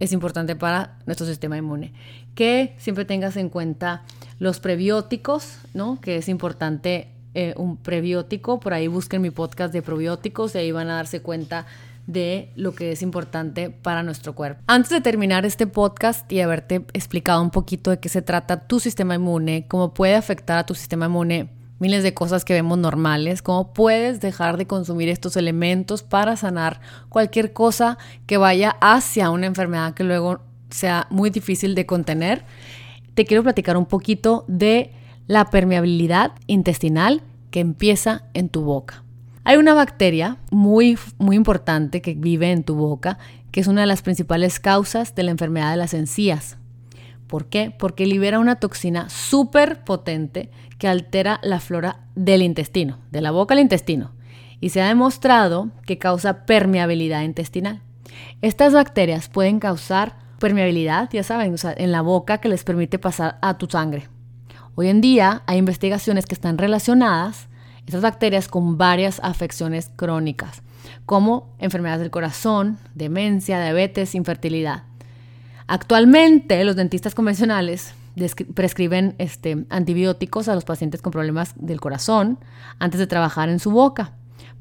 es 0.00 0.12
importante 0.12 0.56
para 0.56 0.98
nuestro 1.06 1.24
sistema 1.24 1.56
inmune. 1.56 1.92
Que 2.34 2.74
siempre 2.78 3.04
tengas 3.04 3.36
en 3.36 3.48
cuenta 3.48 4.02
los 4.38 4.60
prebióticos, 4.60 5.58
¿no? 5.74 6.00
Que 6.00 6.16
es 6.16 6.28
importante 6.28 7.08
eh, 7.34 7.54
un 7.56 7.76
prebiótico. 7.76 8.60
Por 8.60 8.74
ahí 8.74 8.88
busquen 8.88 9.22
mi 9.22 9.30
podcast 9.30 9.72
de 9.72 9.82
probióticos 9.82 10.54
y 10.54 10.58
ahí 10.58 10.72
van 10.72 10.88
a 10.88 10.96
darse 10.96 11.20
cuenta 11.20 11.66
de 12.06 12.52
lo 12.54 12.74
que 12.74 12.92
es 12.92 13.02
importante 13.02 13.70
para 13.70 14.02
nuestro 14.02 14.34
cuerpo. 14.34 14.62
Antes 14.66 14.90
de 14.90 15.00
terminar 15.00 15.44
este 15.44 15.66
podcast 15.66 16.30
y 16.30 16.40
haberte 16.40 16.86
explicado 16.92 17.42
un 17.42 17.50
poquito 17.50 17.90
de 17.90 17.98
qué 17.98 18.08
se 18.08 18.22
trata 18.22 18.66
tu 18.66 18.78
sistema 18.78 19.16
inmune, 19.16 19.66
cómo 19.66 19.92
puede 19.92 20.14
afectar 20.14 20.58
a 20.58 20.66
tu 20.66 20.74
sistema 20.74 21.06
inmune 21.06 21.50
miles 21.78 22.02
de 22.02 22.14
cosas 22.14 22.44
que 22.44 22.54
vemos 22.54 22.78
normales, 22.78 23.42
cómo 23.42 23.72
puedes 23.72 24.20
dejar 24.20 24.56
de 24.56 24.66
consumir 24.66 25.08
estos 25.08 25.36
elementos 25.36 26.02
para 26.02 26.36
sanar 26.36 26.80
cualquier 27.08 27.52
cosa 27.52 27.98
que 28.26 28.36
vaya 28.36 28.76
hacia 28.80 29.30
una 29.30 29.46
enfermedad 29.46 29.94
que 29.94 30.04
luego 30.04 30.40
sea 30.70 31.06
muy 31.10 31.30
difícil 31.30 31.74
de 31.74 31.86
contener 31.86 32.44
te 33.16 33.24
quiero 33.24 33.42
platicar 33.42 33.78
un 33.78 33.86
poquito 33.86 34.44
de 34.46 34.92
la 35.26 35.46
permeabilidad 35.46 36.32
intestinal 36.46 37.22
que 37.50 37.60
empieza 37.60 38.24
en 38.34 38.50
tu 38.50 38.60
boca. 38.60 39.04
Hay 39.42 39.56
una 39.56 39.72
bacteria 39.72 40.36
muy, 40.50 40.98
muy 41.16 41.34
importante 41.34 42.02
que 42.02 42.12
vive 42.12 42.52
en 42.52 42.62
tu 42.62 42.74
boca, 42.74 43.16
que 43.52 43.60
es 43.60 43.68
una 43.68 43.80
de 43.80 43.86
las 43.86 44.02
principales 44.02 44.60
causas 44.60 45.14
de 45.14 45.22
la 45.22 45.30
enfermedad 45.30 45.70
de 45.70 45.78
las 45.78 45.94
encías. 45.94 46.58
¿Por 47.26 47.46
qué? 47.46 47.74
Porque 47.76 48.04
libera 48.04 48.38
una 48.38 48.56
toxina 48.56 49.08
súper 49.08 49.82
potente 49.82 50.50
que 50.78 50.86
altera 50.86 51.40
la 51.42 51.58
flora 51.58 52.00
del 52.16 52.42
intestino, 52.42 52.98
de 53.12 53.22
la 53.22 53.30
boca 53.30 53.54
al 53.54 53.60
intestino, 53.60 54.10
y 54.60 54.68
se 54.68 54.82
ha 54.82 54.88
demostrado 54.88 55.70
que 55.86 55.96
causa 55.96 56.44
permeabilidad 56.44 57.22
intestinal. 57.22 57.80
Estas 58.42 58.74
bacterias 58.74 59.30
pueden 59.30 59.58
causar 59.58 60.25
permeabilidad, 60.38 61.08
ya 61.10 61.22
saben, 61.22 61.56
en 61.76 61.92
la 61.92 62.02
boca 62.02 62.38
que 62.38 62.48
les 62.48 62.64
permite 62.64 62.98
pasar 62.98 63.38
a 63.42 63.58
tu 63.58 63.66
sangre. 63.66 64.08
Hoy 64.74 64.88
en 64.88 65.00
día 65.00 65.42
hay 65.46 65.58
investigaciones 65.58 66.26
que 66.26 66.34
están 66.34 66.58
relacionadas, 66.58 67.48
estas 67.86 68.02
bacterias, 68.02 68.48
con 68.48 68.76
varias 68.76 69.20
afecciones 69.22 69.90
crónicas, 69.96 70.62
como 71.06 71.54
enfermedades 71.58 72.00
del 72.00 72.10
corazón, 72.10 72.78
demencia, 72.94 73.60
diabetes, 73.60 74.14
infertilidad. 74.14 74.82
Actualmente 75.66 76.62
los 76.64 76.76
dentistas 76.76 77.14
convencionales 77.14 77.94
prescriben 78.54 79.14
este, 79.18 79.66
antibióticos 79.68 80.48
a 80.48 80.54
los 80.54 80.64
pacientes 80.64 81.02
con 81.02 81.12
problemas 81.12 81.54
del 81.56 81.80
corazón 81.80 82.38
antes 82.78 82.98
de 82.98 83.06
trabajar 83.06 83.48
en 83.48 83.58
su 83.58 83.70
boca 83.70 84.12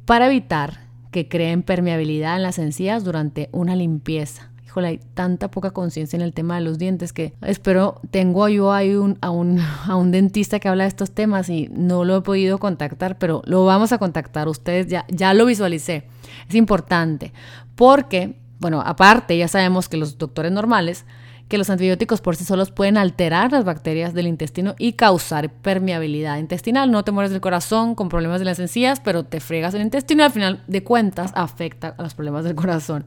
para 0.05 0.27
evitar 0.27 0.79
que 1.11 1.29
creen 1.29 1.63
permeabilidad 1.63 2.35
en 2.35 2.43
las 2.43 2.59
encías 2.59 3.03
durante 3.03 3.49
una 3.53 3.75
limpieza 3.75 4.51
hay 4.83 4.99
tanta 5.13 5.49
poca 5.49 5.71
conciencia 5.71 6.17
en 6.17 6.21
el 6.21 6.33
tema 6.33 6.55
de 6.55 6.61
los 6.61 6.77
dientes 6.77 7.13
que 7.13 7.33
espero, 7.41 8.01
tengo 8.11 8.49
yo 8.49 8.73
ahí 8.73 8.95
un, 8.95 9.17
a, 9.21 9.29
un, 9.29 9.59
a 9.87 9.95
un 9.95 10.11
dentista 10.11 10.59
que 10.59 10.67
habla 10.67 10.83
de 10.83 10.89
estos 10.89 11.11
temas 11.11 11.49
y 11.49 11.69
no 11.71 12.03
lo 12.03 12.17
he 12.17 12.21
podido 12.21 12.57
contactar, 12.57 13.17
pero 13.17 13.41
lo 13.45 13.63
vamos 13.63 13.93
a 13.93 13.97
contactar. 13.97 14.49
Ustedes 14.49 14.87
ya, 14.87 15.05
ya 15.07 15.33
lo 15.33 15.45
visualicé. 15.45 16.03
Es 16.49 16.55
importante 16.55 17.31
porque, 17.75 18.35
bueno, 18.59 18.81
aparte 18.85 19.37
ya 19.37 19.47
sabemos 19.47 19.87
que 19.87 19.97
los 19.97 20.17
doctores 20.17 20.51
normales 20.51 21.05
que 21.47 21.57
los 21.57 21.69
antibióticos 21.69 22.21
por 22.21 22.35
sí 22.35 22.43
solos 22.43 22.71
pueden 22.71 22.97
alterar 22.97 23.51
las 23.51 23.65
bacterias 23.65 24.13
del 24.13 24.27
intestino 24.27 24.75
y 24.79 24.93
causar 24.93 25.51
permeabilidad 25.51 26.37
intestinal. 26.37 26.91
No 26.91 27.03
te 27.03 27.11
mueres 27.11 27.31
del 27.31 27.41
corazón 27.41 27.95
con 27.95 28.09
problemas 28.09 28.39
de 28.39 28.45
las 28.45 28.59
encías, 28.59 28.99
pero 28.99 29.25
te 29.25 29.39
fregas 29.39 29.73
el 29.73 29.81
intestino 29.81 30.23
y 30.23 30.25
al 30.25 30.31
final 30.31 30.63
de 30.67 30.83
cuentas 30.83 31.31
afecta 31.35 31.95
a 31.97 32.03
los 32.03 32.15
problemas 32.15 32.45
del 32.45 32.55
corazón. 32.55 33.05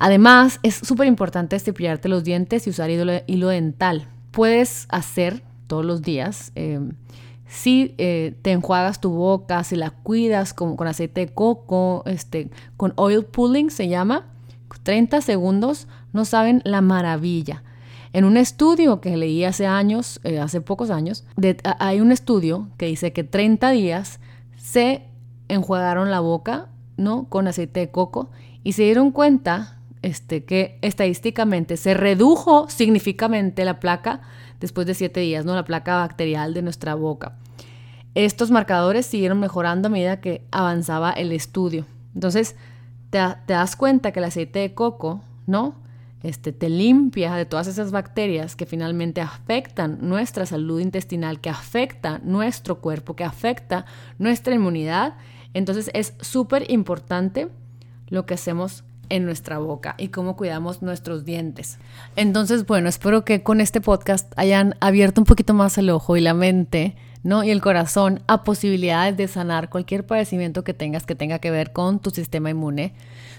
Además, 0.00 0.60
es 0.62 0.76
súper 0.76 1.06
importante 1.06 1.58
cepillarte 1.58 2.08
los 2.08 2.24
dientes 2.24 2.66
y 2.66 2.70
usar 2.70 2.88
hilo, 2.90 3.48
dental. 3.48 4.08
Puedes 4.30 4.86
hacer 4.88 5.42
todos 5.66 5.84
los 5.84 6.00
días. 6.00 6.52
Em, 6.54 6.92
si 7.46 7.94
eh, 7.98 8.34
te 8.40 8.52
enjuagas 8.52 9.02
tu 9.02 9.10
boca, 9.10 9.62
si 9.62 9.76
la 9.76 9.90
cuidas 9.90 10.54
con, 10.54 10.76
con, 10.76 10.86
aceite 10.86 11.26
de 11.26 11.34
coco, 11.34 12.02
este, 12.06 12.48
con 12.78 12.94
oil 12.96 13.26
pulling 13.26 13.70
se 13.70 13.88
llama, 13.88 14.24
30 14.84 15.20
segundos, 15.20 15.86
no 16.14 16.24
saben 16.24 16.62
la 16.64 16.80
maravilla. 16.80 17.62
En 18.14 18.24
un 18.24 18.38
estudio 18.38 19.02
que 19.02 19.18
leí 19.18 19.44
hace 19.44 19.66
años, 19.66 20.18
eh, 20.24 20.40
hace 20.40 20.62
pocos 20.62 20.88
años, 20.88 21.26
hay 21.78 22.00
un 22.00 22.10
estudio 22.10 22.70
que 22.78 22.86
dice 22.86 23.12
que 23.12 23.22
30 23.22 23.70
días 23.72 24.18
se 24.56 25.02
enjuagaron 25.48 26.10
la 26.10 26.20
boca, 26.20 26.68
¿no? 26.96 27.28
Con 27.28 27.48
aceite 27.48 27.80
de 27.80 27.90
coco 27.90 28.30
y 28.64 28.72
se 28.72 28.84
dieron 28.84 29.10
cuenta 29.10 29.79
este, 30.02 30.44
que 30.44 30.78
estadísticamente 30.82 31.76
se 31.76 31.94
redujo 31.94 32.68
significativamente 32.68 33.64
la 33.64 33.80
placa 33.80 34.20
después 34.60 34.86
de 34.86 34.94
siete 34.94 35.20
días, 35.20 35.44
¿no? 35.44 35.54
la 35.54 35.64
placa 35.64 35.96
bacterial 35.96 36.54
de 36.54 36.62
nuestra 36.62 36.94
boca. 36.94 37.36
Estos 38.14 38.50
marcadores 38.50 39.06
siguieron 39.06 39.38
mejorando 39.40 39.88
a 39.88 39.90
medida 39.90 40.20
que 40.20 40.42
avanzaba 40.50 41.12
el 41.12 41.32
estudio. 41.32 41.86
Entonces, 42.14 42.56
te, 43.10 43.18
te 43.46 43.52
das 43.52 43.76
cuenta 43.76 44.12
que 44.12 44.18
el 44.18 44.24
aceite 44.24 44.58
de 44.58 44.74
coco, 44.74 45.22
¿no? 45.46 45.74
Este, 46.22 46.52
te 46.52 46.68
limpia 46.68 47.34
de 47.34 47.46
todas 47.46 47.66
esas 47.66 47.92
bacterias 47.92 48.54
que 48.54 48.66
finalmente 48.66 49.22
afectan 49.22 49.98
nuestra 50.02 50.44
salud 50.44 50.80
intestinal, 50.80 51.40
que 51.40 51.48
afecta 51.48 52.20
nuestro 52.22 52.80
cuerpo, 52.80 53.16
que 53.16 53.24
afecta 53.24 53.86
nuestra 54.18 54.54
inmunidad. 54.54 55.14
Entonces 55.54 55.90
es 55.94 56.14
súper 56.20 56.70
importante 56.70 57.48
lo 58.08 58.26
que 58.26 58.34
hacemos 58.34 58.84
en 59.10 59.26
nuestra 59.26 59.58
boca 59.58 59.94
y 59.98 60.08
cómo 60.08 60.36
cuidamos 60.36 60.80
nuestros 60.80 61.24
dientes. 61.24 61.78
Entonces, 62.16 62.66
bueno, 62.66 62.88
espero 62.88 63.24
que 63.24 63.42
con 63.42 63.60
este 63.60 63.80
podcast 63.80 64.32
hayan 64.36 64.76
abierto 64.80 65.20
un 65.20 65.26
poquito 65.26 65.52
más 65.52 65.76
el 65.76 65.90
ojo 65.90 66.16
y 66.16 66.20
la 66.20 66.32
mente, 66.32 66.96
¿no? 67.22 67.44
Y 67.44 67.50
el 67.50 67.60
corazón 67.60 68.22
a 68.26 68.44
posibilidades 68.44 69.16
de 69.16 69.28
sanar 69.28 69.68
cualquier 69.68 70.06
padecimiento 70.06 70.64
que 70.64 70.72
tengas 70.72 71.04
que 71.04 71.14
tenga 71.14 71.38
que 71.38 71.50
ver 71.50 71.72
con 71.72 71.98
tu 71.98 72.10
sistema 72.10 72.50
inmune, 72.50 72.94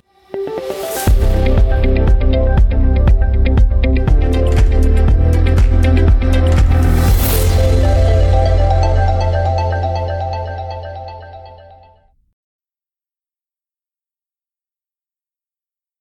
bye. 1.83 1.94